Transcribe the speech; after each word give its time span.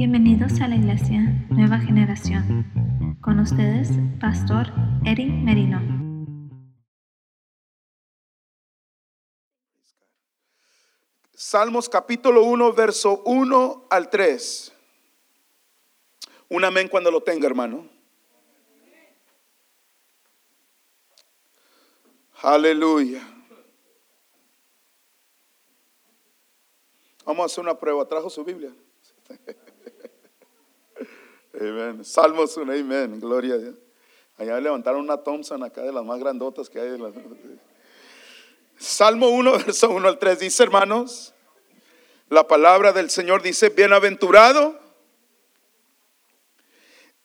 Bienvenidos 0.00 0.62
a 0.62 0.66
la 0.66 0.76
Iglesia 0.76 1.20
Nueva 1.50 1.78
Generación. 1.78 3.18
Con 3.20 3.38
ustedes, 3.38 3.90
Pastor 4.18 4.68
Eric 5.04 5.28
Merino. 5.28 5.78
Salmos 11.34 11.86
capítulo 11.86 12.44
1, 12.44 12.72
verso 12.72 13.22
1 13.26 13.88
al 13.90 14.08
3. 14.08 14.72
Un 16.48 16.64
amén 16.64 16.88
cuando 16.88 17.10
lo 17.10 17.22
tenga, 17.22 17.46
hermano. 17.46 17.86
Aleluya. 22.40 23.20
Vamos 27.26 27.42
a 27.42 27.44
hacer 27.44 27.62
una 27.62 27.78
prueba. 27.78 28.08
¿Trajo 28.08 28.30
su 28.30 28.42
Biblia? 28.42 28.72
Salmos 32.02 32.56
1, 32.56 32.72
amén. 32.72 33.20
Gloria 33.20 33.54
a 33.54 33.58
Dios. 33.58 33.74
Allá 34.38 34.58
levantaron 34.60 35.02
una 35.02 35.18
Thompson 35.18 35.62
acá 35.62 35.82
de 35.82 35.92
las 35.92 36.02
más 36.02 36.18
grandotas 36.18 36.70
que 36.70 36.80
hay. 36.80 36.98
Salmo 38.78 39.28
1, 39.28 39.52
verso 39.66 39.90
1 39.90 40.08
al 40.08 40.18
3 40.18 40.38
dice, 40.38 40.62
hermanos, 40.62 41.34
la 42.30 42.48
palabra 42.48 42.92
del 42.92 43.10
Señor 43.10 43.42
dice, 43.42 43.68
bienaventurado 43.68 44.80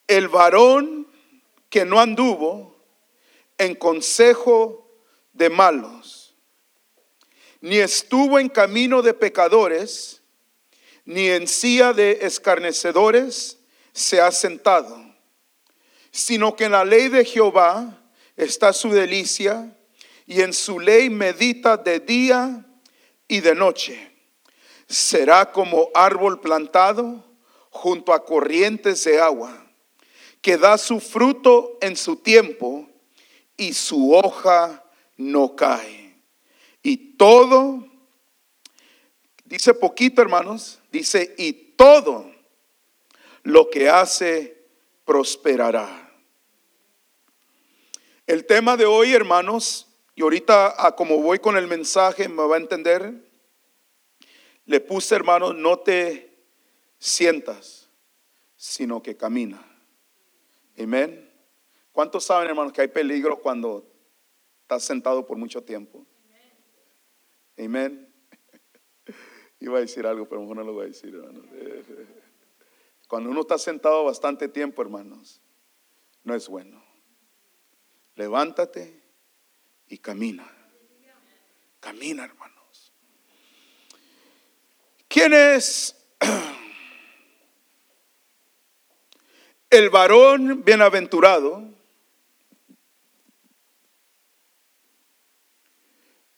el 0.06 0.28
varón 0.28 1.06
que 1.70 1.86
no 1.86 1.98
anduvo 1.98 2.76
en 3.56 3.74
consejo 3.74 4.86
de 5.32 5.48
malos, 5.48 6.36
ni 7.62 7.78
estuvo 7.78 8.38
en 8.38 8.50
camino 8.50 9.00
de 9.00 9.14
pecadores, 9.14 10.20
ni 11.06 11.28
en 11.28 11.48
silla 11.48 11.94
de 11.94 12.18
escarnecedores 12.20 13.56
se 13.96 14.20
ha 14.20 14.30
sentado, 14.30 14.94
sino 16.10 16.54
que 16.54 16.64
en 16.64 16.72
la 16.72 16.84
ley 16.84 17.08
de 17.08 17.24
Jehová 17.24 17.98
está 18.36 18.74
su 18.74 18.90
delicia, 18.90 19.74
y 20.26 20.42
en 20.42 20.52
su 20.52 20.78
ley 20.78 21.08
medita 21.08 21.78
de 21.78 22.00
día 22.00 22.66
y 23.26 23.40
de 23.40 23.54
noche. 23.54 24.12
Será 24.86 25.50
como 25.50 25.88
árbol 25.94 26.40
plantado 26.40 27.24
junto 27.70 28.12
a 28.12 28.22
corrientes 28.22 29.02
de 29.04 29.18
agua, 29.18 29.66
que 30.42 30.58
da 30.58 30.76
su 30.76 31.00
fruto 31.00 31.78
en 31.80 31.96
su 31.96 32.16
tiempo, 32.16 32.86
y 33.56 33.72
su 33.72 34.14
hoja 34.14 34.84
no 35.16 35.56
cae. 35.56 36.18
Y 36.82 37.16
todo, 37.16 37.82
dice 39.46 39.72
poquito 39.72 40.20
hermanos, 40.20 40.80
dice, 40.92 41.34
y 41.38 41.52
todo 41.52 42.35
lo 43.46 43.70
que 43.70 43.88
hace 43.88 44.66
prosperará. 45.04 46.12
El 48.26 48.44
tema 48.44 48.76
de 48.76 48.86
hoy, 48.86 49.14
hermanos, 49.14 49.86
y 50.16 50.22
ahorita 50.22 50.84
a 50.84 50.96
como 50.96 51.22
voy 51.22 51.38
con 51.38 51.56
el 51.56 51.68
mensaje 51.68 52.28
me 52.28 52.44
va 52.44 52.56
a 52.56 52.58
entender, 52.58 53.14
le 54.64 54.80
puse, 54.80 55.14
hermanos, 55.14 55.54
no 55.54 55.78
te 55.78 56.36
sientas, 56.98 57.88
sino 58.56 59.00
que 59.00 59.16
camina. 59.16 59.64
Amén. 60.76 61.30
¿Cuántos 61.92 62.24
saben, 62.24 62.48
hermanos, 62.48 62.72
que 62.72 62.80
hay 62.80 62.88
peligro 62.88 63.38
cuando 63.40 63.86
estás 64.62 64.82
sentado 64.82 65.24
por 65.24 65.38
mucho 65.38 65.62
tiempo. 65.62 66.04
Amén. 67.56 68.12
Iba 69.60 69.78
a 69.78 69.82
decir 69.82 70.04
algo, 70.04 70.28
pero 70.28 70.40
mejor 70.40 70.56
no 70.56 70.64
lo 70.64 70.72
voy 70.72 70.86
a 70.86 70.88
decir, 70.88 71.14
hermanos. 71.14 71.44
Cuando 73.06 73.30
uno 73.30 73.42
está 73.42 73.58
sentado 73.58 74.04
bastante 74.04 74.48
tiempo, 74.48 74.82
hermanos, 74.82 75.40
no 76.24 76.34
es 76.34 76.48
bueno. 76.48 76.84
Levántate 78.14 79.02
y 79.88 79.98
camina. 79.98 80.50
Camina, 81.80 82.24
hermanos. 82.24 82.92
¿Quién 85.08 85.32
es 85.32 85.94
el 89.70 89.90
varón 89.90 90.64
bienaventurado? 90.64 91.76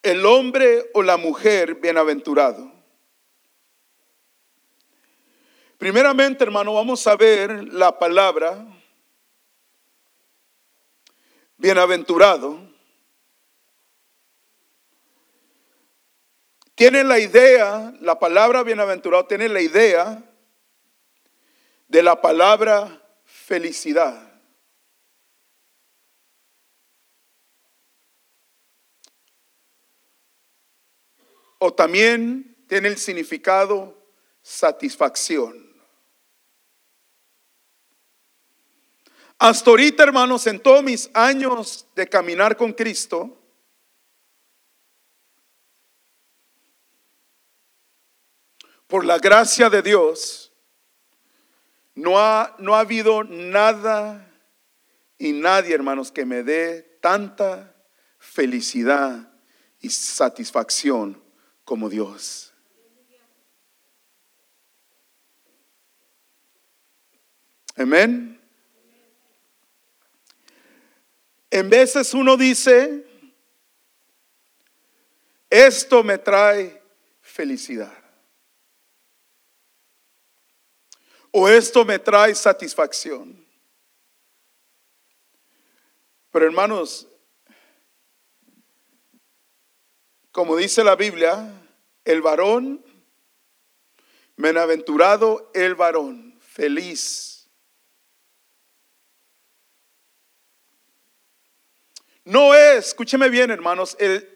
el 0.02 0.24
hombre 0.24 0.90
o 0.94 1.02
la 1.02 1.16
mujer 1.16 1.76
bienaventurado? 1.76 2.72
Primeramente, 5.78 6.42
hermano, 6.42 6.74
vamos 6.74 7.06
a 7.06 7.14
ver 7.16 7.72
la 7.72 7.96
palabra 7.96 8.66
bienaventurado. 11.56 12.60
Tiene 16.74 17.04
la 17.04 17.18
idea, 17.20 17.94
la 18.00 18.18
palabra 18.18 18.64
bienaventurado 18.64 19.26
tiene 19.26 19.48
la 19.48 19.60
idea 19.60 20.22
de 21.86 22.02
la 22.02 22.20
palabra 22.20 23.00
felicidad. 23.24 24.28
o 31.58 31.74
también 31.74 32.56
tiene 32.68 32.88
el 32.88 32.98
significado 32.98 33.98
satisfacción. 34.42 35.67
Hasta 39.38 39.70
ahorita, 39.70 40.02
hermanos, 40.02 40.48
en 40.48 40.58
todos 40.58 40.82
mis 40.82 41.08
años 41.14 41.86
de 41.94 42.08
caminar 42.08 42.56
con 42.56 42.72
Cristo, 42.72 43.40
por 48.88 49.04
la 49.04 49.18
gracia 49.18 49.70
de 49.70 49.80
Dios, 49.80 50.52
no 51.94 52.18
ha, 52.18 52.56
no 52.58 52.74
ha 52.74 52.80
habido 52.80 53.22
nada 53.22 54.28
y 55.18 55.32
nadie, 55.32 55.74
hermanos, 55.74 56.10
que 56.10 56.24
me 56.24 56.42
dé 56.42 56.98
tanta 57.00 57.76
felicidad 58.18 59.32
y 59.78 59.90
satisfacción 59.90 61.22
como 61.64 61.88
Dios. 61.88 62.52
Amén. 67.76 68.38
En 71.50 71.70
veces 71.70 72.12
uno 72.14 72.36
dice, 72.36 73.06
esto 75.48 76.02
me 76.02 76.18
trae 76.18 76.82
felicidad. 77.20 77.96
O 81.30 81.48
esto 81.48 81.84
me 81.84 81.98
trae 81.98 82.34
satisfacción. 82.34 83.46
Pero 86.30 86.46
hermanos, 86.46 87.08
como 90.30 90.56
dice 90.56 90.84
la 90.84 90.94
Biblia, 90.94 91.52
el 92.04 92.22
varón, 92.22 92.84
bienaventurado 94.36 95.50
el 95.54 95.74
varón, 95.74 96.38
feliz. 96.40 97.27
No 102.28 102.54
es, 102.54 102.88
escúcheme 102.88 103.30
bien 103.30 103.50
hermanos, 103.50 103.96
el 103.98 104.28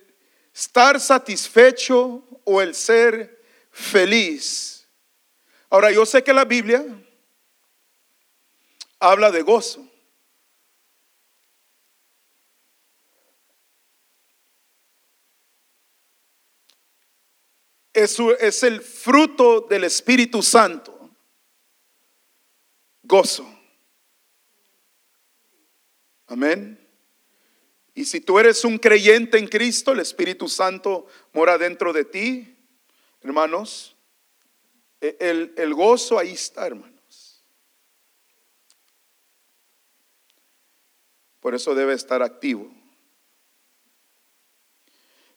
estar 0.55 0.99
satisfecho 0.99 2.25
o 2.43 2.63
el 2.63 2.75
ser 2.75 3.39
feliz. 3.71 4.89
Ahora 5.69 5.93
yo 5.93 6.07
sé 6.07 6.25
que 6.25 6.33
la 6.33 6.47
Biblia 6.47 6.87
habla 8.99 9.31
de 9.31 9.43
gozo. 9.43 9.87
es, 17.93 18.63
el 18.63 18.81
fruto 18.81 19.61
del 19.69 19.85
Espíritu 19.85 20.43
Santo. 20.43 21.11
Gozo. 23.03 23.47
Amén. 26.27 26.82
Y 27.95 28.05
si 28.07 28.21
tú 28.21 28.39
eres 28.39 28.65
un 28.65 28.79
creyente 28.79 29.39
en 29.39 29.47
Cristo, 29.47 29.93
el 29.93 30.01
Espíritu 30.01 30.49
Santo 30.49 31.07
mora 31.33 31.59
dentro 31.59 31.93
de 31.93 32.05
ti, 32.05 32.57
hermanos. 33.23 33.97
E, 35.01 35.17
el, 35.21 35.53
el 35.57 35.75
gozo 35.75 36.19
ahí 36.19 36.33
está, 36.33 36.67
hermanos. 36.67 37.45
Por 41.41 41.55
eso 41.55 41.75
debe 41.75 41.93
estar 41.93 42.23
activo. 42.23 42.73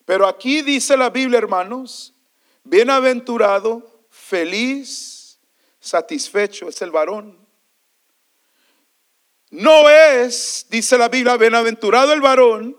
Pero 0.06 0.26
aquí 0.26 0.62
dice 0.62 0.96
la 0.96 1.10
Biblia, 1.10 1.38
hermanos, 1.38 2.14
bienaventurado, 2.62 4.06
feliz, 4.08 5.40
satisfecho 5.80 6.68
es 6.68 6.80
el 6.80 6.92
varón. 6.92 7.45
No 9.50 9.88
es, 9.88 10.66
dice 10.68 10.98
la 10.98 11.08
Biblia, 11.08 11.36
bienaventurado 11.36 12.12
el 12.12 12.20
varón 12.20 12.76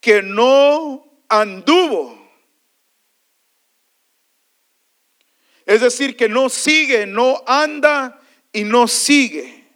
que 0.00 0.22
no 0.22 1.22
anduvo. 1.28 2.16
Es 5.66 5.82
decir, 5.82 6.16
que 6.16 6.28
no 6.28 6.48
sigue, 6.48 7.06
no 7.06 7.42
anda 7.46 8.20
y 8.52 8.64
no 8.64 8.88
sigue. 8.88 9.68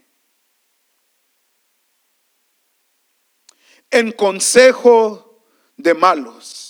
En 3.90 4.12
consejo 4.12 5.44
de 5.76 5.92
malos. 5.92 6.61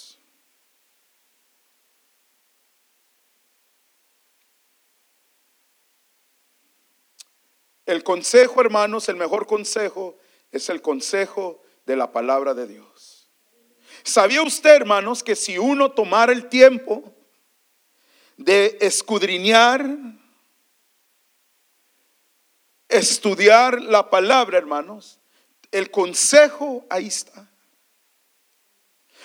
El 7.86 8.04
consejo, 8.04 8.60
hermanos, 8.60 9.08
el 9.08 9.16
mejor 9.16 9.46
consejo 9.46 10.16
es 10.50 10.68
el 10.68 10.80
consejo 10.82 11.62
de 11.86 11.96
la 11.96 12.12
palabra 12.12 12.54
de 12.54 12.66
Dios. 12.66 13.28
¿Sabía 14.04 14.42
usted, 14.42 14.74
hermanos, 14.74 15.22
que 15.22 15.36
si 15.36 15.58
uno 15.58 15.90
tomara 15.90 16.32
el 16.32 16.48
tiempo 16.48 17.02
de 18.36 18.78
escudriñar, 18.80 19.84
estudiar 22.88 23.80
la 23.80 24.10
palabra, 24.10 24.58
hermanos, 24.58 25.18
el 25.70 25.90
consejo 25.90 26.84
ahí 26.90 27.06
está. 27.06 27.50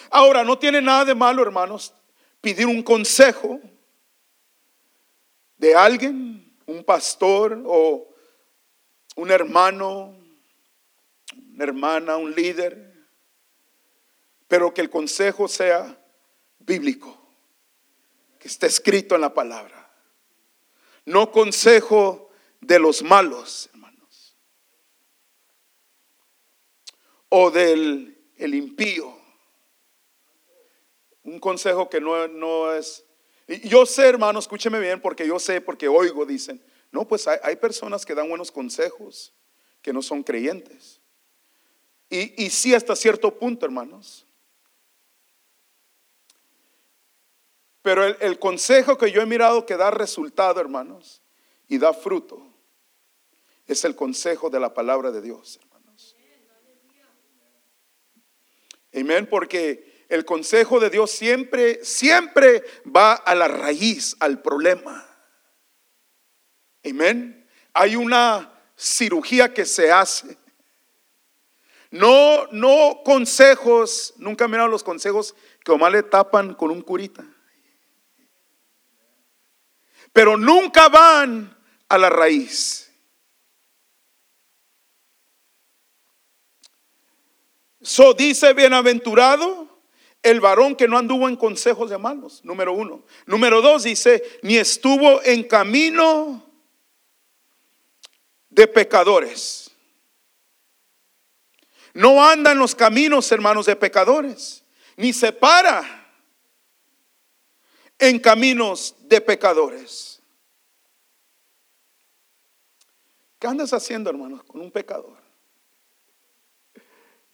Ahora, 0.09 0.43
no 0.43 0.57
tiene 0.57 0.81
nada 0.81 1.05
de 1.05 1.15
malo, 1.15 1.41
hermanos, 1.41 1.93
pedir 2.39 2.65
un 2.65 2.81
consejo 2.81 3.59
de 5.57 5.75
alguien, 5.75 6.55
un 6.65 6.83
pastor 6.83 7.61
o 7.65 8.07
un 9.17 9.31
hermano, 9.31 10.15
una 11.53 11.63
hermana, 11.63 12.17
un 12.17 12.33
líder, 12.33 12.93
pero 14.47 14.73
que 14.73 14.81
el 14.81 14.89
consejo 14.89 15.47
sea 15.47 15.99
bíblico, 16.59 17.17
que 18.39 18.47
esté 18.47 18.67
escrito 18.67 19.15
en 19.15 19.21
la 19.21 19.33
palabra. 19.33 19.91
No 21.05 21.31
consejo 21.31 22.29
de 22.61 22.79
los 22.79 23.01
malos, 23.01 23.69
hermanos, 23.73 24.37
o 27.29 27.49
del 27.49 28.17
el 28.37 28.53
impío. 28.53 29.17
Un 31.23 31.39
consejo 31.39 31.89
que 31.89 31.99
no, 31.99 32.27
no 32.27 32.71
es... 32.71 33.03
Yo 33.63 33.85
sé, 33.85 34.07
hermano, 34.07 34.37
escúcheme 34.37 34.79
bien, 34.79 35.01
porque 35.01 35.27
yo 35.27 35.39
sé, 35.39 35.59
porque 35.59 35.87
oigo, 35.87 36.25
dicen, 36.25 36.63
no, 36.97 37.07
pues 37.07 37.27
hay, 37.27 37.55
personas 37.57 38.03
que 38.03 38.15
dan 38.15 38.27
buenos 38.27 38.51
consejos 38.51 39.31
que 39.83 39.93
no 39.93 40.01
son 40.01 40.23
creyentes. 40.23 40.99
Y, 42.09 42.43
y 42.43 42.49
sí 42.49 42.73
hasta 42.73 42.95
cierto 42.95 43.37
punto, 43.37 43.67
hermanos. 43.67 44.25
Pero 47.83 48.03
el, 48.03 48.17
el, 48.19 48.39
consejo 48.39 48.97
que 48.97 49.11
yo 49.11 49.21
he 49.21 49.27
mirado 49.27 49.63
que 49.63 49.77
da 49.77 49.91
resultado, 49.91 50.59
hermanos, 50.59 51.21
y 51.67 51.77
da 51.77 51.93
fruto, 51.93 52.41
es 53.67 53.85
el 53.85 53.95
consejo 53.95 54.49
de 54.49 54.59
la 54.59 54.73
palabra 54.73 55.11
de 55.11 55.21
Dios, 55.21 55.59
hermanos. 55.61 56.15
Amén, 58.91 59.27
porque 59.29 60.07
el 60.09 60.25
consejo 60.25 60.79
de 60.79 60.89
Dios 60.89 61.11
siempre, 61.11 61.85
siempre 61.85 62.63
va 62.85 63.13
a 63.13 63.35
la 63.35 63.47
raíz, 63.47 64.15
al 64.19 64.41
problema. 64.41 65.06
Amén. 66.89 67.47
Hay 67.73 67.95
una 67.95 68.51
cirugía 68.75 69.53
que 69.53 69.65
se 69.65 69.91
hace. 69.91 70.37
No, 71.89 72.47
no 72.51 73.01
consejos, 73.03 74.13
nunca 74.17 74.47
mirado 74.47 74.67
los 74.67 74.83
consejos 74.83 75.35
que 75.63 75.71
Omar 75.71 75.91
le 75.91 76.03
tapan 76.03 76.53
con 76.53 76.71
un 76.71 76.81
curita. 76.81 77.25
Pero 80.11 80.37
nunca 80.37 80.89
van 80.89 81.55
a 81.87 81.97
la 81.97 82.09
raíz. 82.09 82.91
So 87.81 88.13
dice 88.13 88.53
bienaventurado 88.53 89.79
el 90.23 90.41
varón 90.41 90.75
que 90.75 90.87
no 90.87 90.97
anduvo 90.97 91.29
en 91.29 91.37
consejos 91.37 91.89
de 91.89 91.97
malos, 91.97 92.43
número 92.43 92.73
uno. 92.73 93.05
Número 93.25 93.61
dos 93.61 93.83
dice, 93.83 94.21
ni 94.41 94.57
estuvo 94.57 95.23
en 95.23 95.43
camino 95.43 96.46
de 98.57 98.67
pecadores. 98.67 99.69
No 101.93 102.25
anda 102.25 102.51
en 102.51 102.57
los 102.57 102.73
caminos, 102.73 103.31
hermanos, 103.31 103.67
de 103.67 103.75
pecadores, 103.75 104.63
ni 104.95 105.13
se 105.13 105.31
para 105.31 106.09
en 107.99 108.19
caminos 108.19 108.95
de 109.01 109.21
pecadores. 109.21 110.19
¿Qué 113.37 113.45
andas 113.45 113.73
haciendo, 113.73 114.09
hermanos, 114.09 114.43
con 114.43 114.59
un 114.59 114.71
pecador 114.71 115.17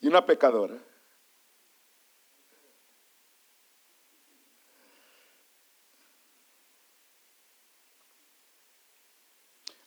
y 0.02 0.08
una 0.08 0.26
pecadora? 0.26 0.78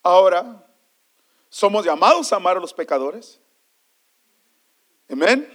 Ahora, 0.03 0.66
somos 1.57 1.87
llamados 1.87 2.31
a 2.35 2.37
amar 2.37 2.59
a 2.59 2.61
los 2.61 2.75
pecadores. 2.75 3.41
Amén. 5.09 5.51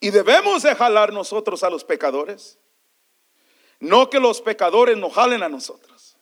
Y 0.00 0.10
debemos 0.10 0.64
de 0.64 0.74
jalar 0.74 1.12
nosotros 1.12 1.62
a 1.62 1.70
los 1.70 1.84
pecadores. 1.84 2.58
No 3.78 4.10
que 4.10 4.18
los 4.18 4.40
pecadores 4.40 4.98
nos 4.98 5.12
jalen 5.12 5.44
a 5.44 5.48
nosotros. 5.48 6.16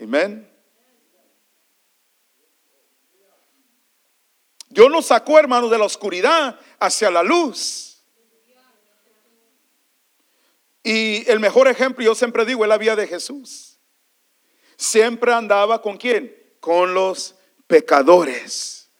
Amén. 0.00 0.50
Dios 4.70 4.90
nos 4.90 5.04
sacó, 5.04 5.38
hermanos, 5.38 5.70
de 5.70 5.76
la 5.76 5.84
oscuridad 5.84 6.58
hacia 6.80 7.10
la 7.10 7.22
luz. 7.22 7.91
Y 10.82 11.30
el 11.30 11.38
mejor 11.38 11.68
ejemplo, 11.68 12.04
yo 12.04 12.14
siempre 12.14 12.44
digo, 12.44 12.64
es 12.64 12.68
la 12.68 12.78
vida 12.78 12.96
de 12.96 13.06
Jesús. 13.06 13.78
Siempre 14.76 15.32
andaba 15.32 15.80
con 15.80 15.96
quién? 15.96 16.36
Con 16.58 16.94
los 16.94 17.36
pecadores, 17.66 18.90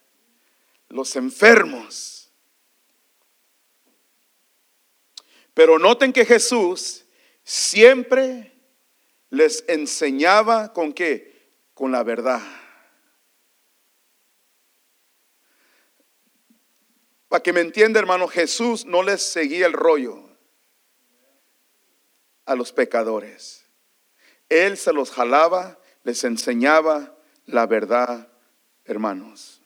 los 0.89 1.17
enfermos. 1.17 2.33
Pero 5.55 5.79
noten 5.79 6.13
que 6.13 6.25
Jesús 6.25 7.05
siempre 7.43 8.53
les 9.29 9.65
enseñaba 9.67 10.73
con 10.73 10.93
qué? 10.93 11.51
Con 11.75 11.91
la 11.91 12.05
verdad. 12.05 12.41
Para 17.29 17.43
que 17.43 17.53
me 17.53 17.61
entienda, 17.61 17.99
hermano, 17.99 18.29
Jesús 18.29 18.85
no 18.85 19.03
les 19.03 19.23
seguía 19.23 19.67
el 19.67 19.73
rollo 19.73 20.32
a 22.47 22.55
los 22.55 22.73
pecadores. 22.73 23.65
Él 24.49 24.77
se 24.77 24.93
los 24.93 25.11
jalaba, 25.11 25.79
les 26.05 26.25
enseñaba 26.25 27.17
la 27.47 27.67
verdad, 27.67 28.29
hermanos. 28.85 29.61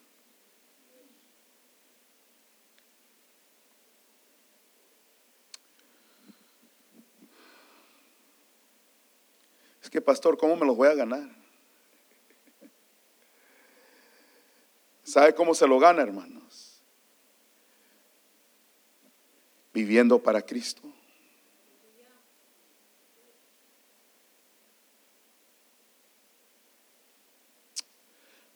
Es 9.82 9.90
que, 9.90 10.00
pastor, 10.00 10.36
¿cómo 10.36 10.56
me 10.56 10.66
los 10.66 10.76
voy 10.76 10.88
a 10.88 10.94
ganar? 10.94 11.28
¿Sabe 15.04 15.32
cómo 15.32 15.54
se 15.54 15.68
lo 15.68 15.78
gana, 15.78 16.02
hermanos? 16.02 16.82
Viviendo 19.72 20.20
para 20.20 20.42
Cristo. 20.42 20.95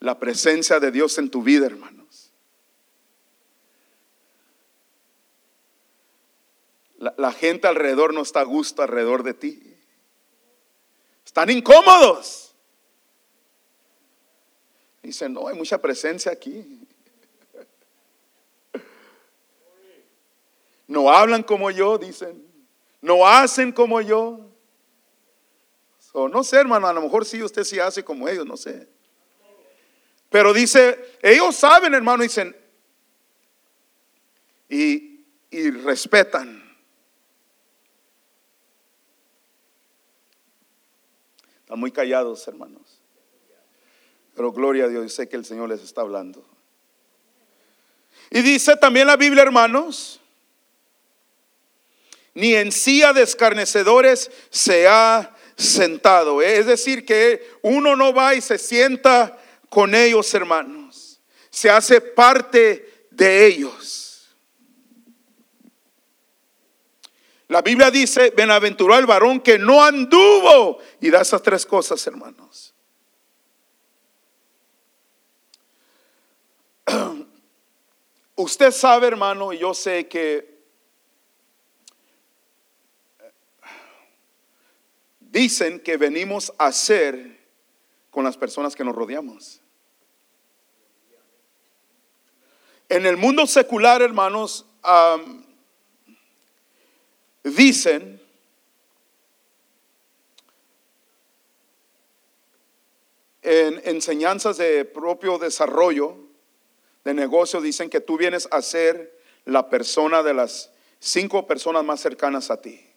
La 0.00 0.18
presencia 0.18 0.80
de 0.80 0.90
Dios 0.90 1.16
en 1.18 1.30
tu 1.30 1.42
vida, 1.42 1.66
hermanos. 1.66 2.32
La, 6.98 7.32
gente 7.32 7.66
alrededor 7.66 8.12
no 8.12 8.20
está 8.20 8.40
a 8.40 8.44
gusto 8.44 8.82
alrededor 8.82 9.22
de 9.22 9.32
ti. 9.32 9.76
Están 11.24 11.48
incómodos. 11.48 12.54
Dicen, 15.02 15.32
no, 15.32 15.48
hay 15.48 15.56
mucha 15.56 15.78
presencia 15.78 16.32
aquí. 16.32 16.86
No 20.86 21.08
hablan 21.08 21.44
como 21.44 21.70
yo, 21.70 21.98
dicen. 21.98 22.44
no 23.00 23.24
hacen 23.24 23.70
como 23.70 24.00
yo. 24.00 24.40
So, 26.00 26.28
no 26.28 26.42
sé, 26.42 26.56
hermano, 26.56 26.88
a 26.88 26.92
lo 26.92 27.00
mejor 27.00 27.24
sí 27.24 27.40
usted 27.44 27.62
sí 27.62 27.78
hace 27.78 28.02
como 28.02 28.28
ellos, 28.28 28.44
no 28.44 28.56
sé. 28.56 28.88
Pero 30.30 30.54
dice, 30.54 31.18
ellos 31.20 31.56
saben, 31.56 31.92
hermano, 31.92 32.22
dicen, 32.22 32.56
y, 34.68 35.26
y 35.50 35.70
respetan. 35.70 36.60
Están 41.58 41.80
muy 41.80 41.90
callados, 41.90 42.46
hermanos. 42.46 43.00
Pero 44.34 44.52
gloria 44.52 44.84
a 44.84 44.88
Dios, 44.88 45.12
sé 45.12 45.28
que 45.28 45.36
el 45.36 45.44
Señor 45.44 45.68
les 45.68 45.82
está 45.82 46.02
hablando. 46.02 46.48
Y 48.30 48.42
dice 48.42 48.76
también 48.76 49.08
la 49.08 49.16
Biblia, 49.16 49.42
hermanos, 49.42 50.20
ni 52.34 52.54
en 52.54 52.70
silla 52.70 53.12
de 53.12 53.22
escarnecedores 53.22 54.30
se 54.50 54.86
ha 54.86 55.36
sentado. 55.56 56.40
Es 56.40 56.66
decir, 56.66 57.04
que 57.04 57.50
uno 57.62 57.96
no 57.96 58.14
va 58.14 58.36
y 58.36 58.40
se 58.40 58.58
sienta 58.58 59.39
con 59.70 59.94
ellos, 59.94 60.34
hermanos. 60.34 61.22
Se 61.48 61.70
hace 61.70 62.02
parte 62.02 63.06
de 63.10 63.46
ellos. 63.46 64.36
La 67.48 67.62
Biblia 67.62 67.90
dice, 67.90 68.30
bienaventurado 68.36 69.00
el 69.00 69.06
varón 69.06 69.40
que 69.40 69.58
no 69.58 69.82
anduvo. 69.82 70.78
Y 71.00 71.08
da 71.10 71.22
esas 71.22 71.42
tres 71.42 71.64
cosas, 71.64 72.06
hermanos. 72.06 72.74
Usted 78.36 78.70
sabe, 78.70 79.06
hermano, 79.06 79.52
y 79.52 79.58
yo 79.58 79.72
sé 79.74 80.06
que 80.08 80.60
dicen 85.20 85.80
que 85.80 85.96
venimos 85.96 86.52
a 86.58 86.72
ser 86.72 87.39
con 88.10 88.24
las 88.24 88.36
personas 88.36 88.74
que 88.74 88.84
nos 88.84 88.94
rodeamos. 88.94 89.60
En 92.88 93.06
el 93.06 93.16
mundo 93.16 93.46
secular, 93.46 94.02
hermanos, 94.02 94.66
dicen 97.44 98.20
en 103.42 103.80
enseñanzas 103.84 104.58
de 104.58 104.84
propio 104.84 105.38
desarrollo 105.38 106.16
de 107.04 107.14
negocio, 107.14 107.60
dicen 107.60 107.88
que 107.88 108.00
tú 108.00 108.16
vienes 108.16 108.48
a 108.50 108.60
ser 108.60 109.18
la 109.44 109.70
persona 109.70 110.22
de 110.22 110.34
las 110.34 110.70
cinco 110.98 111.46
personas 111.46 111.84
más 111.84 112.00
cercanas 112.00 112.50
a 112.50 112.60
ti. 112.60 112.89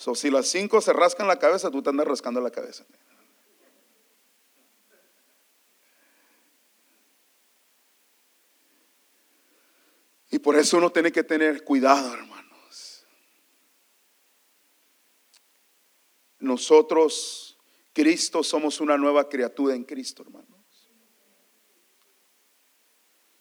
So, 0.00 0.14
si 0.14 0.30
las 0.30 0.48
cinco 0.48 0.80
se 0.80 0.94
rascan 0.94 1.28
la 1.28 1.38
cabeza, 1.38 1.70
tú 1.70 1.82
te 1.82 1.90
andas 1.90 2.06
rascando 2.06 2.40
la 2.40 2.50
cabeza. 2.50 2.86
Y 10.30 10.38
por 10.38 10.56
eso 10.56 10.78
uno 10.78 10.90
tiene 10.90 11.12
que 11.12 11.22
tener 11.22 11.64
cuidado, 11.64 12.14
hermanos. 12.14 13.04
Nosotros, 16.38 17.58
Cristo, 17.92 18.42
somos 18.42 18.80
una 18.80 18.96
nueva 18.96 19.28
criatura 19.28 19.74
en 19.74 19.84
Cristo, 19.84 20.22
hermanos. 20.22 20.90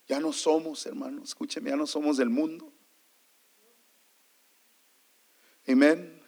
Ya 0.09 0.19
no 0.19 0.33
somos, 0.33 0.85
hermanos, 0.85 1.29
escúcheme, 1.29 1.69
ya 1.69 1.77
no 1.77 1.87
somos 1.87 2.17
del 2.17 2.29
mundo. 2.29 2.73
Amén. 5.65 6.18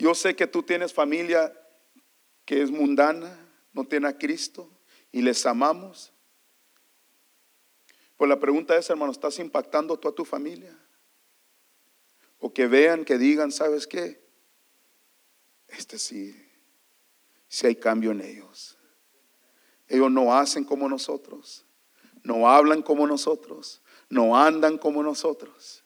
Yo 0.00 0.14
sé 0.14 0.34
que 0.34 0.46
tú 0.46 0.62
tienes 0.62 0.94
familia 0.94 1.54
que 2.46 2.62
es 2.62 2.70
mundana, 2.70 3.38
no 3.74 3.84
tiene 3.84 4.08
a 4.08 4.16
Cristo 4.16 4.70
y 5.12 5.20
les 5.20 5.44
amamos. 5.44 6.10
Pues 8.16 8.26
la 8.26 8.40
pregunta 8.40 8.74
es, 8.78 8.88
hermano, 8.88 9.12
¿estás 9.12 9.38
impactando 9.38 9.98
tú 9.98 10.08
a 10.08 10.14
tu 10.14 10.24
familia? 10.24 10.74
O 12.38 12.50
que 12.50 12.66
vean, 12.66 13.04
que 13.04 13.18
digan, 13.18 13.52
¿sabes 13.52 13.86
qué? 13.86 14.26
Este 15.68 15.98
sí, 15.98 16.34
si 17.46 17.66
hay 17.66 17.76
cambio 17.76 18.12
en 18.12 18.22
ellos. 18.22 18.78
Ellos 19.86 20.10
no 20.10 20.34
hacen 20.34 20.64
como 20.64 20.88
nosotros, 20.88 21.66
no 22.22 22.48
hablan 22.48 22.80
como 22.80 23.06
nosotros, 23.06 23.82
no 24.08 24.34
andan 24.34 24.78
como 24.78 25.02
nosotros. 25.02 25.84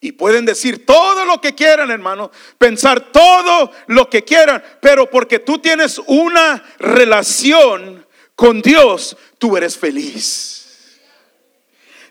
Y 0.00 0.12
pueden 0.12 0.44
decir 0.44 0.86
todo 0.86 1.24
lo 1.24 1.40
que 1.40 1.54
quieran, 1.54 1.90
hermano, 1.90 2.30
pensar 2.56 3.12
todo 3.12 3.72
lo 3.88 4.08
que 4.08 4.22
quieran, 4.22 4.62
pero 4.80 5.10
porque 5.10 5.40
tú 5.40 5.58
tienes 5.58 6.00
una 6.06 6.62
relación 6.78 8.06
con 8.36 8.62
Dios, 8.62 9.16
tú 9.38 9.56
eres 9.56 9.76
feliz. 9.76 11.00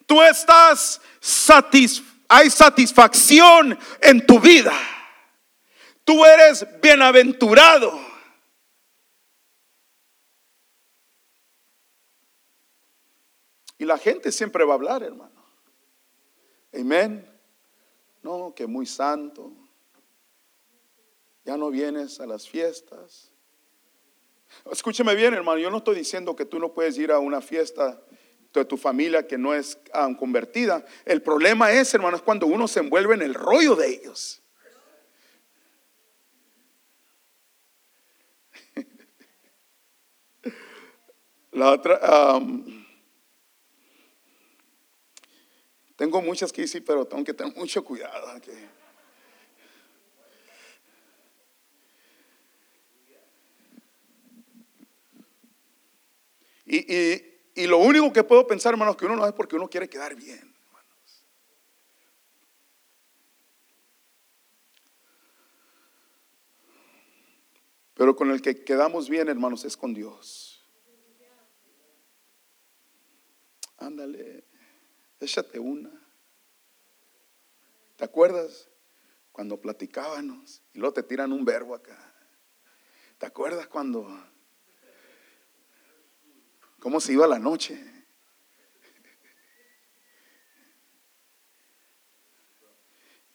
Tú 0.05 0.21
estás 0.21 1.01
satis 1.19 2.01
hay 2.27 2.49
satisfacción 2.49 3.77
en 4.01 4.25
tu 4.25 4.39
vida. 4.39 4.73
Tú 6.03 6.25
eres 6.25 6.65
bienaventurado. 6.81 7.99
Y 13.77 13.85
la 13.85 13.97
gente 13.97 14.31
siempre 14.31 14.65
va 14.65 14.73
a 14.73 14.75
hablar, 14.75 15.03
hermano. 15.03 15.45
Amén. 16.73 17.36
No, 18.27 18.53
que 18.53 18.67
muy 18.67 18.85
santo. 18.85 19.53
Ya 21.45 21.55
no 21.55 21.71
vienes 21.71 22.19
a 22.19 22.25
las 22.25 22.45
fiestas. 22.49 23.31
Escúcheme 24.69 25.15
bien, 25.15 25.33
hermano. 25.33 25.59
Yo 25.59 25.71
no 25.71 25.77
estoy 25.77 25.95
diciendo 25.95 26.35
que 26.35 26.43
tú 26.43 26.59
no 26.59 26.73
puedes 26.73 26.97
ir 26.97 27.13
a 27.13 27.19
una 27.19 27.39
fiesta 27.39 28.03
de 28.53 28.65
tu 28.65 28.75
familia 28.75 29.25
que 29.25 29.37
no 29.37 29.53
es 29.53 29.79
convertida. 30.19 30.85
El 31.05 31.21
problema 31.21 31.71
es, 31.71 31.93
hermano, 31.93 32.17
es 32.17 32.21
cuando 32.21 32.47
uno 32.47 32.67
se 32.67 32.81
envuelve 32.81 33.15
en 33.15 33.21
el 33.21 33.33
rollo 33.33 33.77
de 33.77 33.91
ellos. 33.91 34.43
La 41.53 41.71
otra, 41.71 42.41
tengo 45.97 46.21
muchas 46.21 46.53
que 46.53 46.61
decir, 46.61 46.85
pero 46.85 47.05
tengo 47.05 47.23
que 47.23 47.33
tener 47.33 47.53
mucho 47.57 47.83
cuidado. 47.83 48.39
Y, 56.65 57.65
lo 57.65 57.79
único 57.79 58.13
que 58.13 58.23
puedo 58.23 58.45
pensar, 58.45 58.73
hermanos, 58.73 58.95
que 58.95 59.05
uno 59.05 59.15
no 59.15 59.25
es 59.25 59.33
porque 59.33 59.55
uno 59.55 59.69
quiere 59.69 59.89
quedar 59.89 60.15
bien, 60.15 60.53
hermanos. 60.65 61.25
Pero 67.95 68.15
con 68.15 68.29
el 68.29 68.41
que 68.41 68.63
quedamos 68.63 69.09
bien, 69.09 69.27
hermanos, 69.29 69.65
es 69.65 69.75
con 69.75 69.93
Dios. 69.93 70.63
Ándale. 73.77 74.46
Échate 75.19 75.59
una. 75.59 75.89
¿Te 77.95 78.05
acuerdas? 78.05 78.69
Cuando 79.31 79.59
platicábamos 79.59 80.63
y 80.73 80.79
luego 80.79 80.93
te 80.93 81.03
tiran 81.03 81.31
un 81.31 81.45
verbo 81.45 81.75
acá. 81.75 81.97
¿Te 83.17 83.25
acuerdas 83.25 83.67
cuando... 83.67 84.07
¿Cómo 86.79 86.99
se 86.99 87.13
iba 87.13 87.27
la 87.27 87.39
noche? 87.39 87.97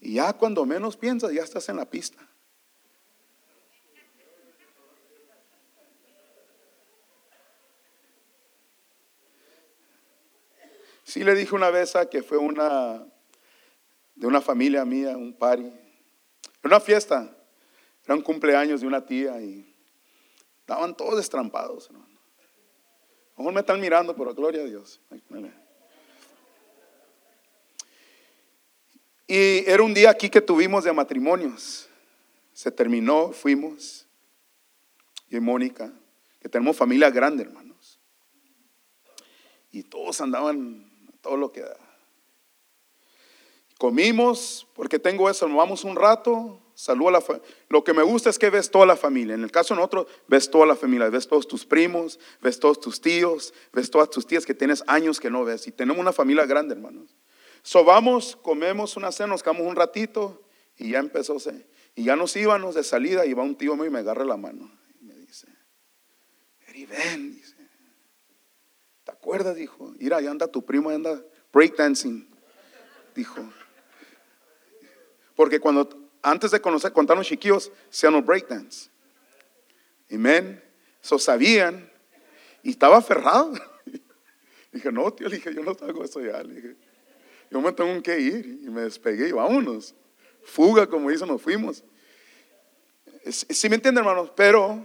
Y 0.00 0.14
ya 0.14 0.32
cuando 0.32 0.64
menos 0.66 0.96
piensas, 0.96 1.32
ya 1.32 1.42
estás 1.42 1.68
en 1.68 1.76
la 1.76 1.88
pista. 1.88 2.28
Sí 11.12 11.22
le 11.22 11.34
dije 11.34 11.54
una 11.54 11.68
vez 11.68 11.94
a 11.94 12.08
que 12.08 12.22
fue 12.22 12.38
una 12.38 13.06
de 14.14 14.26
una 14.26 14.40
familia 14.40 14.82
mía, 14.86 15.14
un 15.14 15.34
party, 15.34 15.70
una 16.64 16.80
fiesta, 16.80 17.36
era 18.02 18.14
un 18.14 18.22
cumpleaños 18.22 18.80
de 18.80 18.86
una 18.86 19.04
tía 19.04 19.38
y 19.42 19.76
estaban 20.60 20.96
todos 20.96 21.18
destrampados, 21.18 21.90
hermano. 21.90 22.06
A 22.06 23.32
lo 23.36 23.38
mejor 23.40 23.52
me 23.52 23.60
están 23.60 23.78
mirando, 23.78 24.16
pero 24.16 24.34
gloria 24.34 24.62
a 24.62 24.64
Dios. 24.64 25.02
Y 29.26 29.68
era 29.70 29.82
un 29.82 29.92
día 29.92 30.08
aquí 30.08 30.30
que 30.30 30.40
tuvimos 30.40 30.84
de 30.84 30.94
matrimonios. 30.94 31.90
Se 32.54 32.72
terminó, 32.72 33.32
fuimos. 33.32 34.06
y 35.28 35.38
Mónica, 35.40 35.92
que 36.40 36.48
tenemos 36.48 36.74
familia 36.74 37.10
grande, 37.10 37.42
hermanos. 37.42 38.00
Y 39.70 39.82
todos 39.82 40.18
andaban 40.22 40.90
todo 41.22 41.36
lo 41.36 41.52
que 41.52 41.62
da. 41.62 41.76
Comimos, 43.78 44.66
porque 44.74 44.98
tengo 44.98 45.28
eso, 45.28 45.48
nos 45.48 45.56
vamos 45.56 45.82
un 45.82 45.96
rato, 45.96 46.60
saludo 46.74 47.08
a 47.08 47.12
la 47.12 47.20
familia. 47.20 47.48
Lo 47.68 47.82
que 47.82 47.92
me 47.92 48.02
gusta 48.02 48.30
es 48.30 48.38
que 48.38 48.50
ves 48.50 48.70
toda 48.70 48.86
la 48.86 48.96
familia. 48.96 49.34
En 49.34 49.42
el 49.42 49.50
caso 49.50 49.74
de 49.74 49.80
nosotros, 49.80 50.06
ves 50.28 50.50
toda 50.50 50.66
la 50.66 50.76
familia, 50.76 51.08
ves 51.08 51.26
todos 51.26 51.48
tus 51.48 51.64
primos, 51.64 52.20
ves 52.40 52.60
todos 52.60 52.78
tus 52.78 53.00
tíos, 53.00 53.52
ves 53.72 53.90
todas 53.90 54.10
tus 54.10 54.26
tías 54.26 54.46
que 54.46 54.54
tienes 54.54 54.84
años 54.86 55.18
que 55.18 55.30
no 55.30 55.44
ves. 55.44 55.66
Y 55.66 55.72
tenemos 55.72 56.00
una 56.00 56.12
familia 56.12 56.46
grande, 56.46 56.74
hermanos. 56.74 57.16
So 57.62 57.84
vamos, 57.84 58.36
comemos 58.36 58.96
una 58.96 59.10
cena, 59.10 59.28
nos 59.28 59.42
quedamos 59.42 59.66
un 59.66 59.76
ratito 59.76 60.42
y 60.76 60.90
ya 60.90 60.98
empezó. 60.98 61.36
Y 61.94 62.04
ya 62.04 62.16
nos 62.16 62.36
íbamos 62.36 62.74
de 62.74 62.84
salida 62.84 63.26
y 63.26 63.32
va 63.32 63.42
un 63.42 63.56
tío 63.56 63.74
mío 63.76 63.86
y 63.86 63.90
me 63.90 64.00
agarra 64.00 64.24
la 64.24 64.36
mano. 64.36 64.70
Y 65.00 65.04
me 65.04 65.14
dice, 65.14 65.48
Eri, 66.68 66.86
ven, 66.86 67.32
dice. 67.32 67.61
¿Te 69.22 69.28
acuerdas? 69.28 69.54
Dijo, 69.54 69.94
mira, 70.00 70.16
ahí 70.16 70.26
anda 70.26 70.48
tu 70.48 70.64
primo, 70.66 70.90
anda 70.90 71.22
breakdancing. 71.52 72.28
Dijo. 73.14 73.40
Porque 75.36 75.60
cuando, 75.60 76.10
antes 76.22 76.50
de 76.50 76.60
conocer, 76.60 76.92
contarnos 76.92 77.28
chiquillos, 77.28 77.70
sean 77.88 78.14
los 78.14 78.26
breakdance. 78.26 78.90
Amén. 80.10 80.60
Eso 81.00 81.20
sabían. 81.20 81.88
Y 82.64 82.70
estaba 82.70 82.96
aferrado. 82.96 83.52
Dije, 84.72 84.90
no, 84.90 85.12
tío, 85.12 85.28
le 85.28 85.36
dije, 85.36 85.54
yo 85.54 85.62
no 85.62 85.70
hago 85.70 86.02
eso 86.02 86.20
ya. 86.20 86.42
Yo 87.48 87.60
me 87.60 87.70
tengo 87.70 88.02
que 88.02 88.18
ir. 88.18 88.58
Y 88.64 88.70
me 88.70 88.80
despegué 88.80 89.28
y 89.28 89.32
vámonos. 89.32 89.94
Fuga, 90.42 90.88
como 90.88 91.10
dicen, 91.10 91.28
nos 91.28 91.40
fuimos. 91.40 91.84
Si 93.30 93.68
me 93.68 93.76
entienden, 93.76 94.04
hermanos, 94.04 94.32
pero 94.34 94.84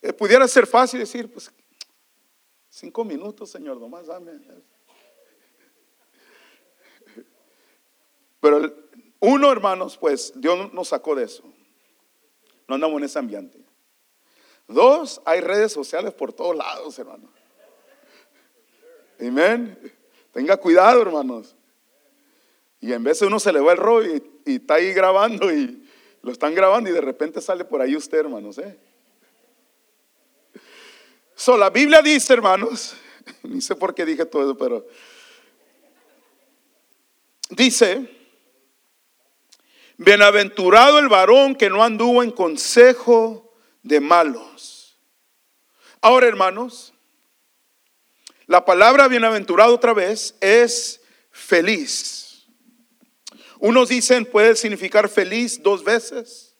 eh, 0.00 0.14
pudiera 0.14 0.48
ser 0.48 0.66
fácil 0.66 1.00
decir, 1.00 1.30
pues, 1.30 1.52
cinco 2.74 3.04
minutos, 3.04 3.50
Señor, 3.50 3.80
nomás 3.80 4.06
dame. 4.06 4.32
Pero 8.40 8.74
uno, 9.20 9.52
hermanos, 9.52 9.96
pues 9.96 10.32
Dios 10.34 10.72
nos 10.72 10.88
sacó 10.88 11.14
de 11.14 11.24
eso. 11.24 11.44
No 12.68 12.74
andamos 12.74 12.98
en 12.98 13.04
ese 13.04 13.18
ambiente. 13.18 13.58
Dos, 14.66 15.20
hay 15.24 15.40
redes 15.40 15.72
sociales 15.72 16.12
por 16.12 16.32
todos 16.32 16.56
lados, 16.56 16.98
hermanos. 16.98 17.30
Amén. 19.20 19.78
Tenga 20.32 20.56
cuidado, 20.56 21.00
hermanos. 21.00 21.54
Y 22.80 22.92
en 22.92 23.04
vez 23.04 23.20
de 23.20 23.26
uno 23.26 23.38
se 23.38 23.52
le 23.52 23.60
va 23.60 23.72
el 23.72 23.78
rollo 23.78 24.16
y, 24.44 24.56
está 24.56 24.74
ahí 24.74 24.92
grabando 24.92 25.50
y 25.52 25.88
lo 26.22 26.32
están 26.32 26.54
grabando 26.54 26.90
y 26.90 26.92
de 26.92 27.00
repente 27.00 27.40
sale 27.40 27.64
por 27.64 27.80
ahí 27.80 27.94
usted, 27.96 28.18
hermanos. 28.18 28.58
¿eh? 28.58 28.78
So, 31.34 31.56
la 31.56 31.70
Biblia 31.70 32.00
dice, 32.02 32.32
hermanos, 32.32 32.94
ni 33.42 33.60
sé 33.60 33.74
por 33.74 33.94
qué 33.94 34.04
dije 34.04 34.24
todo 34.24 34.42
eso, 34.42 34.56
pero 34.56 34.86
dice, 37.50 38.08
bienaventurado 39.96 40.98
el 40.98 41.08
varón 41.08 41.54
que 41.54 41.70
no 41.70 41.82
anduvo 41.82 42.22
en 42.22 42.30
consejo 42.30 43.52
de 43.82 44.00
malos. 44.00 44.98
Ahora, 46.00 46.26
hermanos, 46.26 46.92
la 48.46 48.64
palabra 48.64 49.08
bienaventurado 49.08 49.74
otra 49.74 49.94
vez 49.94 50.34
es 50.40 51.00
feliz. 51.30 52.46
Unos 53.58 53.88
dicen 53.88 54.26
puede 54.26 54.56
significar 54.56 55.08
feliz 55.08 55.62
dos 55.62 55.82
veces. 55.82 56.54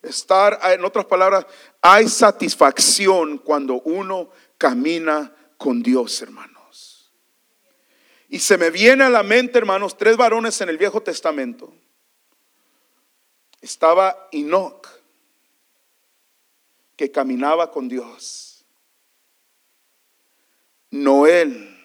Estar, 0.00 0.58
en 0.72 0.84
otras 0.84 1.04
palabras, 1.04 1.46
hay 1.82 2.08
satisfacción 2.08 3.38
cuando 3.38 3.80
uno 3.82 4.30
camina 4.56 5.34
con 5.58 5.82
Dios, 5.82 6.22
hermanos. 6.22 7.12
Y 8.28 8.38
se 8.38 8.56
me 8.56 8.70
viene 8.70 9.04
a 9.04 9.10
la 9.10 9.22
mente, 9.22 9.58
hermanos, 9.58 9.98
tres 9.98 10.16
varones 10.16 10.58
en 10.62 10.70
el 10.70 10.78
Viejo 10.78 11.02
Testamento. 11.02 11.74
Estaba 13.60 14.28
Enoch, 14.32 14.88
que 16.96 17.10
caminaba 17.10 17.70
con 17.70 17.88
Dios. 17.88 18.64
Noel, 20.90 21.76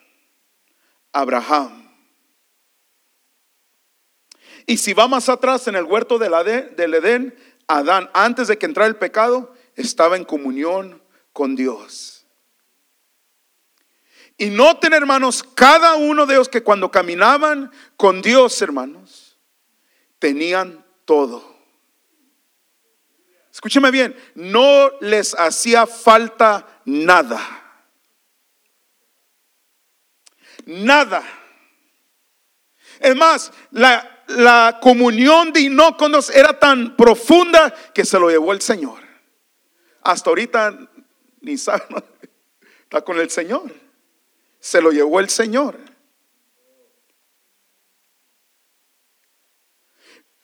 Abraham 1.11 1.87
y 4.69 4.77
si 4.77 4.93
va 4.93 5.07
más 5.07 5.29
atrás 5.29 5.67
en 5.69 5.75
el 5.75 5.85
huerto 5.85 6.19
del 6.19 6.33
Edén, 6.93 7.33
Adán, 7.67 8.09
antes 8.13 8.49
de 8.49 8.57
que 8.57 8.65
entrara 8.65 8.87
el 8.87 8.97
pecado, 8.97 9.55
estaba 9.77 10.17
en 10.17 10.25
comunión 10.25 11.01
con 11.31 11.55
Dios. 11.55 12.25
Y 14.37 14.49
noten, 14.49 14.93
hermanos, 14.93 15.43
cada 15.43 15.95
uno 15.95 16.25
de 16.25 16.35
ellos 16.35 16.49
que 16.49 16.61
cuando 16.61 16.91
caminaban 16.91 17.71
con 17.95 18.21
Dios, 18.21 18.61
hermanos, 18.61 19.37
tenían 20.19 20.85
todo. 21.05 21.55
Escúcheme 23.51 23.89
bien, 23.89 24.15
no 24.35 24.91
les 25.01 25.33
hacía 25.33 25.87
falta 25.87 26.81
nada. 26.85 27.41
Nada. 30.65 31.23
Es 32.99 33.15
más, 33.15 33.51
la, 33.71 34.23
la 34.27 34.79
comunión 34.81 35.51
de 35.51 35.61
Inóconos 35.61 36.29
era 36.29 36.59
tan 36.59 36.95
profunda 36.95 37.73
que 37.93 38.05
se 38.05 38.19
lo 38.19 38.29
llevó 38.29 38.53
el 38.53 38.61
Señor. 38.61 39.06
Hasta 40.07 40.29
ahorita 40.29 40.89
ni 41.41 41.57
sabe, 41.57 41.83
está 42.83 43.01
con 43.01 43.19
el 43.19 43.29
Señor. 43.29 43.69
Se 44.57 44.79
lo 44.79 44.91
llevó 44.91 45.19
el 45.19 45.29
Señor. 45.29 45.77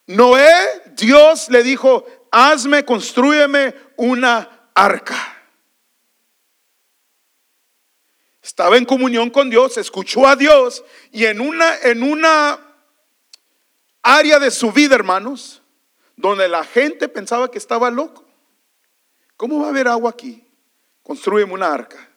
Noé, 0.06 0.54
Dios 0.97 1.47
le 1.49 1.63
dijo, 1.63 2.06
hazme, 2.30 2.84
construyeme 2.84 3.73
una 3.95 4.69
arca. 4.76 5.45
Estaba 8.41 8.76
en 8.76 8.84
comunión 8.84 9.30
con 9.30 9.49
Dios, 9.49 9.78
escuchó 9.78 10.28
a 10.28 10.36
Dios 10.36 10.84
y 11.13 11.23
en 11.23 11.39
una, 11.39 11.73
en 11.84 12.04
una 12.04 12.60
área 14.02 14.39
de 14.39 14.52
su 14.52 14.73
vida, 14.73 14.95
hermanos, 14.95 15.62
donde 16.17 16.49
la 16.49 16.65
gente 16.65 17.08
pensaba 17.08 17.49
que 17.49 17.60
estaba 17.60 17.89
loco. 17.89 18.23
¿Cómo 19.43 19.60
va 19.60 19.65
a 19.65 19.69
haber 19.71 19.89
agua 19.89 20.10
aquí? 20.10 20.41
Construyeme 21.01 21.51
una 21.51 21.73
arca. 21.73 22.10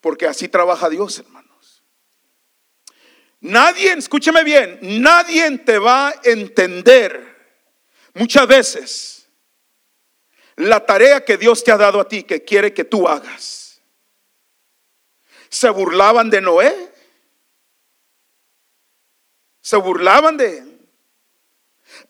Porque 0.00 0.28
así 0.28 0.46
trabaja 0.46 0.88
Dios, 0.88 1.18
hermanos. 1.18 1.82
Nadie, 3.40 3.92
escúcheme 3.94 4.44
bien, 4.44 4.78
nadie 4.80 5.58
te 5.58 5.76
va 5.76 6.10
a 6.10 6.14
entender 6.22 7.36
muchas 8.14 8.46
veces 8.46 9.28
la 10.54 10.86
tarea 10.86 11.24
que 11.24 11.36
Dios 11.36 11.64
te 11.64 11.72
ha 11.72 11.76
dado 11.76 11.98
a 11.98 12.06
ti, 12.06 12.22
que 12.22 12.44
quiere 12.44 12.72
que 12.72 12.84
tú 12.84 13.08
hagas. 13.08 13.82
Se 15.48 15.68
burlaban 15.68 16.30
de 16.30 16.40
Noé. 16.42 16.92
Se 19.62 19.76
burlaban 19.78 20.36
de. 20.36 20.64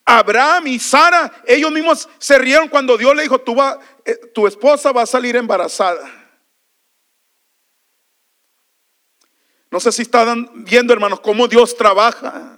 Abraham 0.08 0.68
y 0.68 0.78
Sara, 0.78 1.42
ellos 1.44 1.72
mismos 1.72 2.08
se 2.18 2.38
rieron 2.38 2.68
cuando 2.68 2.96
Dios 2.96 3.14
le 3.16 3.22
dijo, 3.22 3.40
tu, 3.40 3.60
eh, 4.04 4.16
tu 4.32 4.46
esposa 4.46 4.92
va 4.92 5.02
a 5.02 5.06
salir 5.06 5.34
embarazada. 5.34 6.08
No 9.68 9.80
sé 9.80 9.90
si 9.90 10.02
están 10.02 10.64
viendo, 10.64 10.92
hermanos, 10.92 11.18
cómo 11.18 11.48
Dios 11.48 11.76
trabaja. 11.76 12.56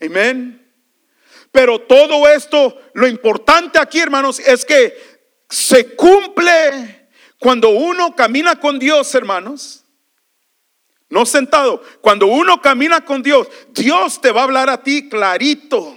Amén. 0.00 0.72
Pero 1.52 1.80
todo 1.82 2.26
esto, 2.26 2.80
lo 2.94 3.06
importante 3.06 3.78
aquí, 3.78 4.00
hermanos, 4.00 4.40
es 4.40 4.64
que 4.64 5.20
se 5.50 5.94
cumple 5.94 7.08
cuando 7.38 7.68
uno 7.68 8.16
camina 8.16 8.58
con 8.58 8.78
Dios, 8.78 9.14
hermanos 9.14 9.83
no 11.14 11.24
sentado. 11.24 11.80
Cuando 12.00 12.26
uno 12.26 12.60
camina 12.60 13.04
con 13.04 13.22
Dios, 13.22 13.46
Dios 13.70 14.20
te 14.20 14.32
va 14.32 14.40
a 14.40 14.44
hablar 14.44 14.68
a 14.68 14.82
ti 14.82 15.08
clarito. 15.08 15.96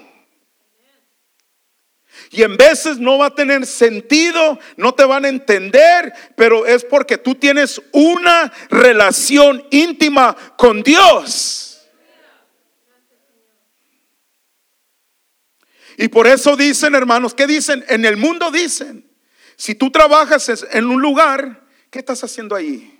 Y 2.29 2.43
en 2.43 2.55
veces 2.55 2.99
no 2.99 3.17
va 3.17 3.27
a 3.27 3.35
tener 3.35 3.65
sentido, 3.65 4.59
no 4.75 4.93
te 4.93 5.05
van 5.05 5.25
a 5.25 5.29
entender, 5.29 6.13
pero 6.35 6.67
es 6.67 6.85
porque 6.85 7.17
tú 7.17 7.33
tienes 7.33 7.81
una 7.93 8.53
relación 8.69 9.65
íntima 9.71 10.35
con 10.55 10.83
Dios. 10.83 11.87
Y 15.97 16.09
por 16.09 16.27
eso 16.27 16.55
dicen, 16.55 16.93
hermanos, 16.93 17.33
¿qué 17.33 17.47
dicen? 17.47 17.83
En 17.87 18.05
el 18.05 18.17
mundo 18.17 18.51
dicen, 18.51 19.09
si 19.55 19.73
tú 19.73 19.89
trabajas 19.89 20.63
en 20.71 20.85
un 20.85 21.01
lugar, 21.01 21.65
¿qué 21.89 21.97
estás 21.97 22.23
haciendo 22.23 22.55
ahí? 22.55 22.96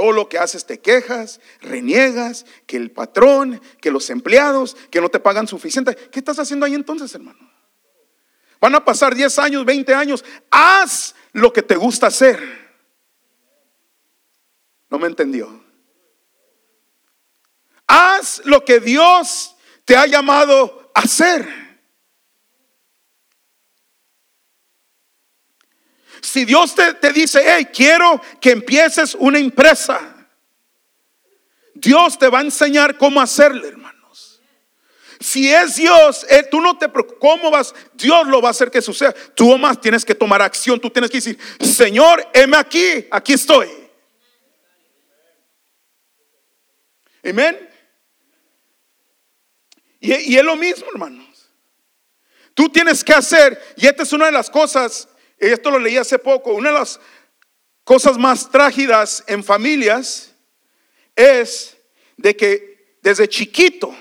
Todo 0.00 0.12
lo 0.12 0.30
que 0.30 0.38
haces 0.38 0.64
te 0.64 0.80
quejas, 0.80 1.42
reniegas, 1.60 2.46
que 2.66 2.78
el 2.78 2.90
patrón, 2.90 3.60
que 3.82 3.90
los 3.90 4.08
empleados, 4.08 4.74
que 4.90 4.98
no 4.98 5.10
te 5.10 5.20
pagan 5.20 5.46
suficiente. 5.46 5.94
¿Qué 5.94 6.20
estás 6.20 6.38
haciendo 6.38 6.64
ahí 6.64 6.72
entonces, 6.72 7.14
hermano? 7.14 7.38
Van 8.62 8.74
a 8.74 8.82
pasar 8.82 9.14
10 9.14 9.38
años, 9.40 9.62
20 9.66 9.92
años. 9.92 10.24
Haz 10.50 11.14
lo 11.32 11.52
que 11.52 11.60
te 11.60 11.76
gusta 11.76 12.06
hacer. 12.06 12.40
No 14.88 14.98
me 14.98 15.06
entendió. 15.06 15.62
Haz 17.86 18.40
lo 18.46 18.64
que 18.64 18.80
Dios 18.80 19.54
te 19.84 19.98
ha 19.98 20.06
llamado 20.06 20.92
a 20.94 21.00
hacer. 21.00 21.69
Si 26.22 26.44
Dios 26.44 26.74
te, 26.74 26.94
te 26.94 27.12
dice, 27.12 27.42
hey, 27.44 27.68
quiero 27.72 28.20
que 28.40 28.50
empieces 28.50 29.14
una 29.14 29.38
empresa, 29.38 30.28
Dios 31.74 32.18
te 32.18 32.28
va 32.28 32.40
a 32.40 32.42
enseñar 32.42 32.98
cómo 32.98 33.20
hacerle, 33.20 33.68
hermanos. 33.68 34.40
Si 35.18 35.52
es 35.52 35.76
Dios, 35.76 36.26
eh, 36.30 36.46
tú 36.50 36.60
no 36.60 36.78
te 36.78 36.88
preocupes, 36.88 37.18
¿cómo 37.20 37.50
vas? 37.50 37.74
Dios 37.94 38.26
lo 38.26 38.40
va 38.40 38.48
a 38.48 38.50
hacer 38.52 38.70
que 38.70 38.80
suceda. 38.80 39.14
Tú 39.34 39.56
más 39.58 39.80
tienes 39.80 40.04
que 40.04 40.14
tomar 40.14 40.40
acción, 40.40 40.80
tú 40.80 40.90
tienes 40.90 41.10
que 41.10 41.18
decir, 41.18 41.38
Señor, 41.60 42.26
heme 42.32 42.56
aquí, 42.56 43.06
aquí 43.10 43.34
estoy. 43.34 43.68
Amén. 47.22 47.68
Y, 50.00 50.32
y 50.32 50.38
es 50.38 50.44
lo 50.44 50.56
mismo, 50.56 50.86
hermanos. 50.90 51.50
Tú 52.54 52.68
tienes 52.68 53.04
que 53.04 53.12
hacer, 53.12 53.62
y 53.76 53.86
esta 53.86 54.02
es 54.02 54.12
una 54.12 54.26
de 54.26 54.32
las 54.32 54.48
cosas 54.50 55.06
esto 55.48 55.70
lo 55.70 55.78
leí 55.78 55.96
hace 55.96 56.18
poco, 56.18 56.52
una 56.52 56.70
de 56.70 56.78
las 56.78 57.00
cosas 57.84 58.18
más 58.18 58.50
trágidas 58.50 59.24
en 59.26 59.42
familias 59.42 60.34
es 61.16 61.76
de 62.16 62.36
que 62.36 62.98
desde 63.02 63.28
chiquito 63.28 63.96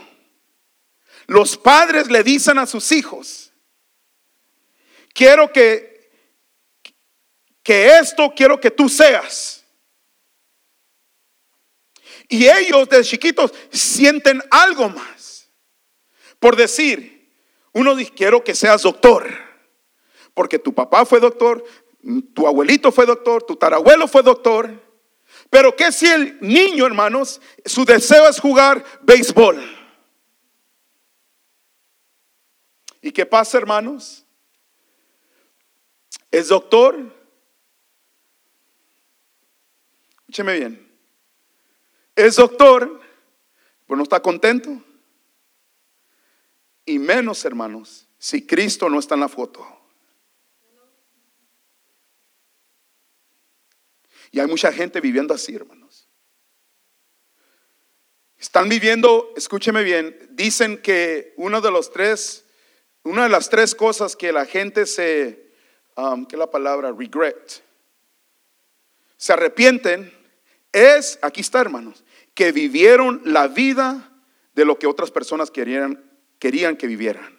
los 1.27 1.57
padres 1.57 2.09
le 2.11 2.23
dicen 2.23 2.57
a 2.57 2.65
sus 2.65 2.91
hijos, 2.91 3.53
quiero 5.13 5.51
que, 5.53 6.11
que 7.63 7.97
esto 7.97 8.33
quiero 8.35 8.59
que 8.59 8.71
tú 8.71 8.89
seas. 8.89 9.63
Y 12.27 12.47
ellos 12.47 12.89
desde 12.89 13.05
chiquitos 13.05 13.53
sienten 13.71 14.41
algo 14.51 14.89
más. 14.89 15.49
Por 16.39 16.55
decir, 16.55 17.33
uno 17.73 17.95
dice, 17.95 18.11
quiero 18.15 18.43
que 18.43 18.53
seas 18.53 18.83
doctor 18.83 19.48
porque 20.39 20.57
tu 20.57 20.73
papá 20.73 21.05
fue 21.05 21.19
doctor, 21.19 21.61
tu 22.33 22.47
abuelito 22.47 22.93
fue 22.93 23.05
doctor, 23.05 23.43
tu 23.43 23.57
tarabuelo 23.57 24.07
fue 24.07 24.23
doctor. 24.23 24.81
Pero 25.49 25.75
¿qué 25.75 25.91
si 25.91 26.07
el 26.07 26.39
niño, 26.39 26.85
hermanos, 26.85 27.41
su 27.65 27.83
deseo 27.83 28.25
es 28.25 28.39
jugar 28.39 28.81
béisbol? 29.01 29.61
¿Y 33.01 33.11
qué 33.11 33.25
pasa, 33.25 33.57
hermanos? 33.57 34.25
Es 36.31 36.47
doctor. 36.47 37.13
Escúcheme 40.19 40.53
bien. 40.53 40.89
Es 42.15 42.37
doctor, 42.37 43.01
pero 43.85 43.97
no 43.97 44.03
está 44.03 44.21
contento. 44.21 44.69
Y 46.85 46.97
menos, 46.97 47.43
hermanos, 47.43 48.07
si 48.17 48.47
Cristo 48.47 48.89
no 48.89 48.99
está 48.99 49.15
en 49.15 49.19
la 49.19 49.27
foto. 49.27 49.78
Y 54.31 54.39
hay 54.39 54.47
mucha 54.47 54.71
gente 54.71 55.01
viviendo 55.01 55.33
así, 55.33 55.55
hermanos. 55.55 56.07
Están 58.37 58.69
viviendo, 58.69 59.33
escúcheme 59.35 59.83
bien, 59.83 60.17
dicen 60.31 60.81
que 60.81 61.33
uno 61.35 61.59
de 61.59 61.71
los 61.71 61.91
tres, 61.91 62.45
una 63.03 63.23
de 63.23 63.29
las 63.29 63.49
tres 63.49 63.75
cosas 63.75 64.15
que 64.15 64.31
la 64.31 64.45
gente 64.45 64.85
se, 64.85 65.51
um, 65.97 66.25
¿qué 66.25 66.35
es 66.35 66.39
la 66.39 66.49
palabra? 66.49 66.91
Regret. 66.91 67.63
Se 69.17 69.33
arrepienten 69.33 70.13
es, 70.71 71.17
aquí 71.21 71.41
está, 71.41 71.61
hermanos, 71.61 72.03
que 72.33 72.51
vivieron 72.51 73.21
la 73.25 73.47
vida 73.47 74.11
de 74.53 74.65
lo 74.65 74.77
que 74.77 74.87
otras 74.87 75.11
personas 75.11 75.51
querían, 75.51 76.03
querían 76.37 76.77
que 76.77 76.87
vivieran. 76.87 77.38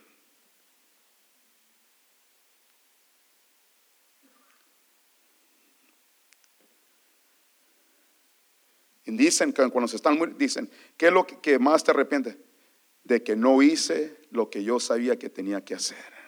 Dicen 9.16 9.52
que 9.52 9.68
cuando 9.70 9.88
se 9.88 9.96
están 9.96 10.16
muriendo, 10.16 10.38
dicen, 10.38 10.70
¿qué 10.96 11.08
es 11.08 11.12
lo 11.12 11.26
que 11.26 11.58
más 11.58 11.82
te 11.84 11.90
arrepiente? 11.90 12.38
De 13.04 13.22
que 13.22 13.36
no 13.36 13.62
hice 13.62 14.20
lo 14.30 14.50
que 14.50 14.62
yo 14.62 14.78
sabía 14.78 15.18
que 15.18 15.28
tenía 15.28 15.64
que 15.64 15.74
hacer. 15.74 16.20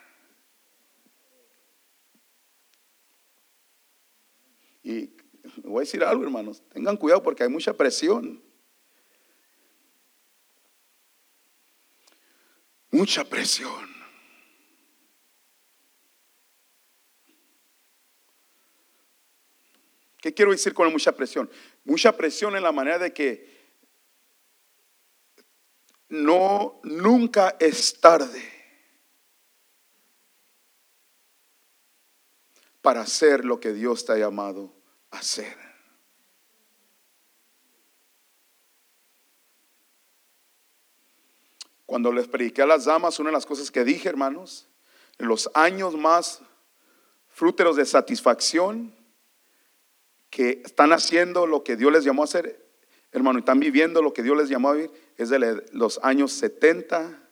Y 4.82 5.12
voy 5.62 5.78
a 5.78 5.80
decir 5.80 6.02
algo, 6.02 6.24
hermanos, 6.24 6.62
tengan 6.72 6.96
cuidado 6.96 7.22
porque 7.22 7.44
hay 7.44 7.48
mucha 7.48 7.72
presión. 7.74 8.42
Mucha 12.90 13.24
presión. 13.24 13.91
¿Qué 20.22 20.32
quiero 20.32 20.52
decir 20.52 20.72
con 20.72 20.90
mucha 20.92 21.10
presión? 21.10 21.50
Mucha 21.82 22.16
presión 22.16 22.54
en 22.54 22.62
la 22.62 22.70
manera 22.70 22.96
de 22.96 23.12
que 23.12 23.74
no, 26.10 26.80
nunca 26.84 27.56
es 27.58 28.00
tarde 28.00 28.40
para 32.80 33.00
hacer 33.00 33.44
lo 33.44 33.58
que 33.58 33.72
Dios 33.72 34.04
te 34.04 34.12
ha 34.12 34.16
llamado 34.16 34.72
a 35.10 35.18
hacer. 35.18 35.56
Cuando 41.84 42.12
les 42.12 42.28
prediqué 42.28 42.62
a 42.62 42.66
las 42.66 42.84
damas, 42.84 43.18
una 43.18 43.30
de 43.30 43.34
las 43.34 43.44
cosas 43.44 43.72
que 43.72 43.82
dije, 43.82 44.08
hermanos, 44.08 44.68
en 45.18 45.26
los 45.26 45.50
años 45.54 45.96
más 45.96 46.42
fruteros 47.26 47.74
de 47.74 47.84
satisfacción, 47.84 49.01
que 50.32 50.62
están 50.64 50.94
haciendo 50.94 51.46
lo 51.46 51.62
que 51.62 51.76
Dios 51.76 51.92
les 51.92 52.04
llamó 52.04 52.22
a 52.22 52.24
hacer, 52.24 52.58
hermano, 53.12 53.38
y 53.38 53.40
están 53.40 53.60
viviendo 53.60 54.00
lo 54.00 54.14
que 54.14 54.22
Dios 54.22 54.34
les 54.34 54.48
llamó 54.48 54.70
a 54.70 54.72
vivir, 54.72 54.90
es 55.18 55.28
de 55.28 55.62
los 55.72 56.00
años 56.02 56.32
70, 56.32 57.28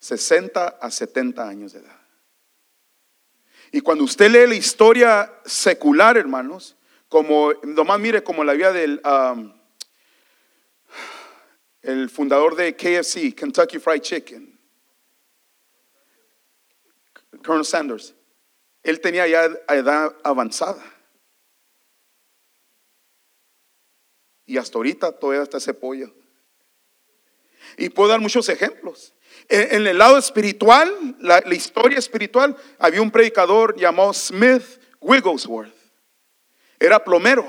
60 0.00 0.66
a 0.66 0.90
70 0.90 1.48
años 1.48 1.72
de 1.72 1.78
edad. 1.78 2.00
Y 3.70 3.80
cuando 3.80 4.02
usted 4.02 4.28
lee 4.32 4.48
la 4.48 4.56
historia 4.56 5.32
secular, 5.44 6.16
hermanos, 6.16 6.76
como, 7.08 7.52
nomás 7.62 8.00
mire 8.00 8.24
como 8.24 8.42
la 8.42 8.54
vida 8.54 8.72
del 8.72 9.00
el 11.82 12.10
fundador 12.10 12.56
de 12.56 12.74
KFC, 12.74 13.32
Kentucky 13.32 13.78
Fried 13.78 14.00
Chicken, 14.00 14.58
Colonel 17.44 17.64
Sanders, 17.64 18.12
él 18.82 19.00
tenía 19.00 19.28
ya 19.28 19.44
edad 19.68 20.16
avanzada. 20.24 20.82
Y 24.50 24.58
hasta 24.58 24.78
ahorita 24.78 25.12
todavía 25.12 25.44
está 25.44 25.58
ese 25.58 25.74
pollo. 25.74 26.12
Y 27.76 27.88
puedo 27.88 28.08
dar 28.08 28.18
muchos 28.18 28.48
ejemplos. 28.48 29.14
En, 29.48 29.86
el 29.86 29.96
lado 29.96 30.18
espiritual, 30.18 30.92
la, 31.20 31.40
historia 31.54 32.00
espiritual, 32.00 32.56
había 32.80 33.00
un 33.00 33.12
predicador 33.12 33.76
llamado 33.76 34.12
Smith 34.12 34.64
Wigglesworth. 35.00 35.72
Era 36.80 37.04
plomero. 37.04 37.46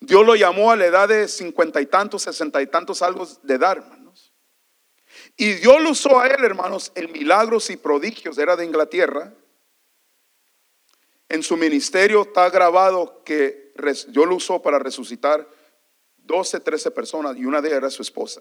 Dios 0.00 0.24
lo 0.24 0.34
llamó 0.36 0.70
a 0.70 0.76
la 0.76 0.86
edad 0.86 1.06
de 1.06 1.28
cincuenta 1.28 1.82
y 1.82 1.86
tantos, 1.86 2.22
sesenta 2.22 2.62
y 2.62 2.66
tantos 2.66 3.02
algo 3.02 3.28
de 3.42 3.54
edad, 3.56 3.76
hermanos. 3.76 4.32
Y 5.36 5.52
Dios 5.52 5.82
lo 5.82 5.90
usó 5.90 6.18
a 6.18 6.28
él, 6.28 6.42
hermanos, 6.42 6.92
en 6.94 7.12
milagros 7.12 7.68
y 7.68 7.76
prodigios. 7.76 8.38
Era 8.38 8.56
de 8.56 8.64
Inglaterra. 8.64 9.34
En 11.28 11.42
su 11.42 11.58
ministerio 11.58 12.22
está 12.22 12.48
grabado 12.48 13.22
que 13.22 13.74
Dios 14.08 14.26
lo 14.26 14.36
usó 14.36 14.62
para 14.62 14.78
resucitar 14.78 15.59
12, 16.30 16.60
13 16.60 16.90
personas 16.92 17.36
y 17.36 17.44
una 17.44 17.60
de 17.60 17.68
ellas 17.68 17.78
era 17.78 17.90
su 17.90 18.02
esposa, 18.02 18.40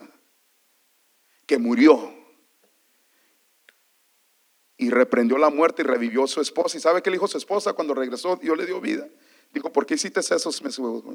que 1.48 1.58
murió. 1.58 2.14
Y 4.78 4.92
reprendió 4.92 5.38
la 5.38 5.50
muerte 5.50 5.82
y 5.82 5.86
revivió 5.86 6.24
a 6.24 6.28
su 6.28 6.40
esposa. 6.40 6.78
¿Y 6.78 6.80
sabe 6.80 7.02
qué 7.02 7.10
le 7.10 7.16
dijo 7.16 7.28
su 7.28 7.38
esposa 7.38 7.74
cuando 7.74 7.94
regresó? 7.94 8.38
Dios 8.38 8.58
le 8.58 8.66
dio 8.66 8.80
vida. 8.80 9.10
Dijo, 9.52 9.74
¿por 9.74 9.86
qué 9.86 9.96
hiciste 9.96 10.20
eso? 10.20 10.52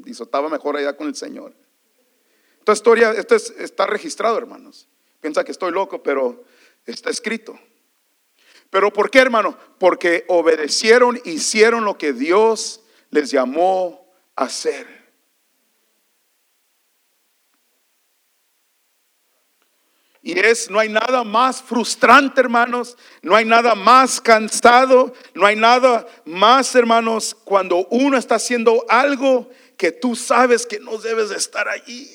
Dijo, 0.04 0.24
estaba 0.24 0.48
mejor 0.50 0.76
allá 0.76 0.96
con 0.96 1.06
el 1.06 1.14
Señor. 1.14 1.54
Esta 2.58 2.72
historia, 2.72 3.12
esto 3.12 3.36
está 3.36 3.86
registrado, 3.86 4.36
hermanos. 4.36 4.88
Piensa 5.20 5.44
que 5.44 5.52
estoy 5.52 5.72
loco, 5.72 6.02
pero 6.02 6.44
está 6.84 7.08
escrito. 7.08 7.58
Pero 8.68 8.92
¿por 8.92 9.10
qué, 9.10 9.20
hermano? 9.20 9.56
Porque 9.78 10.24
obedecieron, 10.28 11.18
hicieron 11.24 11.84
lo 11.84 11.96
que 11.96 12.12
Dios 12.12 12.82
les 13.10 13.30
llamó 13.30 14.12
a 14.34 14.44
hacer. 14.44 14.93
Y 20.26 20.38
es, 20.38 20.70
no 20.70 20.78
hay 20.78 20.88
nada 20.88 21.22
más 21.22 21.60
frustrante, 21.60 22.40
hermanos, 22.40 22.96
no 23.20 23.36
hay 23.36 23.44
nada 23.44 23.74
más 23.74 24.22
cansado, 24.22 25.12
no 25.34 25.44
hay 25.44 25.54
nada 25.54 26.06
más, 26.24 26.74
hermanos, 26.74 27.36
cuando 27.44 27.86
uno 27.90 28.16
está 28.16 28.36
haciendo 28.36 28.86
algo 28.88 29.50
que 29.76 29.92
tú 29.92 30.16
sabes 30.16 30.64
que 30.64 30.80
no 30.80 30.96
debes 30.96 31.28
de 31.28 31.36
estar 31.36 31.68
allí. 31.68 32.08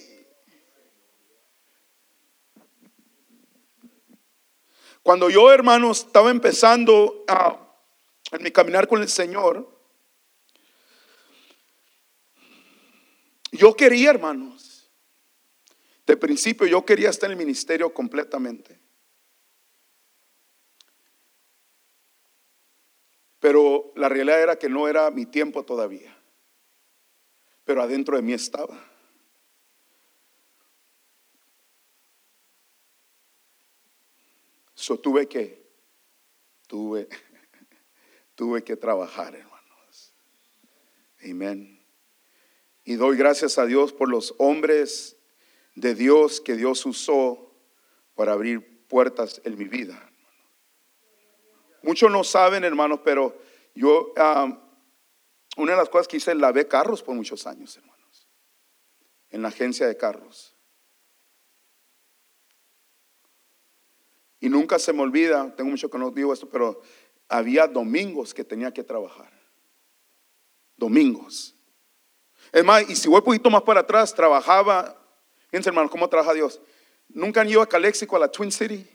Cuando 5.03 5.29
yo, 5.29 5.51
hermanos, 5.51 5.99
estaba 6.07 6.31
empezando 6.31 7.23
a, 7.27 7.59
en 8.31 8.41
mi 8.41 8.49
caminar 8.49 8.87
con 8.87 9.03
el 9.03 9.09
Señor, 9.09 9.69
yo 13.51 13.75
quería, 13.75 14.09
hermanos, 14.09 14.68
de 16.09 16.17
principio 16.17 16.65
yo 16.65 16.83
quería 16.83 17.11
estar 17.11 17.29
en 17.29 17.37
el 17.37 17.45
ministerio 17.45 17.93
completamente. 17.93 18.79
Pero 23.39 23.93
la 23.95 24.09
realidad 24.09 24.41
era 24.41 24.57
que 24.57 24.69
no 24.69 24.87
era 24.87 25.11
mi 25.11 25.27
tiempo 25.27 25.63
todavía. 25.63 26.17
Pero 27.63 27.83
adentro 27.83 28.15
de 28.15 28.23
mí 28.23 28.33
estaba. 28.33 28.83
So 34.73 34.97
tuve 34.97 35.27
que, 35.27 35.63
tuve, 36.65 37.07
tuve 38.33 38.63
que 38.63 38.75
trabajar, 38.75 39.35
hermanos. 39.35 40.11
Amén. 41.23 41.85
Y 42.83 42.95
doy 42.95 43.15
gracias 43.15 43.59
a 43.59 43.67
Dios 43.67 43.93
por 43.93 44.09
los 44.09 44.33
hombres 44.39 45.18
de 45.79 45.95
Dios 45.95 46.41
que 46.41 46.55
Dios 46.55 46.85
usó 46.85 47.53
para 48.15 48.33
abrir 48.33 48.85
puertas 48.87 49.41
en 49.45 49.57
mi 49.57 49.65
vida. 49.65 50.11
Muchos 51.83 52.11
no 52.11 52.23
saben, 52.23 52.63
hermanos, 52.65 52.99
pero 53.03 53.41
yo, 53.73 54.13
una 55.55 55.71
de 55.71 55.77
las 55.77 55.89
cosas 55.89 56.07
que 56.07 56.17
hice, 56.17 56.35
lavé 56.35 56.67
carros 56.67 57.01
por 57.01 57.15
muchos 57.15 57.47
años, 57.47 57.77
hermanos, 57.77 58.27
en 59.29 59.41
la 59.41 59.47
agencia 59.47 59.87
de 59.87 59.95
carros. 59.95 60.55
Y 64.41 64.49
nunca 64.49 64.79
se 64.79 64.91
me 64.91 65.01
olvida, 65.01 65.55
tengo 65.55 65.69
mucho 65.69 65.89
que 65.89 65.97
no 65.97 66.11
digo 66.11 66.33
esto, 66.33 66.49
pero 66.49 66.81
había 67.29 67.67
domingos 67.67 68.33
que 68.33 68.43
tenía 68.43 68.73
que 68.73 68.83
trabajar. 68.83 69.31
Domingos. 70.75 71.55
Es 72.51 72.63
más, 72.63 72.89
y 72.89 72.95
si 72.95 73.07
voy 73.07 73.19
un 73.19 73.25
poquito 73.25 73.49
más 73.49 73.61
para 73.63 73.81
atrás, 73.81 74.13
trabajaba 74.13 74.98
Fíjense, 75.49 75.69
hermano, 75.69 75.89
cómo 75.89 76.07
trabaja 76.07 76.33
Dios. 76.33 76.61
¿Nunca 77.09 77.41
han 77.41 77.49
ido 77.49 77.61
a 77.61 77.67
Calexico, 77.67 78.15
a 78.15 78.19
la 78.19 78.31
Twin 78.31 78.51
City? 78.51 78.87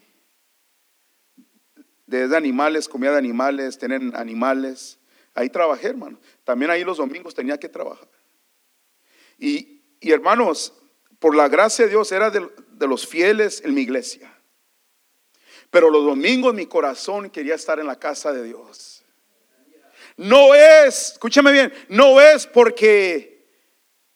Desde 2.06 2.36
animales, 2.36 2.88
comida 2.88 3.12
de 3.12 3.18
animales, 3.18 3.78
tienen 3.78 4.14
animales. 4.14 4.98
Ahí 5.34 5.50
trabajé, 5.50 5.88
hermano. 5.88 6.20
También 6.44 6.70
ahí 6.70 6.84
los 6.84 6.98
domingos 6.98 7.34
tenía 7.34 7.58
que 7.58 7.68
trabajar. 7.68 8.08
Y, 9.38 9.82
hermanos, 10.00 10.72
por 11.18 11.34
la 11.34 11.48
gracia 11.48 11.86
de 11.86 11.90
Dios 11.90 12.12
era 12.12 12.30
de, 12.30 12.48
de 12.72 12.86
los 12.86 13.06
fieles 13.06 13.60
en 13.64 13.74
mi 13.74 13.82
iglesia. 13.82 14.32
Pero 15.70 15.90
los 15.90 16.04
domingos 16.04 16.54
mi 16.54 16.66
corazón 16.66 17.30
quería 17.30 17.56
estar 17.56 17.80
en 17.80 17.88
la 17.88 17.98
casa 17.98 18.32
de 18.32 18.44
Dios. 18.44 19.04
No 20.16 20.54
es, 20.54 21.12
escúchame 21.12 21.50
bien, 21.50 21.72
no 21.88 22.20
es 22.20 22.46
porque 22.46 23.33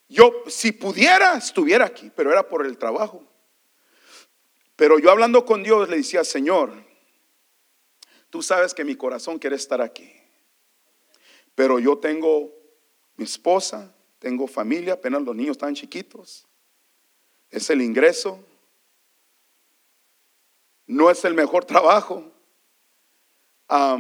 yo, 0.08 0.44
si 0.46 0.72
pudiera, 0.72 1.36
estuviera 1.36 1.84
aquí, 1.84 2.10
pero 2.14 2.32
era 2.32 2.48
por 2.48 2.64
el 2.64 2.78
trabajo. 2.78 3.22
Pero 4.74 4.98
yo 4.98 5.10
hablando 5.10 5.44
con 5.44 5.62
Dios 5.62 5.88
le 5.88 5.98
decía, 5.98 6.24
Señor, 6.24 6.72
tú 8.30 8.42
sabes 8.42 8.72
que 8.72 8.84
mi 8.84 8.94
corazón 8.96 9.38
quiere 9.38 9.56
estar 9.56 9.82
aquí. 9.82 10.10
Pero 11.54 11.78
yo 11.78 11.98
tengo 11.98 12.54
mi 13.16 13.24
esposa, 13.24 13.94
tengo 14.18 14.46
familia, 14.46 14.94
apenas 14.94 15.22
los 15.22 15.36
niños 15.36 15.56
están 15.56 15.74
chiquitos. 15.74 16.46
Es 17.50 17.68
el 17.68 17.82
ingreso. 17.82 18.42
No 20.86 21.10
es 21.10 21.24
el 21.24 21.34
mejor 21.34 21.66
trabajo. 21.66 22.32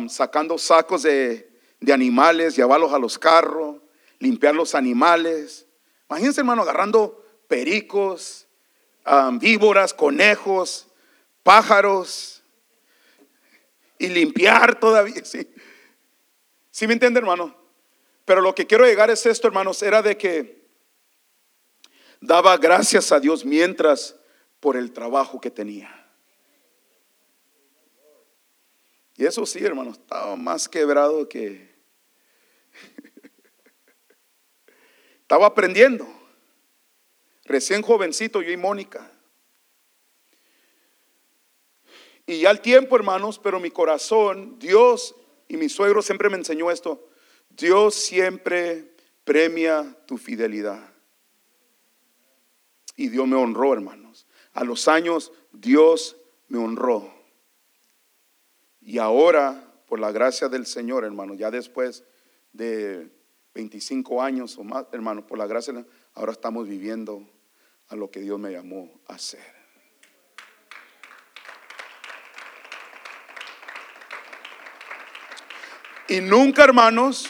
sacando 0.08 0.56
sacos 0.56 1.02
de, 1.02 1.60
de 1.80 1.92
animales, 1.92 2.56
llevarlos 2.56 2.94
a 2.94 2.98
los 2.98 3.18
carros, 3.18 3.82
limpiar 4.18 4.54
los 4.54 4.74
animales, 4.74 5.67
Imagínense, 6.08 6.40
hermano, 6.40 6.62
agarrando 6.62 7.24
pericos, 7.46 8.46
víboras, 9.40 9.92
conejos, 9.94 10.88
pájaros 11.42 12.42
y 13.98 14.08
limpiar 14.08 14.78
todavía. 14.78 15.22
¿sí? 15.24 15.48
¿Sí 16.70 16.86
me 16.86 16.94
entiende, 16.94 17.18
hermano? 17.18 17.56
Pero 18.24 18.40
lo 18.40 18.54
que 18.54 18.66
quiero 18.66 18.84
llegar 18.84 19.10
es 19.10 19.24
esto, 19.26 19.48
hermanos, 19.48 19.82
era 19.82 20.02
de 20.02 20.16
que 20.16 20.68
daba 22.20 22.56
gracias 22.56 23.12
a 23.12 23.20
Dios 23.20 23.44
mientras 23.44 24.16
por 24.60 24.76
el 24.76 24.92
trabajo 24.92 25.40
que 25.40 25.50
tenía. 25.50 25.94
Y 29.16 29.24
eso 29.24 29.44
sí, 29.46 29.64
hermano, 29.64 29.90
estaba 29.90 30.36
más 30.36 30.68
quebrado 30.68 31.28
que... 31.28 31.67
Estaba 35.28 35.44
aprendiendo. 35.48 36.08
Recién 37.44 37.82
jovencito 37.82 38.40
yo 38.40 38.50
y 38.50 38.56
Mónica. 38.56 39.12
Y 42.24 42.40
ya 42.40 42.50
el 42.50 42.62
tiempo, 42.62 42.96
hermanos, 42.96 43.38
pero 43.38 43.60
mi 43.60 43.70
corazón, 43.70 44.58
Dios 44.58 45.14
y 45.46 45.58
mi 45.58 45.68
suegro 45.68 46.00
siempre 46.00 46.30
me 46.30 46.38
enseñó 46.38 46.70
esto. 46.70 47.10
Dios 47.50 47.94
siempre 47.94 48.94
premia 49.24 49.98
tu 50.06 50.16
fidelidad. 50.16 50.94
Y 52.96 53.10
Dios 53.10 53.28
me 53.28 53.36
honró, 53.36 53.74
hermanos. 53.74 54.26
A 54.54 54.64
los 54.64 54.88
años 54.88 55.30
Dios 55.52 56.16
me 56.46 56.56
honró. 56.56 57.12
Y 58.80 58.96
ahora, 58.96 59.74
por 59.86 60.00
la 60.00 60.10
gracia 60.10 60.48
del 60.48 60.64
Señor, 60.64 61.04
hermanos, 61.04 61.36
ya 61.36 61.50
después 61.50 62.02
de 62.54 63.17
25 63.58 64.22
años 64.22 64.56
o 64.56 64.62
más, 64.62 64.86
hermano, 64.92 65.26
por 65.26 65.36
la 65.36 65.48
gracia, 65.48 65.84
ahora 66.14 66.30
estamos 66.30 66.68
viviendo 66.68 67.28
a 67.88 67.96
lo 67.96 68.08
que 68.08 68.20
Dios 68.20 68.38
me 68.38 68.52
llamó 68.52 69.00
a 69.08 69.14
hacer. 69.14 69.42
Y 76.08 76.20
nunca, 76.20 76.62
hermanos, 76.62 77.28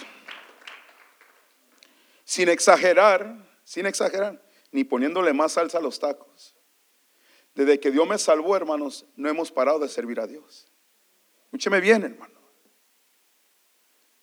sin 2.25 2.51
exagerar, 2.51 3.49
sin 3.65 3.87
exagerar, 3.87 4.39
ni 4.71 4.85
poniéndole 4.85 5.33
más 5.33 5.53
salsa 5.53 5.79
a 5.79 5.81
los 5.81 5.99
tacos. 5.99 6.55
Desde 7.55 7.81
que 7.81 7.91
Dios 7.91 8.07
me 8.07 8.19
salvó, 8.19 8.55
hermanos, 8.55 9.07
no 9.17 9.31
hemos 9.31 9.51
parado 9.51 9.79
de 9.79 9.89
servir 9.89 10.21
a 10.21 10.27
Dios. 10.27 10.71
Escúcheme 11.47 11.81
bien, 11.81 12.05
hermano. 12.05 12.39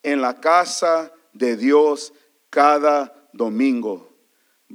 En 0.03 0.21
la 0.21 0.39
casa 0.39 1.11
de 1.35 1.55
Dios 1.57 2.13
cada 2.49 3.29
domingo. 3.31 4.09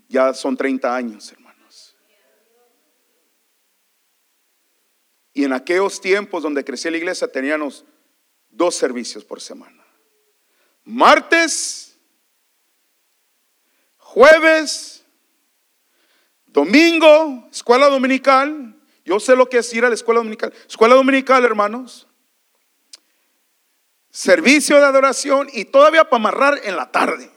Ya 0.09 0.33
son 0.35 0.57
30 0.57 0.95
años, 0.95 1.33
hermanos. 1.33 1.97
Y 5.33 5.45
en 5.45 5.53
aquellos 5.53 6.01
tiempos 6.01 6.43
donde 6.43 6.65
crecía 6.65 6.91
la 6.91 6.99
iglesia 6.99 7.31
teníamos 7.31 7.85
dos 8.49 8.77
servicios 8.77 9.25
por 9.25 9.41
semana. 9.41 9.85
Martes, 10.85 11.99
jueves, 13.97 15.05
domingo, 16.47 17.49
escuela 17.51 17.89
dominical. 17.89 18.77
Yo 19.05 19.19
sé 19.19 19.35
lo 19.35 19.49
que 19.49 19.59
es 19.59 19.73
ir 19.73 19.85
a 19.85 19.89
la 19.89 19.95
escuela 19.95 20.21
dominical. 20.21 20.53
Escuela 20.69 20.95
dominical, 20.95 21.45
hermanos 21.45 22.07
servicio 24.11 24.77
de 24.77 24.85
adoración 24.85 25.49
y 25.53 25.65
todavía 25.65 26.05
para 26.05 26.17
amarrar 26.17 26.61
en 26.65 26.77
la 26.77 26.91
tarde. 26.91 27.31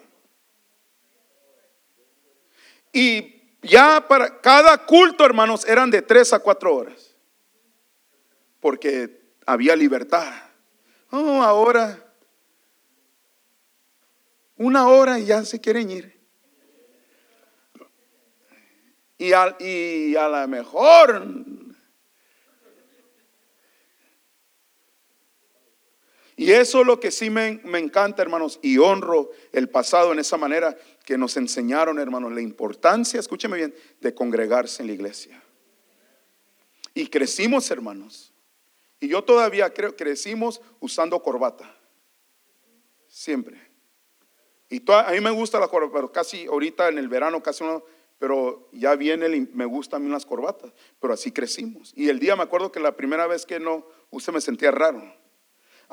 Y 2.92 3.42
ya 3.62 4.08
para 4.08 4.42
cada 4.42 4.86
culto, 4.86 5.26
hermanos, 5.26 5.66
eran 5.66 5.90
de 5.90 6.02
tres 6.02 6.34
a 6.34 6.40
cuatro 6.40 6.76
horas. 6.76 7.16
Porque 8.60 9.22
había 9.46 9.76
libertad. 9.76 10.32
Oh, 11.10 11.42
ahora 11.42 12.00
una 14.58 14.88
hora 14.88 15.20
y 15.20 15.26
ya 15.26 15.44
se 15.44 15.60
quieren 15.60 15.92
ir. 15.92 16.14
Y 19.18 19.34
a, 19.34 19.56
y 19.60 20.16
a 20.16 20.28
lo 20.28 20.48
mejor 20.48 21.26
Y 26.44 26.52
eso 26.52 26.82
es 26.82 26.88
lo 26.88 27.00
que 27.00 27.10
sí 27.10 27.30
me, 27.30 27.62
encanta, 27.80 28.22
hermanos, 28.22 28.60
y 28.62 28.78
honro 28.78 29.32
el 29.54 29.70
pasado 29.70 30.12
en 30.12 30.20
esa 30.20 30.36
manera 30.36 30.78
que 31.06 31.18
nos 31.18 31.38
enseñaron, 31.38 32.00
hermanos, 32.00 32.34
la 32.34 32.42
importancia, 32.42 33.18
escúcheme 33.18 33.56
bien, 33.56 33.74
de 34.02 34.14
congregarse 34.14 34.84
en 34.84 34.88
la 34.88 34.94
iglesia. 34.94 35.42
Y 36.94 37.08
crecimos, 37.08 37.72
hermanos. 37.72 38.34
Y 39.00 39.08
yo 39.08 39.24
todavía 39.24 39.74
creo, 39.74 39.96
crecimos 39.96 40.60
usando 40.82 41.24
corbata. 41.24 41.74
Siempre. 43.08 43.62
Y 44.70 44.84
a 44.92 45.12
mí 45.12 45.22
me 45.22 45.32
gusta 45.32 45.62
la 45.62 45.70
corbata, 45.70 45.94
pero 45.94 46.12
casi 46.12 46.46
ahorita 46.46 46.90
en 46.90 46.98
el 46.98 47.08
verano 47.08 47.42
casi 47.42 47.64
no, 47.64 47.86
pero 48.20 48.68
ya 48.74 48.98
viene, 48.98 49.28
el, 49.28 49.50
me 49.54 49.64
gustan 49.64 50.12
las 50.12 50.26
corbatas, 50.26 50.74
pero 51.00 51.14
así 51.14 51.32
crecimos. 51.32 51.94
Y 51.96 52.10
el 52.10 52.20
día 52.20 52.36
me 52.36 52.44
acuerdo 52.44 52.70
que 52.70 52.82
la 52.82 52.98
primera 52.98 53.28
vez 53.28 53.46
que 53.46 53.62
no 53.62 53.88
usted 54.10 54.34
me 54.34 54.42
sentía 54.42 54.72
raro. 54.72 55.23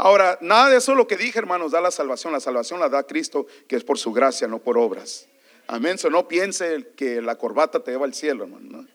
Ahora, 0.02 0.38
nada 0.40 0.70
de 0.70 0.78
eso 0.78 0.94
lo 0.94 1.06
que 1.06 1.18
dije, 1.18 1.38
hermanos, 1.38 1.72
da 1.72 1.80
la 1.82 1.90
salvación. 1.90 2.32
La 2.32 2.40
salvación 2.40 2.80
la 2.80 2.88
da 2.88 3.02
Cristo, 3.02 3.46
que 3.68 3.76
es 3.76 3.84
por 3.84 3.98
su 3.98 4.14
gracia, 4.14 4.48
no 4.48 4.58
por 4.58 4.78
obras. 4.78 5.28
Amén. 5.66 5.98
So, 5.98 6.08
no 6.08 6.26
piense 6.26 6.94
que 6.96 7.20
la 7.20 7.36
corbata 7.36 7.84
te 7.84 7.90
lleva 7.90 8.06
al 8.06 8.14
cielo, 8.14 8.44
hermano. 8.44 8.88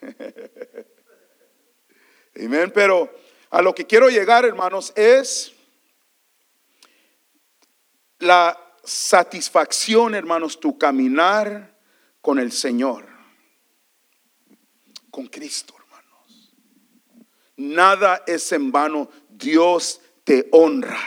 Amén. 2.36 2.70
Pero 2.72 3.12
a 3.50 3.60
lo 3.60 3.74
que 3.74 3.84
quiero 3.84 4.08
llegar, 4.08 4.44
hermanos, 4.44 4.92
es 4.94 5.52
la 8.20 8.56
satisfacción, 8.84 10.14
hermanos, 10.14 10.60
tu 10.60 10.78
caminar 10.78 11.76
con 12.20 12.38
el 12.38 12.52
Señor, 12.52 13.08
con 15.10 15.26
Cristo, 15.26 15.74
hermanos. 15.76 16.52
Nada 17.56 18.22
es 18.28 18.52
en 18.52 18.70
vano. 18.70 19.10
Dios 19.42 20.00
te 20.24 20.48
honra. 20.52 20.98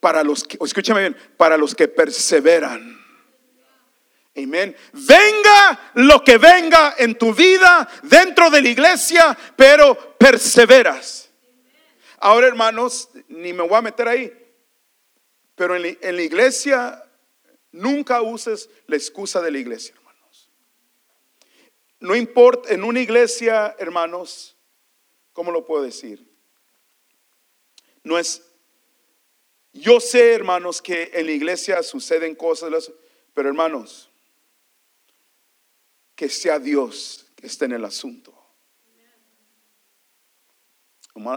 Para 0.00 0.24
los 0.24 0.42
que, 0.42 0.58
escúchame 0.64 1.00
bien, 1.00 1.16
para 1.36 1.56
los 1.56 1.74
que 1.74 1.86
perseveran. 1.86 3.00
Amén. 4.34 4.74
Venga 4.92 5.92
lo 5.94 6.24
que 6.24 6.38
venga 6.38 6.94
en 6.98 7.16
tu 7.16 7.34
vida 7.34 7.88
dentro 8.02 8.50
de 8.50 8.62
la 8.62 8.68
iglesia, 8.68 9.36
pero 9.56 10.16
perseveras. 10.16 11.30
Ahora, 12.18 12.46
hermanos, 12.46 13.10
ni 13.28 13.52
me 13.52 13.62
voy 13.62 13.76
a 13.76 13.82
meter 13.82 14.08
ahí, 14.08 14.32
pero 15.54 15.76
en 15.76 15.82
la, 15.82 16.22
iglesia 16.22 17.02
nunca 17.72 18.22
uses 18.22 18.70
la 18.86 18.96
excusa 18.96 19.42
de 19.42 19.50
la 19.50 19.58
iglesia, 19.58 19.94
hermanos. 19.96 20.50
No 22.00 22.16
importa, 22.16 22.72
en 22.72 22.84
una 22.84 23.00
iglesia, 23.00 23.76
hermanos, 23.78 24.56
¿cómo 25.32 25.50
lo 25.50 25.66
puedo 25.66 25.82
decir? 25.82 26.31
No 28.04 28.18
es, 28.18 28.42
yo 29.72 30.00
sé, 30.00 30.34
hermanos, 30.34 30.82
que 30.82 31.10
en 31.14 31.26
la 31.26 31.32
iglesia 31.32 31.82
suceden 31.82 32.34
cosas, 32.34 32.90
pero 33.32 33.48
hermanos, 33.48 34.10
que 36.14 36.28
sea 36.28 36.58
Dios 36.58 37.26
que 37.36 37.46
esté 37.46 37.64
en 37.66 37.72
el 37.72 37.84
asunto. 37.84 38.32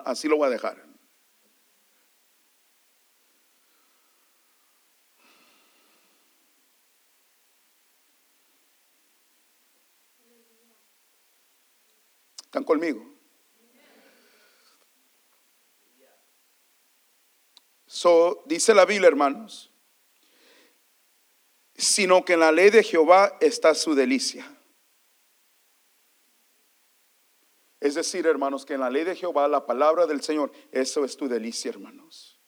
Así 0.05 0.27
lo 0.27 0.37
voy 0.37 0.47
a 0.47 0.49
dejar. 0.51 0.83
¿Están 12.45 12.63
conmigo? 12.63 13.14
So, 17.85 18.43
dice 18.45 18.73
la 18.73 18.85
Biblia, 18.85 19.07
hermanos, 19.07 19.71
sino 21.75 22.25
que 22.25 22.33
en 22.33 22.39
la 22.39 22.51
ley 22.51 22.69
de 22.69 22.83
Jehová 22.83 23.37
está 23.39 23.75
su 23.75 23.93
delicia 23.95 24.49
Es 27.85 27.93
decir, 27.93 28.25
hermanos, 28.25 28.65
que 28.65 28.73
en 28.73 28.79
la 28.79 28.89
ley 28.89 29.03
de 29.03 29.15
Jehová, 29.15 29.47
la 29.47 29.67
palabra 29.67 30.07
del 30.07 30.23
Señor, 30.23 30.51
eso 30.71 31.05
es 31.05 31.15
tu 31.15 31.27
delicia, 31.27 31.69
hermanos. 31.69 32.41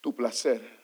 Tu 0.00 0.16
placer. 0.16 0.80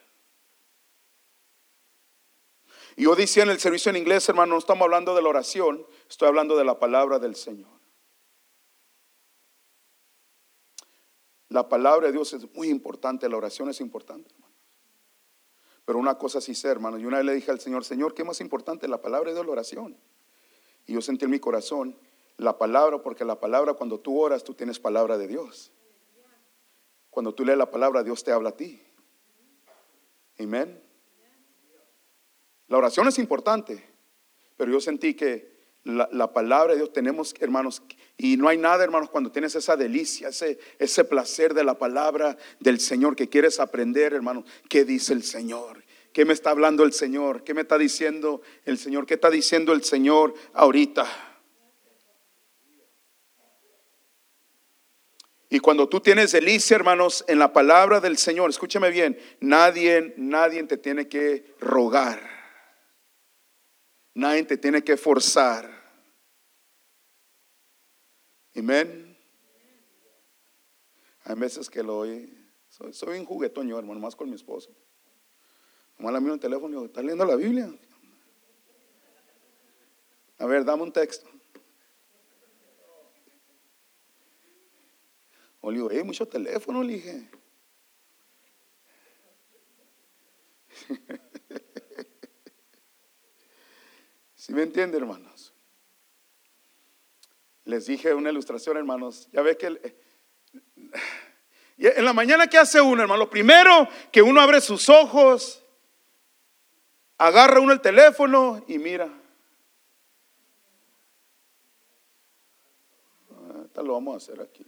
Yo 2.98 3.16
decía 3.16 3.44
en 3.44 3.48
el 3.48 3.58
servicio 3.58 3.88
en 3.88 3.96
inglés, 3.96 4.28
hermano, 4.28 4.52
no 4.52 4.58
estamos 4.58 4.84
hablando 4.84 5.14
de 5.14 5.22
la 5.22 5.30
oración, 5.30 5.86
estoy 6.06 6.28
hablando 6.28 6.54
de 6.54 6.66
la 6.66 6.78
palabra 6.78 7.18
del 7.18 7.34
Señor. 7.34 7.75
La 11.56 11.70
palabra 11.70 12.08
de 12.08 12.12
Dios 12.12 12.34
es 12.34 12.54
muy 12.54 12.68
importante, 12.68 13.26
la 13.30 13.38
oración 13.38 13.70
es 13.70 13.80
importante. 13.80 14.30
Pero 15.86 15.98
una 15.98 16.18
cosa 16.18 16.38
sí 16.38 16.54
sé, 16.54 16.68
hermano, 16.68 16.98
y 16.98 17.06
una 17.06 17.16
vez 17.16 17.24
le 17.24 17.32
dije 17.32 17.50
al 17.50 17.60
Señor, 17.60 17.82
Señor, 17.82 18.12
¿qué 18.12 18.24
más 18.24 18.42
importante? 18.42 18.86
La 18.88 19.00
palabra 19.00 19.30
de 19.30 19.36
Dios, 19.36 19.46
la 19.46 19.52
oración. 19.52 19.96
Y 20.84 20.92
yo 20.92 21.00
sentí 21.00 21.24
en 21.24 21.30
mi 21.30 21.38
corazón 21.40 21.98
la 22.36 22.58
palabra, 22.58 23.00
porque 23.00 23.24
la 23.24 23.40
palabra 23.40 23.72
cuando 23.72 23.98
tú 23.98 24.20
oras, 24.20 24.44
tú 24.44 24.52
tienes 24.52 24.78
palabra 24.78 25.16
de 25.16 25.28
Dios. 25.28 25.72
Cuando 27.08 27.34
tú 27.34 27.42
lees 27.42 27.56
la 27.56 27.70
palabra, 27.70 28.02
Dios 28.02 28.22
te 28.22 28.32
habla 28.32 28.50
a 28.50 28.56
ti. 28.58 28.82
Amén. 30.38 30.78
La 32.68 32.76
oración 32.76 33.08
es 33.08 33.18
importante, 33.18 33.82
pero 34.58 34.70
yo 34.70 34.80
sentí 34.82 35.14
que 35.14 35.56
la, 35.84 36.34
palabra 36.34 36.74
de 36.74 36.80
Dios 36.80 36.92
tenemos, 36.92 37.34
hermanos, 37.40 37.82
y 38.18 38.36
no 38.36 38.48
hay 38.48 38.56
nada, 38.56 38.82
hermanos, 38.82 39.10
cuando 39.10 39.30
tienes 39.30 39.54
esa 39.54 39.76
delicia, 39.76 40.28
ese, 40.28 40.58
ese 40.78 41.04
placer 41.04 41.52
de 41.52 41.64
la 41.64 41.78
palabra 41.78 42.36
del 42.60 42.80
Señor 42.80 43.14
que 43.14 43.28
quieres 43.28 43.60
aprender, 43.60 44.14
hermanos, 44.14 44.44
¿qué 44.68 44.84
dice 44.84 45.12
el 45.12 45.22
Señor? 45.22 45.84
¿Qué 46.14 46.24
me 46.24 46.32
está 46.32 46.50
hablando 46.50 46.82
el 46.82 46.94
Señor? 46.94 47.44
¿Qué 47.44 47.52
me 47.52 47.60
está 47.60 47.76
diciendo 47.76 48.40
el 48.64 48.78
Señor? 48.78 49.04
¿Qué 49.04 49.14
está 49.14 49.28
diciendo 49.28 49.74
el 49.74 49.84
Señor 49.84 50.32
ahorita? 50.54 51.06
Y 55.50 55.60
cuando 55.60 55.86
tú 55.86 56.00
tienes 56.00 56.32
delicia, 56.32 56.74
hermanos, 56.74 57.22
en 57.28 57.38
la 57.38 57.52
palabra 57.52 58.00
del 58.00 58.16
Señor, 58.16 58.48
escúchame 58.48 58.90
bien, 58.90 59.18
nadie, 59.40 60.14
nadie 60.16 60.62
te 60.64 60.78
tiene 60.78 61.06
que 61.06 61.54
rogar. 61.60 62.18
Nadie 64.14 64.44
te 64.44 64.56
tiene 64.56 64.82
que 64.82 64.96
forzar. 64.96 65.85
Amén. 68.56 69.16
Hay 71.24 71.34
veces 71.36 71.68
que 71.68 71.82
lo 71.82 71.98
oí. 71.98 72.32
Soy, 72.68 73.18
un 73.18 73.24
juguetón 73.24 73.70
hermano, 73.70 74.00
más 74.00 74.16
con 74.16 74.28
mi 74.28 74.36
esposo. 74.36 74.70
Como 75.96 76.10
la 76.10 76.20
miro 76.20 76.34
el 76.34 76.40
teléfono 76.40 76.68
y 76.68 76.72
digo, 76.72 76.84
¿estás 76.86 77.04
leyendo 77.04 77.24
la 77.24 77.36
Biblia? 77.36 77.70
A 80.38 80.46
ver, 80.46 80.64
dame 80.64 80.82
un 80.82 80.92
texto. 80.92 81.28
O 85.60 85.70
le 85.70 85.78
digo, 85.78 85.88
hey, 85.90 86.02
mucho 86.04 86.26
teléfono, 86.28 86.82
le 86.82 86.92
dije. 86.94 87.30
¿Sí 94.34 94.52
me 94.52 94.62
entiende, 94.62 94.98
hermanos? 94.98 95.35
Les 97.66 97.84
dije 97.86 98.14
una 98.14 98.30
ilustración, 98.30 98.78
hermanos. 98.78 99.28
Ya 99.32 99.42
ve 99.42 99.58
que 99.58 99.66
eh, 99.66 99.96
en 101.76 102.04
la 102.04 102.14
mañana, 102.14 102.46
¿qué 102.46 102.56
hace 102.58 102.80
uno, 102.80 103.02
hermano? 103.02 103.18
Lo 103.18 103.30
primero 103.30 103.86
que 104.10 104.22
uno 104.22 104.40
abre 104.40 104.60
sus 104.60 104.88
ojos 104.88 105.62
Agarra 107.18 107.60
uno 107.60 107.72
el 107.72 107.80
teléfono 107.80 108.62
y 108.68 108.78
mira. 108.78 109.08
Ah, 113.30 113.82
lo 113.82 113.94
vamos 113.94 114.14
a 114.14 114.16
hacer 114.18 114.42
aquí. 114.42 114.66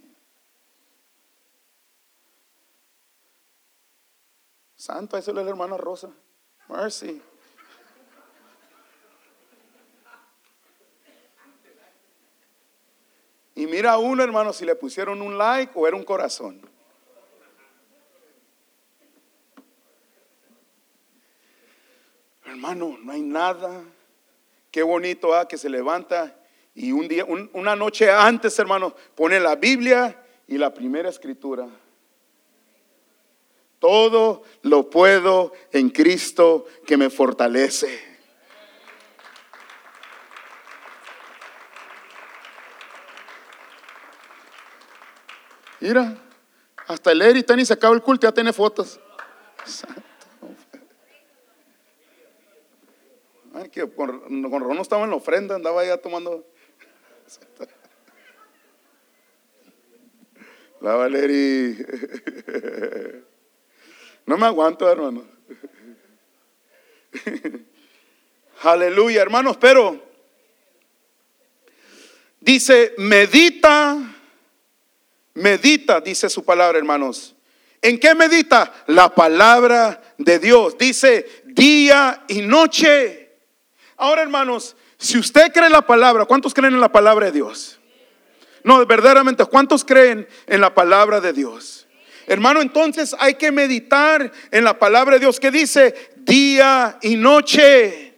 Santo, 4.77 5.19
eso 5.19 5.31
es 5.31 5.37
la 5.37 5.43
hermana 5.43 5.77
Rosa. 5.77 6.11
Mercy. 6.69 7.21
Y 13.59 13.67
mira 13.67 13.91
a 13.91 13.99
uno, 13.99 14.23
hermano, 14.23 14.53
si 14.53 14.65
le 14.65 14.77
pusieron 14.77 15.21
un 15.21 15.37
like 15.37 15.73
o 15.75 15.89
era 15.89 15.97
un 15.97 16.05
corazón. 16.05 16.61
Hermano, 22.45 22.97
no 23.03 23.11
hay 23.11 23.21
nada. 23.21 23.83
Qué 24.71 24.85
bonito 24.85 25.35
ah, 25.35 25.49
que 25.49 25.59
se 25.59 25.69
levanta 25.69 26.39
y 26.73 26.93
un 26.93 27.09
día, 27.09 27.25
una 27.25 27.75
noche 27.75 28.09
antes, 28.09 28.57
hermano, 28.61 28.95
pone 29.17 29.41
la 29.41 29.57
Biblia 29.57 30.25
y 30.47 30.57
la 30.57 30.73
primera 30.73 31.09
escritura. 31.09 31.67
Todo 33.81 34.45
lo 34.63 34.89
puedo 34.89 35.53
en 35.73 35.91
Cristo 35.91 36.67
que 36.87 36.97
me 36.97 37.11
fortalece. 37.11 38.08
Mira, 45.81 46.17
hasta 46.87 47.13
el 47.13 47.23
Eri 47.23 47.45
ni 47.57 47.65
se 47.65 47.73
acaba 47.73 47.95
el 47.95 48.03
culto, 48.03 48.27
ya 48.27 48.33
tiene 48.33 48.53
fotos. 48.53 49.01
que 53.73 53.91
con, 53.93 54.21
con 54.51 54.63
Ron 54.63 54.77
no 54.77 54.83
estaba 54.83 55.05
en 55.05 55.11
la 55.11 55.17
ofrenda, 55.17 55.55
andaba 55.55 55.85
ya 55.85 55.99
tomando. 55.99 56.47
La 60.81 60.95
Valeri. 60.95 61.77
No 64.27 64.37
me 64.37 64.47
aguanto, 64.47 64.91
hermano. 64.91 65.25
Aleluya, 68.63 69.23
hermanos, 69.23 69.57
pero 69.57 70.03
dice, 72.41 72.95
medita, 72.99 74.18
medita, 75.39 76.01
dice 76.01 76.29
su 76.29 76.45
palabra, 76.45 76.79
hermanos. 76.79 77.35
¿En 77.81 77.99
qué 77.99 78.15
medita? 78.15 78.73
La 78.87 79.15
palabra 79.15 80.03
de 80.19 80.39
Dios. 80.39 80.77
Dice 80.77 81.43
día 81.47 82.25
y 82.29 82.43
noche. 82.43 83.37
Ahora, 83.97 84.23
hermanos, 84.23 84.77
si 84.99 85.19
usted 85.19 85.53
cree 85.53 85.71
la 85.71 85.83
palabra, 85.83 86.25
¿cuántos 86.25 86.55
creen 86.55 86.75
en 86.75 86.81
la 86.81 86.93
palabra 86.93 87.27
de 87.27 87.33
Dios? 87.33 87.79
No, 88.65 88.85
verdaderamente, 88.85 89.45
¿cuántos 89.45 89.85
creen 89.85 90.29
en 90.47 90.61
la 90.61 90.75
palabra 90.75 91.21
de 91.21 91.33
Dios? 91.33 91.87
Hermano, 92.27 92.61
entonces 92.61 93.15
hay 93.19 93.35
que 93.35 93.51
meditar 93.51 94.31
en 94.51 94.65
la 94.65 94.79
palabra 94.79 95.15
de 95.15 95.21
Dios 95.21 95.41
que 95.41 95.51
dice 95.51 96.13
día 96.17 96.99
y 97.01 97.17
noche. 97.17 98.15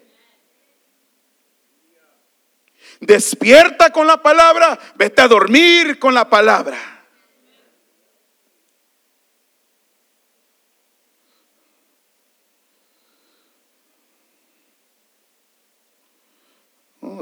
Despierta 2.99 3.91
con 3.91 4.07
la 4.07 4.21
palabra, 4.21 4.79
vete 4.97 5.23
a 5.23 5.29
dormir 5.29 5.99
con 5.99 6.13
la 6.15 6.29
palabra. 6.29 7.00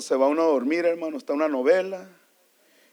Se 0.00 0.16
va 0.16 0.28
uno 0.28 0.42
a 0.42 0.46
dormir, 0.46 0.84
hermano, 0.84 1.16
está 1.16 1.32
una 1.32 1.48
novela 1.48 2.08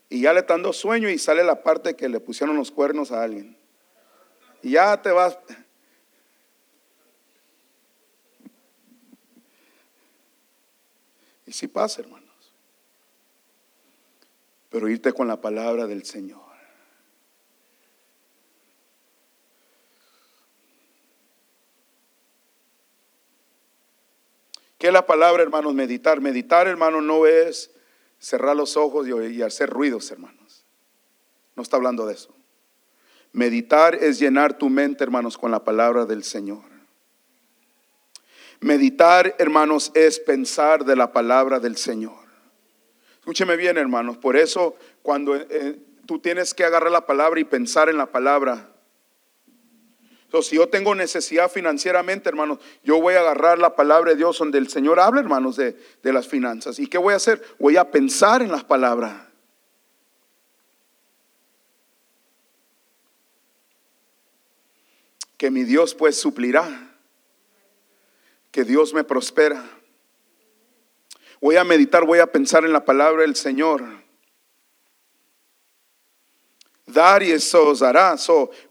y 0.10 0.22
ya 0.22 0.34
le 0.34 0.42
está 0.42 0.54
dando 0.54 0.74
sueño 0.74 1.10
y 1.10 1.18
sale 1.18 1.44
la 1.44 1.64
parte 1.64 1.96
que 1.96 2.10
le 2.10 2.20
pusieron 2.20 2.56
los 2.56 2.72
cuernos 2.72 3.12
a 3.12 3.24
alguien. 3.24 3.58
Y 4.62 4.72
ya 4.72 5.02
te 5.02 5.12
vas. 5.12 5.38
Y 11.46 11.52
si 11.52 11.68
pasa, 11.68 12.02
hermanos. 12.02 12.26
Pero 14.70 14.90
irte 14.90 15.14
con 15.14 15.28
la 15.28 15.40
palabra 15.40 15.88
del 15.88 16.06
Señor. 16.06 16.55
¿Qué 24.86 24.90
es 24.90 24.94
la 24.94 25.08
palabra, 25.08 25.42
hermanos? 25.42 25.74
Meditar. 25.74 26.22
Meditar, 26.22 26.68
hermanos, 26.68 27.02
no 27.02 27.26
es 27.26 27.72
cerrar 28.20 28.56
los 28.56 28.78
ojos 28.78 29.08
y 29.08 29.42
hacer 29.42 29.68
ruidos, 29.68 30.12
hermanos. 30.12 30.64
No 31.56 31.64
está 31.64 31.78
hablando 31.78 32.06
de 32.06 32.14
eso. 32.14 32.36
Meditar 33.32 33.96
es 33.96 34.20
llenar 34.20 34.60
tu 34.60 34.70
mente, 34.70 35.04
hermanos, 35.04 35.40
con 35.40 35.50
la 35.50 35.64
palabra 35.64 36.06
del 36.06 36.24
Señor. 36.24 36.62
Meditar, 38.60 39.36
hermanos, 39.40 39.92
es 39.96 40.20
pensar 40.20 40.86
de 40.86 40.96
la 40.96 41.12
palabra 41.12 41.60
del 41.60 41.78
Señor. 41.78 42.24
Escúcheme 43.18 43.56
bien, 43.56 43.80
hermanos. 43.80 44.18
Por 44.18 44.38
eso, 44.38 44.76
cuando 45.02 45.36
eh, 45.36 45.80
tú 46.06 46.20
tienes 46.20 46.54
que 46.54 46.64
agarrar 46.64 46.92
la 46.92 47.08
palabra 47.08 47.40
y 47.40 47.44
pensar 47.44 47.90
en 47.90 47.98
la 47.98 48.12
palabra, 48.12 48.75
si 50.42 50.56
yo 50.56 50.68
tengo 50.68 50.96
necesidad 50.96 51.52
financieramente, 51.52 52.30
hermanos, 52.30 52.60
yo 52.84 53.00
voy 53.00 53.14
a 53.16 53.20
agarrar 53.20 53.60
la 53.60 53.76
palabra 53.76 54.12
de 54.12 54.18
Dios 54.18 54.38
donde 54.38 54.58
el 54.58 54.70
Señor 54.70 55.00
habla, 55.00 55.22
hermanos, 55.22 55.56
de, 55.56 55.78
de 56.02 56.14
las 56.14 56.28
finanzas. 56.28 56.80
¿Y 56.80 56.88
qué 56.88 56.98
voy 56.98 57.14
a 57.14 57.18
hacer? 57.18 57.42
Voy 57.60 57.78
a 57.78 57.92
pensar 57.92 58.42
en 58.42 58.52
las 58.52 58.64
palabras. 58.64 59.22
Que 65.38 65.52
mi 65.52 65.64
Dios 65.64 65.94
pues 65.94 66.20
suplirá. 66.20 66.98
Que 68.52 68.64
Dios 68.64 68.94
me 68.94 69.04
prospera. 69.04 69.64
Voy 71.42 71.58
a 71.58 71.64
meditar, 71.64 72.06
voy 72.06 72.20
a 72.20 72.32
pensar 72.32 72.66
en 72.66 72.74
la 72.74 72.86
palabra 72.86 73.22
del 73.22 73.36
Señor. 73.36 74.05
Dar 76.96 77.22
y 77.22 77.32
eso 77.32 77.68
os 77.68 77.80
dará. 77.80 78.16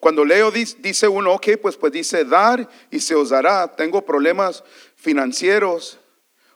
cuando 0.01 0.25
leo 0.25 0.51
dice 0.51 1.07
uno, 1.07 1.35
ok, 1.35 1.59
pues, 1.61 1.77
pues 1.77 1.93
dice 1.93 2.25
dar 2.25 2.67
y 2.91 2.99
se 2.99 3.15
os 3.15 3.29
dará. 3.29 3.77
Tengo 3.77 4.03
problemas 4.03 4.65
financieros 4.97 5.99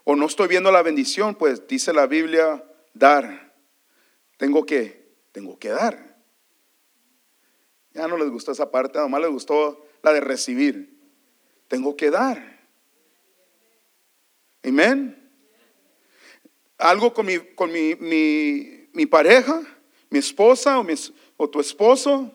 o 0.02 0.16
no 0.16 0.24
estoy 0.24 0.48
viendo 0.48 0.72
la 0.72 0.80
bendición, 0.80 1.34
pues 1.34 1.68
dice 1.68 1.92
la 1.92 2.06
Biblia, 2.06 2.64
dar. 2.94 3.54
Tengo 4.38 4.64
que, 4.64 5.12
tengo 5.30 5.58
que 5.58 5.68
dar. 5.68 6.16
Ya 7.92 8.08
no 8.08 8.16
les 8.16 8.30
gustó 8.30 8.52
esa 8.52 8.70
parte, 8.70 8.98
nomás 8.98 9.20
les 9.20 9.30
gustó 9.30 9.86
la 10.02 10.14
de 10.14 10.20
recibir. 10.20 10.98
Tengo 11.68 11.98
que 11.98 12.10
dar. 12.10 12.66
Amén. 14.64 15.30
Algo 16.78 17.12
con 17.12 17.26
mi, 17.26 17.38
con 17.54 17.70
mi, 17.70 17.94
mi, 17.96 18.88
mi 18.94 19.04
pareja, 19.04 19.60
mi 20.08 20.18
esposa 20.18 20.78
o 20.78 20.84
mis 20.84 21.12
o 21.38 21.48
tu 21.48 21.60
esposo, 21.60 22.30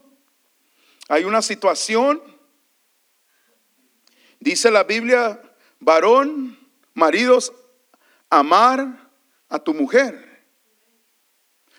hay 1.10 1.26
una 1.26 1.44
situación, 1.44 2.24
dice 4.40 4.72
la 4.72 4.84
Biblia, 4.84 5.40
varón, 5.80 6.58
maridos, 6.94 7.54
amar 8.30 9.12
a 9.50 9.60
tu 9.60 9.74
mujer. 9.74 10.48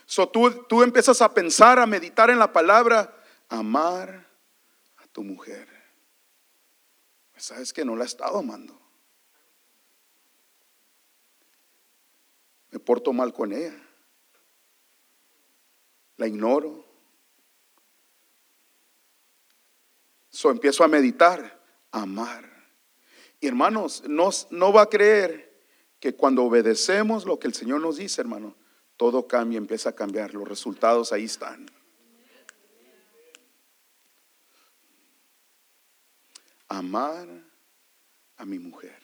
So, 0.06 0.28
tú, 0.28 0.64
tú 0.68 0.82
empiezas 0.82 1.22
a 1.22 1.32
pensar, 1.32 1.78
a 1.78 1.86
meditar 1.86 2.28
en 2.28 2.38
la 2.38 2.52
palabra, 2.52 3.12
amar 3.48 4.28
a 4.98 5.06
tu 5.08 5.24
mujer. 5.24 5.66
Sabes 7.36 7.72
que 7.72 7.84
no 7.84 7.96
la 7.96 8.04
he 8.04 8.06
estado 8.06 8.38
amando. 8.38 8.80
Me 12.70 12.78
porto 12.78 13.12
mal 13.12 13.32
con 13.32 13.52
ella. 13.52 13.74
La 16.16 16.26
ignoro. 16.26 16.93
So 20.34 20.50
empiezo 20.50 20.82
a 20.82 20.88
meditar, 20.88 21.62
amar. 21.92 22.44
Y 23.38 23.46
hermanos, 23.46 24.02
no, 24.08 24.30
no 24.50 24.72
va 24.72 24.82
a 24.82 24.88
creer 24.88 25.62
que 26.00 26.16
cuando 26.16 26.42
obedecemos 26.42 27.24
lo 27.24 27.38
que 27.38 27.46
el 27.46 27.54
Señor 27.54 27.80
nos 27.80 27.98
dice, 27.98 28.20
hermano, 28.20 28.56
todo 28.96 29.28
cambia, 29.28 29.58
empieza 29.58 29.90
a 29.90 29.94
cambiar. 29.94 30.34
Los 30.34 30.48
resultados 30.48 31.12
ahí 31.12 31.26
están. 31.26 31.70
Amar 36.66 37.28
a 38.36 38.44
mi 38.44 38.58
mujer. 38.58 38.98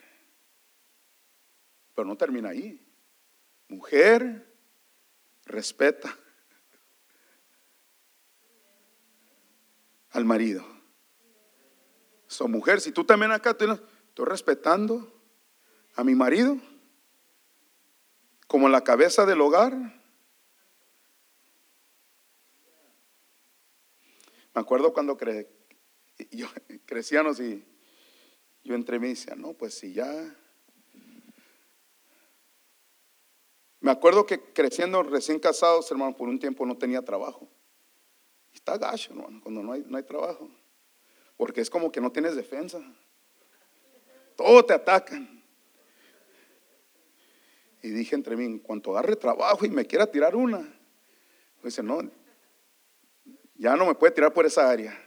Pero 1.95 2.09
no 2.09 2.17
termina 2.17 2.49
ahí. 2.49 2.85
Mujer, 3.69 4.53
respeta 5.45 6.13
al 10.11 10.25
marido. 10.25 10.80
So, 12.31 12.47
mujer, 12.47 12.81
si 12.81 12.93
tú 12.93 13.03
también 13.03 13.33
acá 13.33 13.51
estoy, 13.51 13.77
estoy 14.07 14.25
respetando 14.25 15.13
a 15.97 16.05
mi 16.05 16.15
marido 16.15 16.59
como 18.47 18.69
la 18.69 18.85
cabeza 18.85 19.27
del 19.27 19.41
hogar. 19.41 19.75
Me 24.55 24.61
acuerdo 24.61 24.93
cuando 24.93 25.17
cre 25.17 25.51
yo, 26.31 26.47
crecíamos 26.87 27.41
y 27.41 27.65
yo 28.63 28.77
entre 28.77 29.01
mí 29.01 29.09
decía, 29.09 29.35
no, 29.35 29.55
pues 29.55 29.75
si 29.75 29.93
ya... 29.93 30.37
Me 33.81 33.91
acuerdo 33.91 34.25
que 34.25 34.41
creciendo 34.53 35.03
recién 35.03 35.41
casados, 35.41 35.91
hermano, 35.91 36.17
por 36.17 36.29
un 36.29 36.39
tiempo 36.39 36.65
no 36.65 36.79
tenía 36.79 37.03
trabajo. 37.03 37.49
Está 38.53 38.79
gacho, 38.79 39.15
hermano, 39.15 39.41
cuando 39.43 39.65
no 39.65 39.73
hay, 39.73 39.83
no 39.85 39.97
hay 39.97 40.05
trabajo. 40.05 40.49
Porque 41.41 41.63
es 41.63 41.71
como 41.71 41.91
que 41.91 42.03
no 42.03 42.13
tienes 42.13 42.37
defensa. 42.37 42.83
Todo 44.37 44.63
te 44.63 44.75
atacan. 44.75 45.43
Y 47.81 47.89
dije 47.89 48.15
entre 48.15 48.37
mí, 48.37 48.45
en 48.45 48.59
cuanto 48.59 48.91
agarre 48.91 49.17
trabajo 49.17 49.65
y 49.65 49.71
me 49.71 49.87
quiera 49.87 50.07
tirar 50.07 50.37
una, 50.37 50.71
dice, 51.63 51.83
no, 51.83 52.03
ya 53.55 53.75
no 53.75 53.87
me 53.87 53.95
puede 53.95 54.13
tirar 54.13 54.35
por 54.35 54.45
esa 54.45 54.69
área. 54.69 55.03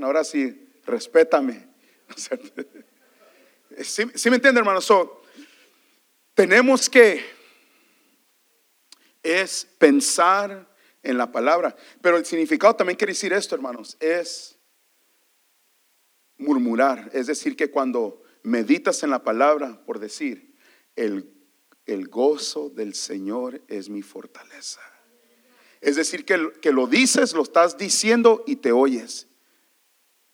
Ahora 0.00 0.24
sí, 0.24 0.72
respétame. 0.86 1.68
¿Sí, 3.82 4.30
me 4.30 4.36
entiende, 4.36 4.58
hermano? 4.58 4.80
tenemos 6.32 6.88
que 6.88 7.22
es 9.22 9.66
pensar 9.76 10.66
en 11.02 11.18
la 11.18 11.30
palabra. 11.30 11.76
Pero 12.00 12.16
el 12.16 12.24
significado 12.24 12.74
también 12.74 12.96
quiere 12.96 13.12
decir 13.12 13.34
esto, 13.34 13.54
hermanos, 13.54 13.98
es 14.00 14.53
murmurar. 16.38 17.10
Es 17.12 17.26
decir, 17.26 17.56
que 17.56 17.70
cuando 17.70 18.22
meditas 18.42 19.02
en 19.02 19.10
la 19.10 19.22
palabra, 19.22 19.84
por 19.84 19.98
decir, 19.98 20.54
el, 20.96 21.30
el 21.86 22.08
gozo 22.08 22.70
del 22.70 22.94
Señor 22.94 23.62
es 23.68 23.88
mi 23.88 24.02
fortaleza. 24.02 24.80
Es 25.80 25.96
decir, 25.96 26.24
que, 26.24 26.52
que 26.62 26.72
lo 26.72 26.86
dices, 26.86 27.34
lo 27.34 27.42
estás 27.42 27.76
diciendo 27.76 28.42
y 28.46 28.56
te 28.56 28.72
oyes. 28.72 29.28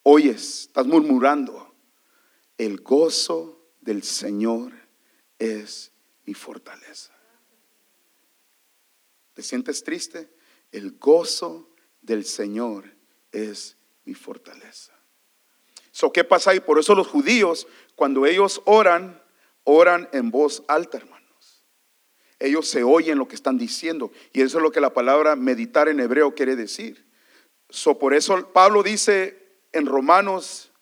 Oyes, 0.02 0.62
estás 0.62 0.86
murmurando. 0.86 1.74
El 2.56 2.80
gozo 2.80 3.72
del 3.80 4.02
Señor 4.02 4.72
es 5.38 5.92
mi 6.24 6.34
fortaleza. 6.34 7.12
¿Te 9.34 9.42
sientes 9.42 9.82
triste? 9.82 10.30
El 10.70 10.98
gozo 10.98 11.70
del 12.02 12.24
Señor 12.24 12.94
es 13.32 13.76
mi 14.04 14.14
fortaleza. 14.14 14.99
So, 15.90 16.12
¿Qué 16.12 16.24
pasa 16.24 16.52
ahí? 16.52 16.60
Por 16.60 16.78
eso 16.78 16.94
los 16.94 17.08
judíos, 17.08 17.66
cuando 17.96 18.26
ellos 18.26 18.62
oran, 18.64 19.22
oran 19.64 20.08
en 20.12 20.30
voz 20.30 20.62
alta, 20.68 20.98
hermanos. 20.98 21.20
Ellos 22.38 22.68
se 22.68 22.82
oyen 22.82 23.18
lo 23.18 23.28
que 23.28 23.34
están 23.34 23.58
diciendo. 23.58 24.12
Y 24.32 24.40
eso 24.42 24.58
es 24.58 24.62
lo 24.62 24.72
que 24.72 24.80
la 24.80 24.94
palabra 24.94 25.36
meditar 25.36 25.88
en 25.88 26.00
hebreo 26.00 26.34
quiere 26.34 26.56
decir. 26.56 27.06
So, 27.68 27.98
por 27.98 28.14
eso 28.14 28.52
Pablo 28.52 28.82
dice 28.82 29.58
en 29.72 29.86
Romanos, 29.86 30.72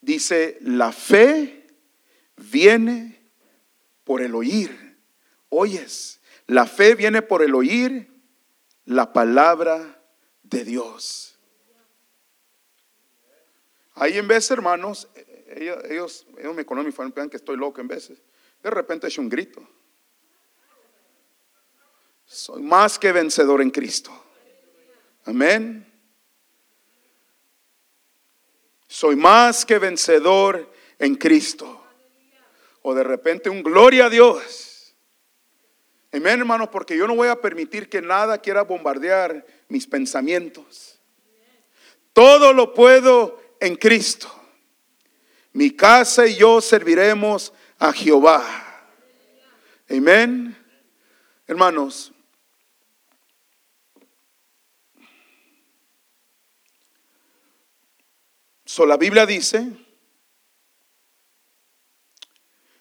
dice, 0.00 0.58
la 0.60 0.92
fe 0.92 1.66
viene 2.36 3.20
por 4.04 4.22
el 4.22 4.34
oír. 4.34 4.98
Oyes, 5.48 6.20
la 6.46 6.66
fe 6.66 6.94
viene 6.94 7.22
por 7.22 7.42
el 7.42 7.54
oír 7.54 8.10
la 8.84 9.12
palabra 9.12 10.02
de 10.42 10.64
Dios. 10.64 11.29
Ahí 14.00 14.16
en 14.16 14.26
vez, 14.26 14.50
hermanos, 14.50 15.08
ellos, 15.54 16.24
ellos, 16.38 16.54
me 16.54 16.64
conocen 16.64 16.88
y 16.88 16.92
piensan 16.94 17.28
que 17.28 17.36
estoy 17.36 17.58
loco 17.58 17.82
en 17.82 17.88
veces. 17.88 18.18
De 18.62 18.70
repente 18.70 19.06
he 19.06 19.10
hecho 19.10 19.20
un 19.20 19.28
grito. 19.28 19.62
Soy 22.24 22.62
más 22.62 22.98
que 22.98 23.12
vencedor 23.12 23.60
en 23.60 23.70
Cristo. 23.70 24.10
Amén. 25.26 25.86
Soy 28.88 29.16
más 29.16 29.66
que 29.66 29.78
vencedor 29.78 30.72
en 30.98 31.16
Cristo. 31.16 31.84
O 32.80 32.94
de 32.94 33.04
repente 33.04 33.50
un 33.50 33.62
gloria 33.62 34.06
a 34.06 34.08
Dios. 34.08 34.94
Amén, 36.10 36.38
hermanos, 36.38 36.70
porque 36.72 36.96
yo 36.96 37.06
no 37.06 37.16
voy 37.16 37.28
a 37.28 37.38
permitir 37.38 37.90
que 37.90 38.00
nada 38.00 38.38
quiera 38.38 38.62
bombardear 38.62 39.44
mis 39.68 39.86
pensamientos. 39.86 40.98
Todo 42.14 42.54
lo 42.54 42.72
puedo 42.72 43.39
en 43.60 43.76
Cristo. 43.76 44.34
Mi 45.52 45.70
casa 45.70 46.26
y 46.26 46.36
yo 46.36 46.60
serviremos 46.60 47.52
a 47.78 47.92
Jehová. 47.92 48.42
Amén. 49.88 50.56
Hermanos, 51.46 52.12
so 58.64 58.86
la 58.86 58.96
Biblia 58.96 59.26
dice, 59.26 59.68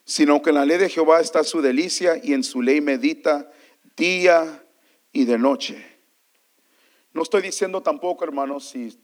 sino 0.06 0.42
que 0.42 0.52
en 0.52 0.56
la 0.56 0.66
ley 0.66 0.78
de 0.78 0.90
Jehová 0.90 1.20
está 1.20 1.44
su 1.44 1.62
delicia 1.62 2.20
y 2.24 2.34
en 2.34 2.44
su 2.44 2.62
ley 2.62 2.80
medita 2.80 3.52
día 3.96 4.64
y 5.12 5.26
de 5.26 5.38
noche. 5.40 5.89
No 7.12 7.24
estoy 7.24 7.42
diciendo 7.42 7.82
tampoco, 7.82 8.24
hermanos, 8.24 8.70
si 8.70 8.98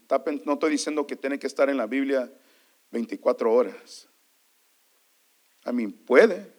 no 0.46 0.54
estoy 0.54 0.72
diciendo 0.72 1.08
que 1.08 1.16
tiene 1.16 1.40
que 1.40 1.48
estar 1.48 1.70
en 1.70 1.78
la 1.78 1.88
Biblia 1.88 2.32
24 2.92 3.52
horas. 3.52 4.08
A 5.64 5.72
mí 5.72 5.88
puede. 5.88 6.54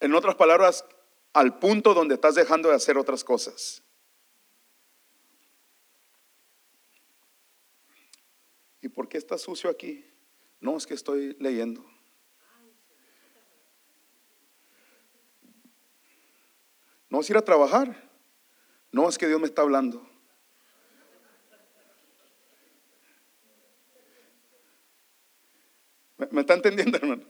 En 0.00 0.14
otras 0.14 0.34
palabras, 0.36 0.84
al 1.32 1.58
punto 1.58 1.94
donde 1.94 2.14
estás 2.14 2.34
dejando 2.34 2.68
de 2.68 2.74
hacer 2.74 2.98
otras 2.98 3.24
cosas. 3.24 3.82
¿Y 8.80 8.88
por 8.88 9.08
qué 9.08 9.18
está 9.18 9.38
sucio 9.38 9.70
aquí? 9.70 10.04
No, 10.60 10.76
es 10.76 10.86
que 10.86 10.94
estoy 10.94 11.36
leyendo. 11.40 11.84
No 17.10 17.20
es 17.20 17.30
ir 17.30 17.36
a 17.36 17.42
trabajar. 17.42 18.08
No 18.92 19.08
es 19.08 19.18
que 19.18 19.26
Dios 19.26 19.40
me 19.40 19.46
está 19.46 19.62
hablando. 19.62 20.08
¿Me, 26.30 26.40
está 26.40 26.54
entendiendo, 26.54 26.96
hermano? 26.96 27.24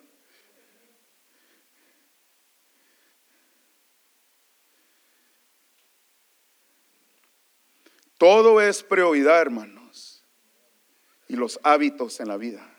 Todo 8.17 8.61
es 8.61 8.83
prioridad, 8.83 9.41
hermanos. 9.41 10.25
Y 11.29 11.37
los 11.37 11.61
hábitos 11.63 12.19
en 12.21 12.29
la 12.29 12.37
vida. 12.37 12.78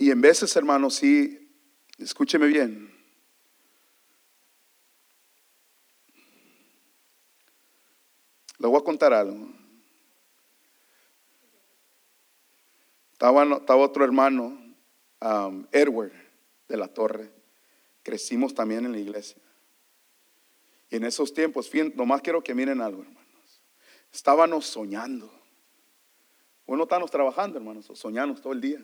Y 0.00 0.10
en 0.10 0.22
veces, 0.22 0.56
hermanos, 0.56 0.94
sí, 0.94 1.52
escúcheme 1.98 2.46
bien. 2.46 2.90
Le 8.56 8.66
voy 8.66 8.80
a 8.80 8.82
contar 8.82 9.12
algo. 9.12 9.46
Estaba, 13.12 13.44
otro 13.76 14.02
hermano, 14.02 14.58
um, 15.20 15.66
Edward, 15.70 16.12
de 16.66 16.78
la 16.78 16.88
Torre. 16.88 17.30
Crecimos 18.02 18.54
también 18.54 18.86
en 18.86 18.92
la 18.92 18.98
iglesia. 18.98 19.42
Y 20.88 20.96
en 20.96 21.04
esos 21.04 21.34
tiempos, 21.34 21.70
nomás 21.94 22.22
quiero 22.22 22.42
que 22.42 22.54
miren 22.54 22.80
algo, 22.80 23.02
hermanos. 23.02 23.60
Estábamos 24.10 24.64
soñando. 24.64 25.30
Bueno, 26.66 26.84
estábamos 26.84 27.10
trabajando, 27.10 27.58
hermanos, 27.58 27.84
soñamos 27.92 28.40
todo 28.40 28.54
el 28.54 28.62
día. 28.62 28.82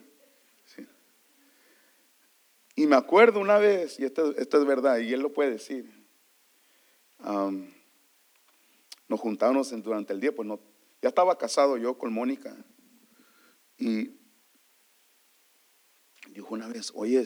Y 2.77 2.85
me 2.85 2.95
acuerdo 2.95 3.39
una 3.39 3.57
vez, 3.57 3.99
y 3.99 4.05
esto, 4.05 4.37
es 4.37 4.65
verdad, 4.65 4.99
y 4.99 5.11
él 5.11 5.21
lo 5.21 5.33
puede 5.33 5.49
decir. 5.49 5.91
nos 9.07 9.19
juntábamos 9.19 9.71
durante 9.81 10.13
el 10.13 10.19
día, 10.19 10.33
pues 10.33 10.47
no, 10.47 10.59
ya 11.01 11.09
estaba 11.09 11.39
casado 11.39 11.77
yo 11.77 11.97
con 11.97 12.13
Mónica. 12.13 12.55
Y 13.79 14.11
dijo 16.29 16.53
una 16.53 16.67
vez, 16.67 16.91
oye, 16.93 17.25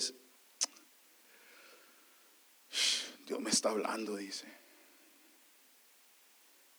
Dios 3.28 3.40
me 3.42 3.50
está 3.50 3.72
hablando, 3.72 4.16
dice. 4.16 4.48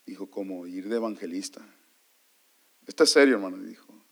Dijo, 0.07 0.31
como 0.31 0.66
ir 0.66 0.89
de 0.89 0.97
evangelista. 0.97 1.62
Esto 2.87 3.05
es 3.05 3.11
serio, 3.11 3.35
hermano, 3.35 3.59
dijo. 3.59 4.03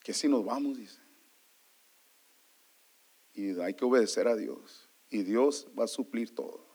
Que 0.00 0.12
si 0.12 0.26
nos 0.26 0.44
vamos, 0.44 0.78
dice. 0.78 1.07
Y 3.38 3.60
hay 3.60 3.74
que 3.74 3.84
obedecer 3.84 4.26
a 4.26 4.34
Dios. 4.34 4.88
Y 5.10 5.22
Dios 5.22 5.68
va 5.78 5.84
a 5.84 5.86
suplir 5.86 6.34
todo. 6.34 6.66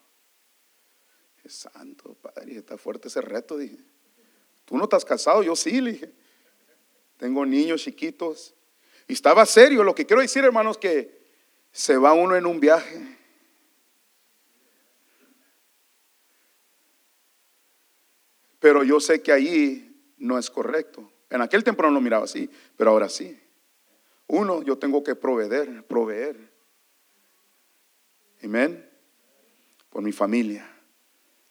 Es 1.43 1.55
santo, 1.55 2.13
Padre, 2.13 2.55
está 2.55 2.77
fuerte 2.77 3.09
ese 3.09 3.19
reto, 3.19 3.57
dije. 3.57 3.79
Tú 4.63 4.77
no 4.77 4.85
estás 4.85 5.03
casado, 5.03 5.43
yo 5.43 5.57
sí, 5.57 5.81
le 5.81 5.91
dije. 5.91 6.13
Tengo 7.17 7.45
niños 7.45 7.81
chiquitos. 7.81 8.55
Y 9.09 9.13
estaba 9.13 9.45
serio. 9.45 9.83
Lo 9.83 9.93
que 9.93 10.05
quiero 10.05 10.21
decir, 10.21 10.45
hermanos, 10.45 10.77
que 10.77 11.21
se 11.73 11.97
va 11.97 12.13
uno 12.13 12.33
en 12.37 12.45
un 12.45 12.61
viaje. 12.61 13.17
Pero 18.59 18.85
yo 18.85 19.01
sé 19.01 19.21
que 19.21 19.33
allí 19.33 20.13
no 20.15 20.39
es 20.39 20.49
correcto. 20.49 21.11
En 21.29 21.41
aquel 21.41 21.61
tiempo 21.61 21.83
no 21.83 21.91
lo 21.91 21.99
miraba 21.99 22.23
así, 22.23 22.49
pero 22.77 22.91
ahora 22.91 23.09
sí. 23.09 23.37
Uno, 24.27 24.63
yo 24.63 24.77
tengo 24.77 25.03
que 25.03 25.15
proveer, 25.15 25.85
proveer. 25.85 26.52
Amén. 28.43 28.89
Por 29.89 30.03
mi 30.03 30.11
familia. 30.11 30.69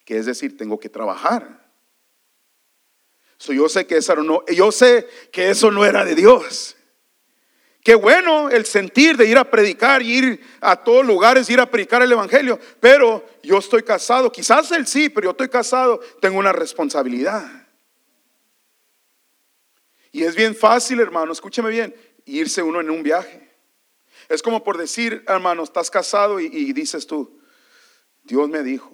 Que 0.05 0.19
es 0.19 0.27
decir, 0.27 0.57
tengo 0.57 0.79
que 0.79 0.89
trabajar. 0.89 1.61
yo 3.39 3.69
sé 3.69 3.87
que 3.87 3.97
eso 3.97 4.15
no, 4.17 4.45
yo 4.47 4.71
sé 4.71 5.09
que 5.33 5.51
eso 5.51 5.71
no 5.71 5.85
era 5.85 6.05
de 6.05 6.15
Dios. 6.15 6.77
Qué 7.83 7.97
bueno 7.97 8.49
el 8.49 8.65
sentir 8.65 9.17
de 9.17 9.27
ir 9.27 9.37
a 9.37 9.51
predicar 9.51 10.03
y 10.03 10.13
ir 10.13 10.41
a 10.61 10.77
todos 10.77 11.05
lugares, 11.05 11.51
ir 11.51 11.59
a 11.59 11.69
predicar 11.69 12.01
el 12.03 12.13
Evangelio. 12.13 12.59
Pero 12.79 13.27
yo 13.43 13.59
estoy 13.59 13.83
casado, 13.83 14.31
quizás 14.31 14.71
él 14.71 14.87
sí, 14.87 15.09
pero 15.09 15.25
yo 15.25 15.31
estoy 15.33 15.49
casado, 15.49 15.99
tengo 16.21 16.39
una 16.39 16.53
responsabilidad. 16.53 17.45
Y 20.13 20.23
es 20.23 20.37
bien 20.37 20.55
fácil, 20.55 21.01
hermano, 21.01 21.33
escúcheme 21.33 21.71
bien, 21.71 21.95
irse 22.27 22.63
uno 22.63 22.81
en 22.81 22.91
un 22.91 23.03
viaje. 23.03 23.52
Es 24.33 24.41
como 24.41 24.65
por 24.65 24.79
decir, 24.79 25.23
hermano, 25.29 25.63
estás 25.63 25.91
casado 25.91 26.41
y, 26.41 26.73
dices 26.73 27.07
tú, 27.07 27.39
Dios 28.23 28.49
me 28.49 28.63
dijo 28.63 28.91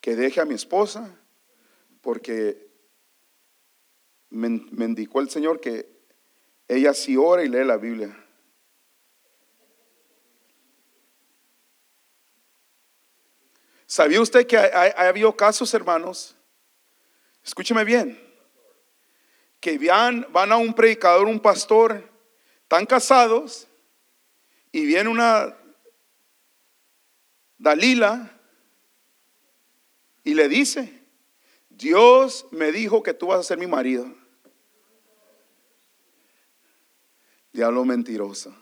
que 0.00 0.16
deje 0.16 0.40
a 0.40 0.46
mi 0.46 0.54
esposa 0.54 1.14
porque 2.00 2.66
me, 4.30 4.48
me 4.70 4.86
indicó 4.86 5.20
el 5.20 5.28
Señor 5.28 5.60
que 5.60 6.00
ella 6.66 6.94
sí 6.94 7.14
ora 7.18 7.44
y 7.44 7.50
lee 7.50 7.62
la 7.62 7.76
Biblia. 7.76 8.16
¿Sabía 13.84 14.22
usted 14.22 14.46
que 14.46 14.56
ha, 14.56 14.94
ha 14.96 15.08
habido 15.08 15.36
casos, 15.36 15.74
hermanos? 15.74 16.34
Escúcheme 17.44 17.84
bien. 17.84 18.18
Que 19.60 19.76
van, 19.76 20.26
van 20.30 20.52
a 20.52 20.56
un 20.56 20.72
predicador, 20.72 21.26
un 21.26 21.38
pastor, 21.38 22.02
están 22.62 22.86
casados 22.86 23.68
y 24.76 24.84
viene 24.84 25.08
una 25.08 25.56
Dalila 27.56 28.38
y 30.22 30.34
le 30.34 30.50
dice, 30.50 31.02
Dios 31.70 32.46
me 32.50 32.70
dijo 32.72 33.02
que 33.02 33.14
tú 33.14 33.28
vas 33.28 33.40
a 33.40 33.42
ser 33.42 33.56
mi 33.56 33.66
marido. 33.66 34.14
Diablo 37.54 37.86
mentiroso. 37.86 38.54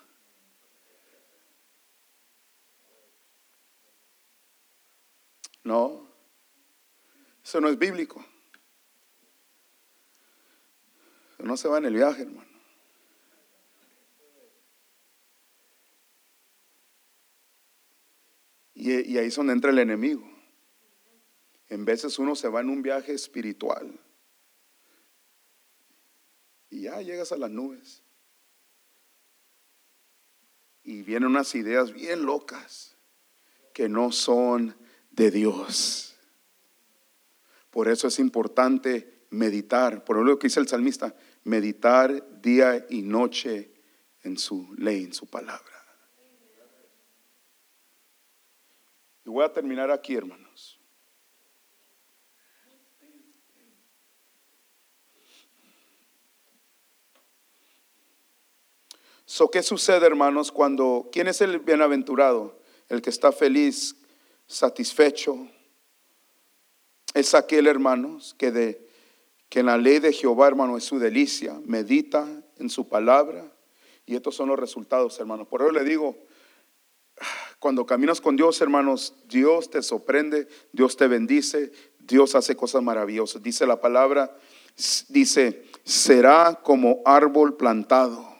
No, 5.64 6.06
eso 7.42 7.60
no 7.60 7.68
es 7.68 7.76
bíblico. 7.76 8.24
Eso 11.32 11.42
no 11.42 11.56
se 11.56 11.66
va 11.66 11.78
en 11.78 11.86
el 11.86 11.94
viaje, 11.94 12.22
hermano. 12.22 12.53
Y, 18.84 19.16
ahí 19.16 19.28
es 19.28 19.36
donde 19.36 19.54
entra 19.54 19.70
el 19.70 19.78
enemigo. 19.78 20.30
En 21.68 21.86
veces 21.86 22.18
uno 22.18 22.36
se 22.36 22.48
va 22.48 22.60
en 22.60 22.68
un 22.68 22.82
viaje 22.82 23.14
espiritual 23.14 23.98
y 26.68 26.82
ya 26.82 27.00
llegas 27.00 27.32
a 27.32 27.38
las 27.38 27.50
nubes. 27.50 28.02
Y 30.82 31.00
vienen 31.00 31.30
unas 31.30 31.54
ideas 31.54 31.94
bien 31.94 32.26
locas 32.26 32.98
que 33.72 33.88
no 33.88 34.12
son 34.12 34.76
de 35.12 35.30
Dios. 35.30 36.14
Por 37.70 37.88
eso 37.88 38.08
es 38.08 38.18
importante 38.18 39.24
meditar, 39.30 40.04
por 40.04 40.18
lo 40.18 40.38
que 40.38 40.48
dice 40.48 40.60
el 40.60 40.68
salmista, 40.68 41.16
meditar 41.44 42.42
día 42.42 42.84
y 42.90 43.00
noche 43.00 43.72
en 44.24 44.36
su 44.36 44.74
ley, 44.74 45.04
en 45.04 45.14
su 45.14 45.26
palabra. 45.26 45.73
Y 49.24 49.30
voy 49.30 49.44
a 49.44 49.52
terminar 49.52 49.90
aquí, 49.90 50.14
hermanos. 50.14 50.78
So, 59.26 59.50
¿Qué 59.50 59.62
sucede, 59.62 60.06
hermanos, 60.06 60.52
cuando, 60.52 61.08
¿quién 61.10 61.26
es 61.28 61.40
el 61.40 61.58
bienaventurado? 61.58 62.60
El 62.88 63.00
que 63.00 63.08
está 63.08 63.32
feliz, 63.32 63.96
satisfecho. 64.46 65.48
Es 67.14 67.34
aquel, 67.34 67.66
hermanos, 67.66 68.34
que, 68.38 68.50
de, 68.50 68.86
que 69.48 69.60
en 69.60 69.66
la 69.66 69.78
ley 69.78 69.98
de 69.98 70.12
Jehová, 70.12 70.46
hermano, 70.48 70.76
es 70.76 70.84
su 70.84 70.98
delicia, 70.98 71.58
medita 71.64 72.28
en 72.58 72.68
su 72.68 72.86
palabra. 72.86 73.50
Y 74.04 74.14
estos 74.14 74.36
son 74.36 74.50
los 74.50 74.58
resultados, 74.58 75.18
hermanos. 75.18 75.48
Por 75.48 75.62
eso 75.62 75.72
le 75.72 75.84
digo, 75.84 76.16
cuando 77.58 77.86
caminas 77.86 78.20
con 78.20 78.36
Dios, 78.36 78.60
hermanos, 78.60 79.14
Dios 79.28 79.70
te 79.70 79.82
sorprende, 79.82 80.48
Dios 80.72 80.96
te 80.96 81.06
bendice, 81.06 81.72
Dios 81.98 82.34
hace 82.34 82.56
cosas 82.56 82.82
maravillosas. 82.82 83.42
Dice 83.42 83.66
la 83.66 83.80
palabra, 83.80 84.36
dice, 85.08 85.64
será 85.84 86.60
como 86.62 87.00
árbol 87.04 87.56
plantado 87.56 88.34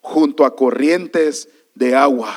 junto 0.00 0.44
a 0.44 0.54
corrientes 0.54 1.48
de 1.74 1.96
agua. 1.96 2.32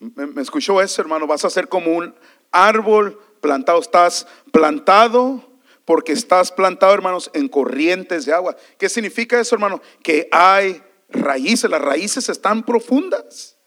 ¿Me, 0.00 0.40
escuchó 0.40 0.80
eso, 0.80 1.00
hermano? 1.02 1.26
Vas 1.26 1.44
a 1.44 1.50
ser 1.50 1.68
como 1.68 1.92
un 1.92 2.14
árbol 2.50 3.20
plantado. 3.40 3.78
Estás 3.78 4.26
plantado 4.50 5.49
porque 5.90 6.12
estás 6.12 6.52
plantado, 6.52 6.94
hermanos, 6.94 7.28
en 7.34 7.48
corrientes 7.48 8.24
de 8.24 8.32
agua. 8.32 8.56
¿Qué 8.78 8.88
significa 8.88 9.40
eso, 9.40 9.56
hermano? 9.56 9.82
Que 10.04 10.28
hay 10.30 10.80
raíces, 11.08 11.68
las 11.68 11.82
raíces 11.82 12.28
están 12.28 12.62
profundas. 12.62 13.58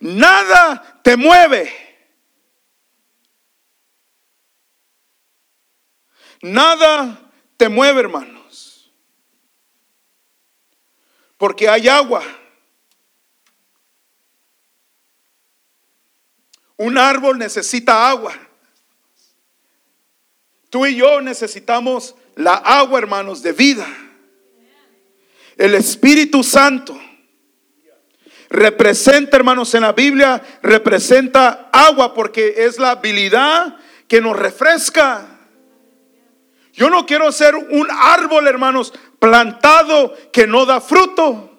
Nada 0.00 1.02
te 1.04 1.14
mueve. 1.14 1.70
Nada 6.40 7.30
te 7.58 7.68
mueve, 7.68 8.00
hermanos. 8.00 8.90
Porque 11.36 11.68
hay 11.68 11.86
agua. 11.86 12.22
Un 16.78 16.96
árbol 16.96 17.36
necesita 17.36 18.08
agua. 18.08 18.32
Tú 20.72 20.86
y 20.86 20.96
yo 20.96 21.20
necesitamos 21.20 22.14
la 22.34 22.54
agua, 22.54 22.98
hermanos, 22.98 23.42
de 23.42 23.52
vida. 23.52 23.86
El 25.58 25.74
Espíritu 25.74 26.42
Santo 26.42 26.98
representa, 28.48 29.36
hermanos, 29.36 29.74
en 29.74 29.82
la 29.82 29.92
Biblia, 29.92 30.42
representa 30.62 31.68
agua 31.70 32.14
porque 32.14 32.54
es 32.64 32.78
la 32.78 32.92
habilidad 32.92 33.76
que 34.08 34.22
nos 34.22 34.34
refresca. 34.34 35.40
Yo 36.72 36.88
no 36.88 37.04
quiero 37.04 37.30
ser 37.32 37.54
un 37.54 37.86
árbol, 37.90 38.48
hermanos, 38.48 38.94
plantado 39.18 40.14
que 40.32 40.46
no 40.46 40.64
da 40.64 40.80
fruto. 40.80 41.50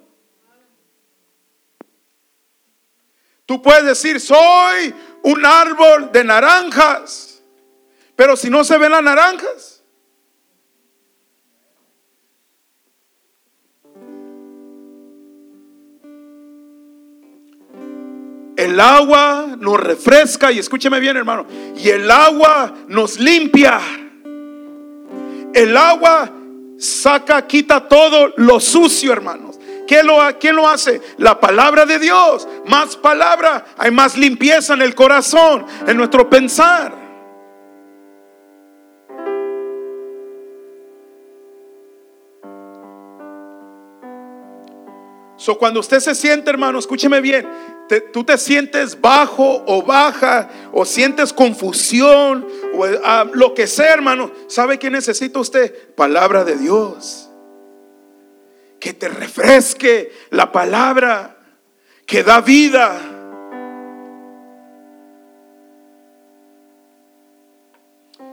Tú 3.45 3.61
puedes 3.61 3.85
decir, 3.85 4.19
soy 4.19 4.91
un 5.21 5.45
árbol 5.45 6.11
de 6.11 6.23
naranjas, 6.23 7.32
pero 8.15 8.35
si 8.35 8.49
no 8.49 8.63
se 8.63 8.77
ven 8.77 8.91
las 8.91 9.03
naranjas, 9.03 9.83
El 18.55 18.79
agua 18.79 19.57
nos 19.59 19.79
refresca 19.79 20.51
y 20.51 20.59
escúcheme 20.59 20.99
bien 20.99 21.17
hermano, 21.17 21.45
y 21.75 21.89
el 21.89 22.09
agua 22.09 22.73
nos 22.87 23.19
limpia. 23.19 23.79
El 25.53 25.75
agua 25.75 26.31
saca, 26.77 27.45
quita 27.47 27.87
todo 27.87 28.33
lo 28.37 28.59
sucio 28.59 29.11
hermano. 29.11 29.51
¿Quién 29.85 30.07
lo, 30.07 30.17
¿Quién 30.39 30.55
lo 30.55 30.67
hace? 30.67 31.01
La 31.17 31.39
palabra 31.39 31.85
de 31.85 31.99
Dios. 31.99 32.47
Más 32.65 32.95
palabra, 32.95 33.65
hay 33.77 33.91
más 33.91 34.17
limpieza 34.17 34.75
en 34.75 34.81
el 34.81 34.95
corazón, 34.95 35.65
en 35.85 35.97
nuestro 35.97 36.29
pensar. 36.29 37.02
So, 45.43 45.57
cuando 45.57 45.81
usted 45.81 45.99
se 45.99 46.15
siente, 46.15 46.49
hermano, 46.49 46.79
escúcheme 46.79 47.19
bien, 47.19 47.45
tú 48.13 48.23
te 48.23 48.37
sientes 48.37 49.01
bajo 49.01 49.61
o 49.67 49.83
baja, 49.83 50.49
o 50.71 50.85
sientes 50.85 51.33
confusión, 51.33 52.47
o 52.73 52.85
ah, 53.03 53.25
lo 53.33 53.53
que 53.53 53.67
sea, 53.67 53.93
hermano, 53.93 54.31
¿sabe 54.47 54.79
qué 54.79 54.89
necesita 54.89 55.41
usted? 55.41 55.93
Palabra 55.95 56.45
de 56.45 56.55
Dios 56.55 57.29
que 58.79 58.93
te 58.93 59.09
refresque 59.09 60.13
la 60.29 60.49
palabra 60.49 61.35
que 62.05 62.23
da 62.23 62.39
vida. 62.39 62.97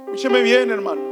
Escúcheme 0.07 0.43
bien, 0.43 0.71
hermanos. 0.71 1.10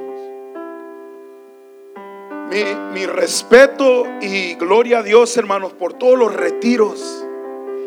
Mi, 2.51 3.05
respeto 3.07 4.07
y 4.23 4.55
gloria 4.55 5.01
a 5.01 5.03
Dios, 5.03 5.37
hermanos, 5.37 5.73
por 5.75 5.93
todos 5.93 6.19
los 6.19 6.35
retiros 6.35 7.25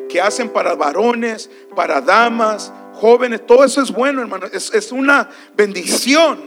que 0.07 0.21
hacen 0.21 0.49
para 0.49 0.75
varones, 0.75 1.49
para 1.75 2.01
damas, 2.01 2.71
jóvenes. 2.93 3.45
Todo 3.45 3.63
eso 3.63 3.81
es 3.81 3.91
bueno, 3.91 4.21
hermanos. 4.21 4.51
Es, 4.53 4.73
es 4.73 4.91
una 4.91 5.29
bendición. 5.55 6.39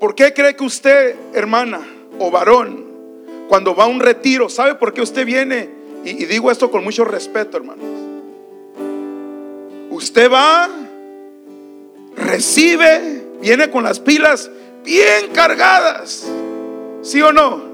¿Por 0.00 0.14
qué 0.14 0.32
cree 0.32 0.56
que 0.56 0.64
usted, 0.64 1.14
hermana, 1.34 1.80
o 2.18 2.30
varón, 2.30 2.86
cuando 3.48 3.74
va 3.74 3.84
a 3.84 3.88
un 3.88 4.00
retiro, 4.00 4.48
¿sabe 4.48 4.76
por 4.76 4.92
qué 4.92 5.02
usted 5.02 5.26
viene? 5.26 5.68
Y, 6.04 6.24
digo 6.24 6.50
esto 6.50 6.70
con 6.70 6.82
mucho 6.84 7.04
respeto, 7.04 7.56
hermanos. 7.56 7.84
Usted 9.90 10.30
va, 10.30 10.68
recibe, 12.16 13.26
viene 13.40 13.70
con 13.70 13.84
las 13.84 14.00
pilas 14.00 14.50
bien 14.84 15.30
cargadas. 15.32 16.26
¿Sí 17.02 17.20
o 17.22 17.32
no? 17.32 17.70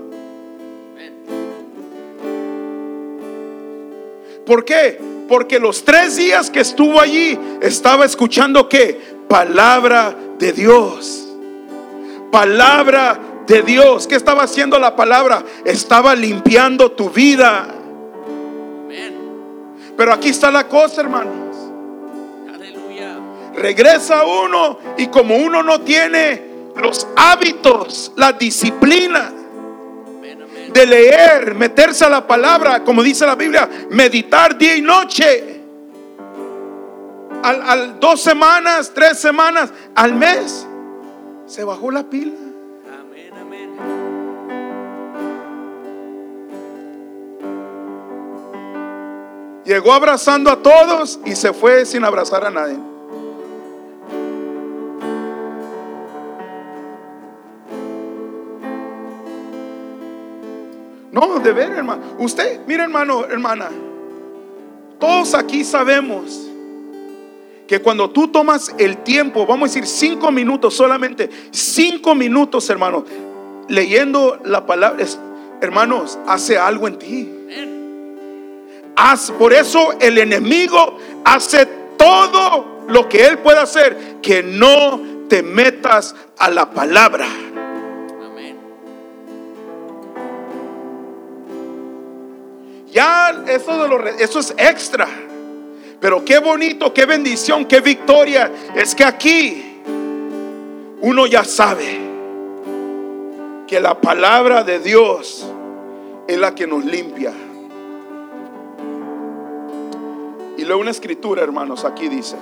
¿Por 4.46 4.64
qué? 4.64 5.00
Porque 5.28 5.58
los 5.58 5.84
tres 5.84 6.16
días 6.16 6.50
que 6.50 6.60
estuvo 6.60 7.00
allí 7.00 7.38
estaba 7.60 8.04
escuchando 8.04 8.68
qué? 8.68 9.00
Palabra 9.28 10.16
de 10.38 10.52
Dios. 10.52 11.26
Palabra 12.30 13.18
de 13.46 13.62
Dios. 13.62 14.06
¿Qué 14.06 14.14
estaba 14.14 14.44
haciendo 14.44 14.78
la 14.78 14.94
palabra? 14.94 15.44
Estaba 15.64 16.14
limpiando 16.14 16.92
tu 16.92 17.10
vida. 17.10 17.66
Pero 19.96 20.12
aquí 20.12 20.28
está 20.28 20.50
la 20.50 20.68
cosa, 20.68 21.00
hermanos. 21.00 21.56
Regresa 23.56 24.24
uno 24.24 24.78
y 24.98 25.06
como 25.06 25.36
uno 25.36 25.62
no 25.62 25.80
tiene 25.80 26.55
los 26.76 27.06
hábitos, 27.16 28.12
la 28.16 28.32
disciplina 28.32 29.32
de 30.72 30.86
leer, 30.86 31.54
meterse 31.54 32.04
a 32.04 32.10
la 32.10 32.26
palabra, 32.26 32.84
como 32.84 33.02
dice 33.02 33.24
la 33.26 33.34
Biblia, 33.34 33.68
meditar 33.90 34.56
día 34.58 34.76
y 34.76 34.82
noche. 34.82 35.62
Al 37.42 37.98
dos 38.00 38.20
semanas, 38.20 38.92
tres 38.94 39.18
semanas, 39.18 39.72
al 39.94 40.14
mes, 40.14 40.66
se 41.46 41.64
bajó 41.64 41.90
la 41.90 42.02
pila. 42.04 42.34
Amén, 43.00 43.32
amén. 43.40 43.70
Llegó 49.64 49.92
abrazando 49.92 50.50
a 50.50 50.62
todos 50.62 51.20
y 51.24 51.36
se 51.36 51.52
fue 51.52 51.86
sin 51.86 52.04
abrazar 52.04 52.44
a 52.44 52.50
nadie. 52.50 52.95
No, 61.16 61.38
de 61.38 61.50
ver, 61.50 61.70
hermano. 61.72 62.02
Usted, 62.18 62.60
mire, 62.66 62.82
hermano, 62.82 63.24
hermana. 63.24 63.70
Todos 65.00 65.32
aquí 65.34 65.64
sabemos 65.64 66.46
que 67.66 67.80
cuando 67.80 68.10
tú 68.10 68.28
tomas 68.28 68.74
el 68.76 68.98
tiempo, 68.98 69.46
vamos 69.46 69.70
a 69.70 69.72
decir 69.72 69.86
cinco 69.86 70.30
minutos 70.30 70.74
solamente, 70.74 71.30
cinco 71.52 72.14
minutos, 72.14 72.68
hermano, 72.68 73.02
leyendo 73.66 74.38
la 74.44 74.66
palabra, 74.66 75.02
es- 75.02 75.18
hermanos, 75.62 76.18
hace 76.26 76.58
algo 76.58 76.86
en 76.86 76.98
ti. 76.98 77.32
Haz, 78.94 79.30
por 79.30 79.54
eso 79.54 79.94
el 79.98 80.18
enemigo 80.18 80.98
hace 81.24 81.64
todo 81.96 82.84
lo 82.88 83.08
que 83.08 83.26
él 83.26 83.38
puede 83.38 83.58
hacer, 83.58 84.18
que 84.20 84.42
no 84.42 85.00
te 85.28 85.42
metas 85.42 86.14
a 86.36 86.50
la 86.50 86.70
palabra. 86.70 87.26
Ya 92.96 93.44
eso, 93.46 94.40
es 94.40 94.54
extra. 94.56 95.06
Pero 96.00 96.24
qué 96.24 96.38
bonito, 96.38 96.94
qué 96.94 97.04
bendición, 97.04 97.66
qué 97.66 97.82
victoria. 97.82 98.50
Es 98.74 98.94
que 98.94 99.04
aquí 99.04 99.82
uno 101.02 101.26
ya 101.26 101.44
sabe 101.44 102.00
que 103.68 103.80
la 103.80 104.00
palabra 104.00 104.64
de 104.64 104.78
Dios 104.78 105.46
es 106.26 106.38
la 106.38 106.54
que 106.54 106.66
nos 106.66 106.86
limpia. 106.86 107.34
Y 110.56 110.64
luego 110.64 110.80
una 110.80 110.90
escritura, 110.90 111.42
hermanos, 111.42 111.84
aquí 111.84 112.08
dice. 112.08 112.36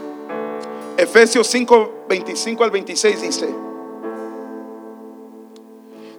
Efesios 0.97 1.49
5, 1.49 2.05
25 2.09 2.63
al 2.63 2.71
26 2.71 3.23
dice. 3.23 3.49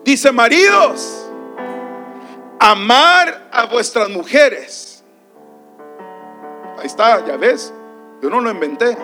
Dice, 0.04 0.34
maridos, 0.34 1.25
amar 2.66 3.50
a 3.52 3.66
vuestras 3.68 4.10
mujeres. 4.10 5.04
Ahí 6.80 6.88
está, 6.88 7.24
ya 7.24 7.38
ves. 7.38 7.72
Yo 8.24 8.30
no 8.30 8.40
lo 8.40 8.50
inventé. 8.50 8.98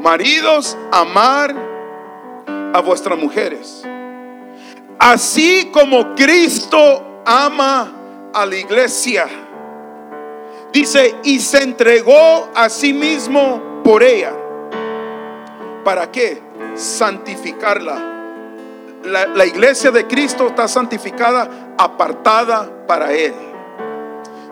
Maridos, 0.00 0.76
amar 0.90 1.54
a 2.74 2.80
vuestras 2.80 3.16
mujeres. 3.16 3.84
Así 4.98 5.70
como 5.72 6.16
Cristo 6.16 7.22
ama 7.24 7.92
a 8.34 8.44
la 8.44 8.56
iglesia. 8.56 9.28
Dice, 10.72 11.14
y 11.22 11.38
se 11.38 11.62
entregó 11.62 12.50
a 12.54 12.68
sí 12.68 12.92
mismo 12.92 13.82
por 13.84 14.02
ella. 14.02 14.32
¿Para 15.84 16.10
qué? 16.10 16.42
Santificarla. 16.74 18.19
La, 19.04 19.26
la 19.26 19.46
iglesia 19.46 19.90
de 19.90 20.06
Cristo 20.06 20.48
está 20.48 20.68
santificada, 20.68 21.74
apartada 21.78 22.86
para 22.86 23.12
Él. 23.12 23.34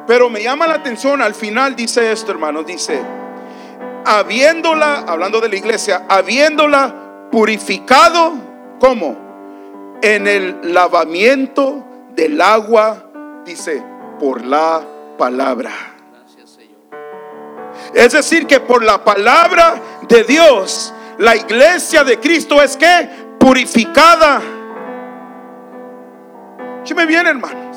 Pero 0.07 0.31
me 0.31 0.43
llama 0.43 0.67
la 0.67 0.75
atención, 0.75 1.21
al 1.21 1.35
final 1.35 1.77
dice 1.77 2.11
esto, 2.11 2.33
hermanos, 2.33 2.65
dice, 2.65 2.99
habiéndola, 4.07 5.05
hablando 5.07 5.39
de 5.39 5.51
la 5.51 5.57
iglesia, 5.57 6.07
habiéndola 6.09 7.29
purificado, 7.31 8.33
¿cómo? 8.81 9.99
En 10.01 10.27
el 10.27 10.73
lavamiento 10.73 11.85
del 12.15 12.41
agua, 12.41 13.05
dice, 13.45 13.83
por 14.19 14.45
la 14.47 14.81
palabra. 15.19 15.73
Gracias, 16.11 16.51
Señor. 16.51 16.79
Es 17.95 18.13
decir, 18.13 18.47
que 18.47 18.61
por 18.61 18.83
la 18.83 19.05
palabra 19.05 19.75
de 20.09 20.25
Dios, 20.25 20.95
la 21.19 21.37
iglesia 21.37 22.03
de 22.03 22.19
Cristo 22.19 22.63
es 22.63 22.77
que 22.77 23.18
purificada. 23.39 24.41
Escúcheme 26.77 27.07
bien, 27.07 27.27
hermanos. 27.27 27.77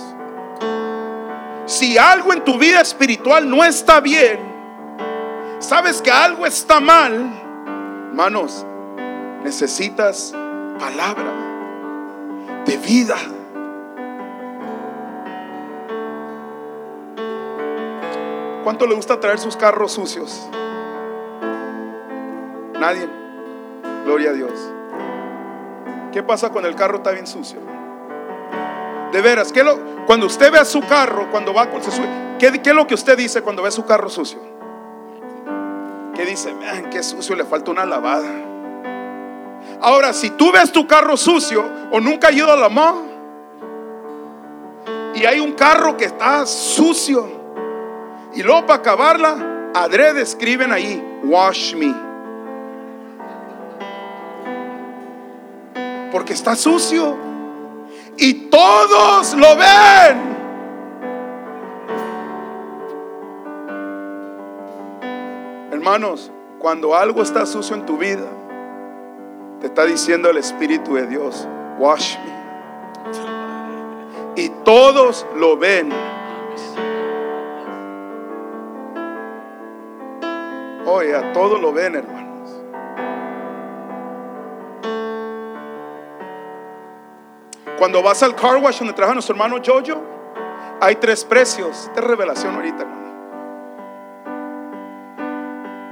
Si 1.66 1.98
algo 1.98 2.34
en 2.34 2.44
tu 2.44 2.58
vida 2.58 2.82
espiritual 2.82 3.50
no 3.50 3.64
está 3.64 4.00
bien, 4.00 4.40
sabes 5.60 6.02
que 6.02 6.12
algo 6.12 6.46
está 6.46 6.80
mal, 6.80 7.14
hermanos, 8.10 8.66
necesitas 9.44 10.34
palabra 10.80 11.32
de 12.66 12.78
vida. 12.78 13.18
¿Cuánto 18.64 18.86
le 18.86 18.96
gusta 18.96 19.20
traer 19.20 19.40
sus 19.40 19.58
carros 19.58 19.94
sucios? 19.94 20.48
Nadie. 22.80 23.08
Gloria 24.06 24.32
a 24.32 24.34
Dios. 24.34 24.52
¿Qué 26.12 26.24
pasa 26.24 26.50
cuando 26.50 26.68
el 26.68 26.76
carro 26.76 26.98
está 26.98 27.12
bien 27.12 27.26
sucio? 27.26 27.60
De 29.12 29.22
veras, 29.22 29.52
¿qué 29.52 29.64
lo, 29.64 30.06
cuando 30.06 30.26
usted 30.26 30.52
ve 30.52 30.58
a 30.58 30.66
su 30.66 30.82
carro, 30.82 31.30
cuando 31.32 31.54
va 31.54 31.70
con 31.70 31.82
su, 31.84 31.92
¿qué, 32.40 32.62
qué 32.62 32.70
es 32.70 32.76
lo 32.76 32.88
que 32.88 32.96
usted 32.96 33.18
dice 33.18 33.42
cuando 33.42 33.64
ve 33.64 33.72
su 33.72 33.86
carro 33.86 34.10
sucio? 34.10 34.40
¿Qué 36.16 36.26
dice? 36.26 36.54
Man, 36.54 36.90
qué 36.90 37.02
sucio, 37.02 37.36
le 37.36 37.46
falta 37.46 37.72
una 37.72 37.86
lavada. 37.86 38.30
Ahora, 39.82 40.14
si 40.14 40.32
tú 40.32 40.52
ves 40.52 40.72
tu 40.72 40.86
carro 40.86 41.18
sucio 41.18 41.66
o 41.92 42.00
nunca 42.00 42.28
ha 42.28 42.32
ido 42.32 42.52
a 42.52 42.56
la 42.56 42.70
mano 42.70 43.04
y 45.16 45.26
hay 45.26 45.40
un 45.40 45.54
carro 45.54 45.98
que 45.98 46.06
está 46.06 46.46
sucio 46.46 47.28
y 48.34 48.44
luego 48.44 48.66
para 48.66 48.80
acabarla, 48.80 49.72
adrede 49.74 50.22
escriben 50.22 50.72
ahí, 50.72 51.20
wash 51.24 51.76
me. 51.76 52.11
Porque 56.12 56.34
está 56.34 56.56
sucio. 56.56 57.16
Y 58.18 58.50
todos 58.50 59.34
lo 59.34 59.56
ven. 59.56 60.32
Hermanos, 65.72 66.32
cuando 66.60 66.96
algo 66.96 67.24
está 67.24 67.46
sucio 67.46 67.76
en 67.76 67.86
tu 67.86 67.98
vida, 67.98 68.28
te 69.62 69.68
está 69.68 69.86
diciendo 69.86 70.30
el 70.30 70.38
Espíritu 70.38 70.96
de 70.96 71.08
Dios, 71.08 71.48
wash 71.80 72.18
me. 72.20 72.42
Y 74.44 74.50
todos 74.64 75.26
lo 75.36 75.58
ven. 75.58 75.92
Oye, 80.86 81.16
a 81.16 81.34
todos 81.34 81.60
lo 81.62 81.72
ven, 81.74 81.96
hermanos. 81.96 82.21
Cuando 87.82 88.04
vas 88.04 88.22
al 88.22 88.36
car 88.36 88.58
wash 88.58 88.78
donde 88.78 88.94
trabaja 88.94 89.16
nuestro 89.16 89.34
hermano 89.34 89.56
Jojo, 89.58 90.04
hay 90.80 90.98
tres 90.98 91.26
precios. 91.26 91.86
Esta 91.88 92.00
es 92.00 92.06
revelación 92.06 92.54
ahorita, 92.54 92.84
hermano. 92.84 93.02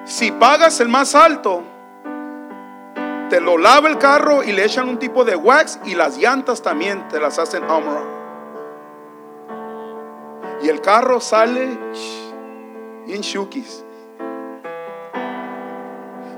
Si 0.05 0.31
pagas 0.31 0.79
el 0.81 0.87
más 0.87 1.15
alto, 1.15 1.63
te 3.31 3.41
lo 3.41 3.57
lava 3.57 3.89
el 3.89 3.97
carro 3.97 4.43
y 4.43 4.51
le 4.51 4.65
echan 4.65 4.87
un 4.87 4.99
tipo 4.99 5.25
de 5.25 5.35
wax 5.35 5.79
y 5.83 5.95
las 5.95 6.19
llantas 6.19 6.61
también 6.61 7.07
te 7.07 7.19
las 7.19 7.39
hacen 7.39 7.63
Armor. 7.63 8.03
Y 10.61 10.69
el 10.69 10.81
carro 10.81 11.19
sale 11.19 11.75
bien 13.07 13.21
shukis. 13.21 13.83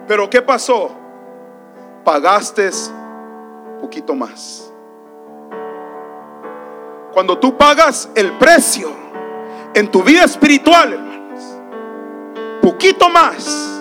Pero 0.08 0.30
¿qué 0.30 0.42
pasó? 0.42 0.92
Pagaste 2.06 2.70
poquito 3.82 4.16
más. 4.16 4.71
Cuando 7.14 7.38
tú 7.38 7.58
pagas 7.58 8.10
el 8.16 8.32
precio, 8.38 8.90
en 9.74 9.90
tu 9.90 10.04
vida 10.04 10.24
espiritual, 10.24 10.94
hermanos, 10.94 11.44
poquito 12.62 13.10
más, 13.10 13.80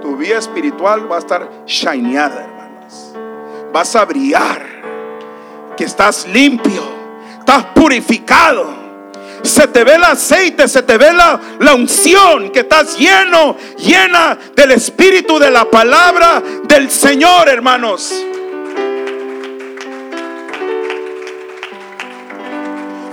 tu 0.00 0.16
vida 0.16 0.38
espiritual 0.38 1.10
va 1.10 1.16
a 1.16 1.18
estar 1.18 1.48
shineada, 1.66 2.44
hermanos. 2.44 3.14
Vas 3.72 3.94
a 3.94 4.04
brillar, 4.04 4.66
que 5.76 5.84
estás 5.84 6.26
limpio, 6.28 6.82
estás 7.38 7.64
purificado. 7.74 8.80
Se 9.42 9.66
te 9.68 9.84
ve 9.84 9.94
el 9.94 10.04
aceite, 10.04 10.68
se 10.68 10.82
te 10.82 10.98
ve 10.98 11.12
la, 11.12 11.40
la 11.60 11.74
unción, 11.74 12.50
que 12.50 12.60
estás 12.60 12.98
lleno, 12.98 13.56
llena 13.78 14.38
del 14.54 14.72
espíritu 14.72 15.38
de 15.38 15.50
la 15.50 15.64
palabra 15.64 16.42
del 16.64 16.90
Señor, 16.90 17.48
hermanos. 17.48 18.12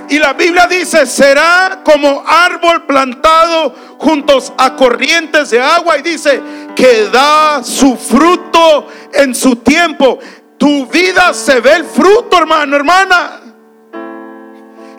Y 0.10 0.20
la 0.20 0.34
Biblia 0.34 0.68
dice, 0.68 1.06
será 1.06 1.82
como 1.84 2.24
árbol 2.26 2.86
plantado 2.86 3.76
juntos 3.98 4.54
a 4.58 4.76
corrientes 4.76 5.50
de 5.50 5.62
agua. 5.62 5.98
Y 5.98 6.02
dice, 6.02 6.42
que 6.76 7.10
da 7.12 7.64
su 7.64 7.98
fruto 7.98 8.88
en 9.14 9.36
su 9.36 9.58
tiempo. 9.58 10.20
Tu 10.58 10.86
vida 10.88 11.34
se 11.34 11.60
ve 11.60 11.74
el 11.74 11.86
fruto, 11.86 12.38
hermano, 12.38 12.76
hermana. 12.76 13.42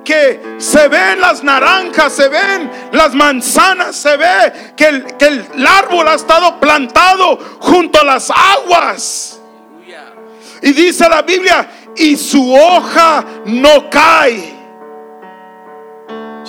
Que 0.05 0.57
se 0.59 0.89
ven 0.89 1.21
las 1.21 1.43
naranjas, 1.43 2.13
se 2.13 2.29
ven 2.29 2.71
las 2.93 3.15
manzanas, 3.15 3.97
se 3.97 4.17
ve 4.17 4.73
que 4.77 4.87
el, 4.87 5.17
que 5.17 5.27
el 5.27 5.67
árbol 5.67 6.09
ha 6.09 6.15
estado 6.15 6.59
plantado 6.59 7.39
junto 7.61 8.01
a 8.01 8.05
las 8.05 8.31
aguas. 8.31 9.41
Y 10.61 10.73
dice 10.73 11.09
la 11.09 11.23
Biblia, 11.23 11.69
y 11.97 12.17
su 12.17 12.53
hoja 12.53 13.25
no 13.47 13.89
cae. 13.91 14.58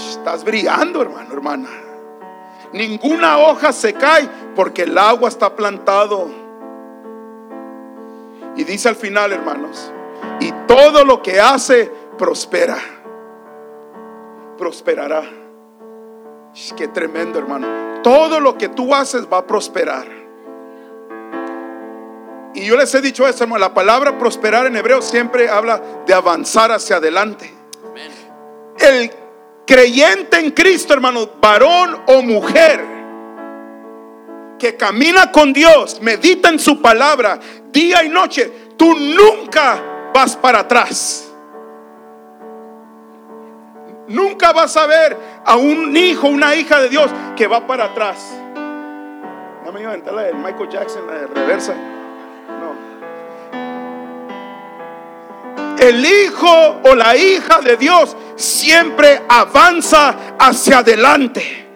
Estás 0.10 0.43
brillando, 0.43 1.02
hermano, 1.02 1.34
hermana. 1.34 1.70
Ninguna 2.74 3.39
hoja 3.39 3.74
se 3.74 3.93
cae 3.93 4.30
porque 4.56 4.84
el 4.84 4.97
agua 4.97 5.30
está 5.30 5.56
plantado. 5.56 6.28
Y 8.56 8.64
dice 8.64 8.89
al 8.89 8.95
final, 8.95 9.32
hermanos, 9.32 9.91
y 10.39 10.52
todo 10.68 11.04
lo 11.04 11.22
que 11.22 11.39
hace 11.39 11.91
prospera. 12.18 12.78
Prosperará. 14.58 15.24
Qué 16.76 16.88
tremendo, 16.89 17.39
hermano. 17.39 18.02
Todo 18.04 18.39
lo 18.39 18.58
que 18.58 18.70
tú 18.70 18.93
haces 18.93 19.28
va 19.32 19.39
a 19.39 19.47
prosperar. 19.47 20.08
Y 22.54 22.66
yo 22.66 22.76
les 22.76 22.93
he 22.93 23.02
dicho 23.02 23.28
eso, 23.28 23.43
hermano. 23.43 23.62
La 23.62 23.74
palabra 23.74 24.18
prosperar 24.18 24.66
en 24.66 24.76
hebreo 24.76 25.02
siempre 25.02 25.50
habla 25.50 25.82
de 26.06 26.14
avanzar 26.14 26.72
hacia 26.72 26.97
adelante. 26.97 27.54
El 28.80 29.12
creyente 29.70 30.39
en 30.39 30.49
Cristo, 30.49 30.95
hermano, 30.95 31.30
varón 31.39 32.01
o 32.07 32.24
mujer, 32.24 32.84
que 34.57 34.76
camina 34.76 35.32
con 35.32 35.53
Dios, 35.53 36.01
medita 36.01 36.49
en 36.49 36.57
su 36.57 36.82
palabra 36.82 37.39
día 37.72 38.03
y 38.03 38.09
noche, 38.09 38.51
tú 38.76 38.95
nunca 38.95 39.80
vas 40.11 40.36
para 40.36 40.61
atrás. 40.61 41.32
Nunca 44.07 44.53
vas 44.53 44.76
a 44.76 44.88
ver 44.88 45.15
a 45.45 45.55
un 45.55 45.95
hijo, 45.95 46.28
una 46.30 46.55
hija 46.55 46.82
de 46.82 46.89
Dios 46.89 47.11
que 47.36 47.45
va 47.45 47.67
para 47.67 47.86
atrás. 47.86 48.17
No 49.63 49.72
me 49.72 49.82
iba 49.82 49.91
a 49.91 49.93
aventar 49.93 50.15
la 50.15 50.24
de 50.24 50.34
Michael 50.34 50.70
Jackson, 50.70 51.05
la 51.05 51.13
de 51.13 51.28
reversa. 51.28 51.76
El 55.80 56.05
hijo 56.05 56.82
o 56.84 56.95
la 56.95 57.15
hija 57.15 57.59
de 57.61 57.77
Dios 57.77 58.15
siempre 58.36 59.21
avanza 59.30 60.36
hacia 60.38 60.80
adelante. 60.80 61.67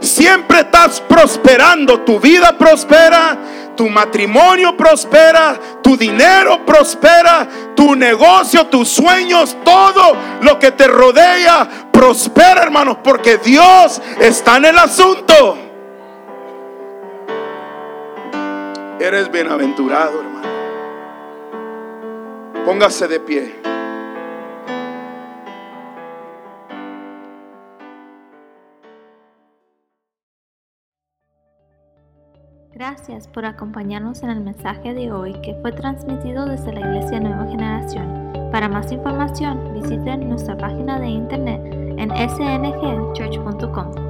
Siempre 0.00 0.60
estás 0.60 1.00
prosperando. 1.00 2.00
Tu 2.00 2.18
vida 2.20 2.56
prospera, 2.56 3.36
tu 3.76 3.88
matrimonio 3.88 4.76
prospera, 4.76 5.58
tu 5.82 5.96
dinero 5.96 6.64
prospera, 6.64 7.48
tu 7.74 7.94
negocio, 7.96 8.66
tus 8.66 8.88
sueños, 8.88 9.56
todo 9.64 10.16
lo 10.42 10.58
que 10.58 10.70
te 10.72 10.86
rodea 10.86 11.88
prospera, 11.92 12.62
hermanos, 12.62 12.98
porque 13.02 13.38
Dios 13.38 14.00
está 14.20 14.56
en 14.56 14.66
el 14.66 14.78
asunto. 14.78 15.58
Eres 18.98 19.30
bienaventurado, 19.30 20.20
hermano. 20.20 20.29
Póngase 22.64 23.08
de 23.08 23.20
pie. 23.20 23.54
Gracias 32.72 33.28
por 33.28 33.44
acompañarnos 33.44 34.22
en 34.22 34.30
el 34.30 34.40
mensaje 34.40 34.94
de 34.94 35.12
hoy 35.12 35.32
que 35.42 35.54
fue 35.60 35.72
transmitido 35.72 36.46
desde 36.46 36.72
la 36.72 36.80
Iglesia 36.80 37.20
Nueva 37.20 37.46
Generación. 37.46 38.32
Para 38.52 38.68
más 38.68 38.92
información, 38.92 39.74
visiten 39.74 40.28
nuestra 40.28 40.56
página 40.56 40.98
de 40.98 41.08
internet 41.08 41.60
en 41.98 42.10
sngchurch.com. 42.10 44.09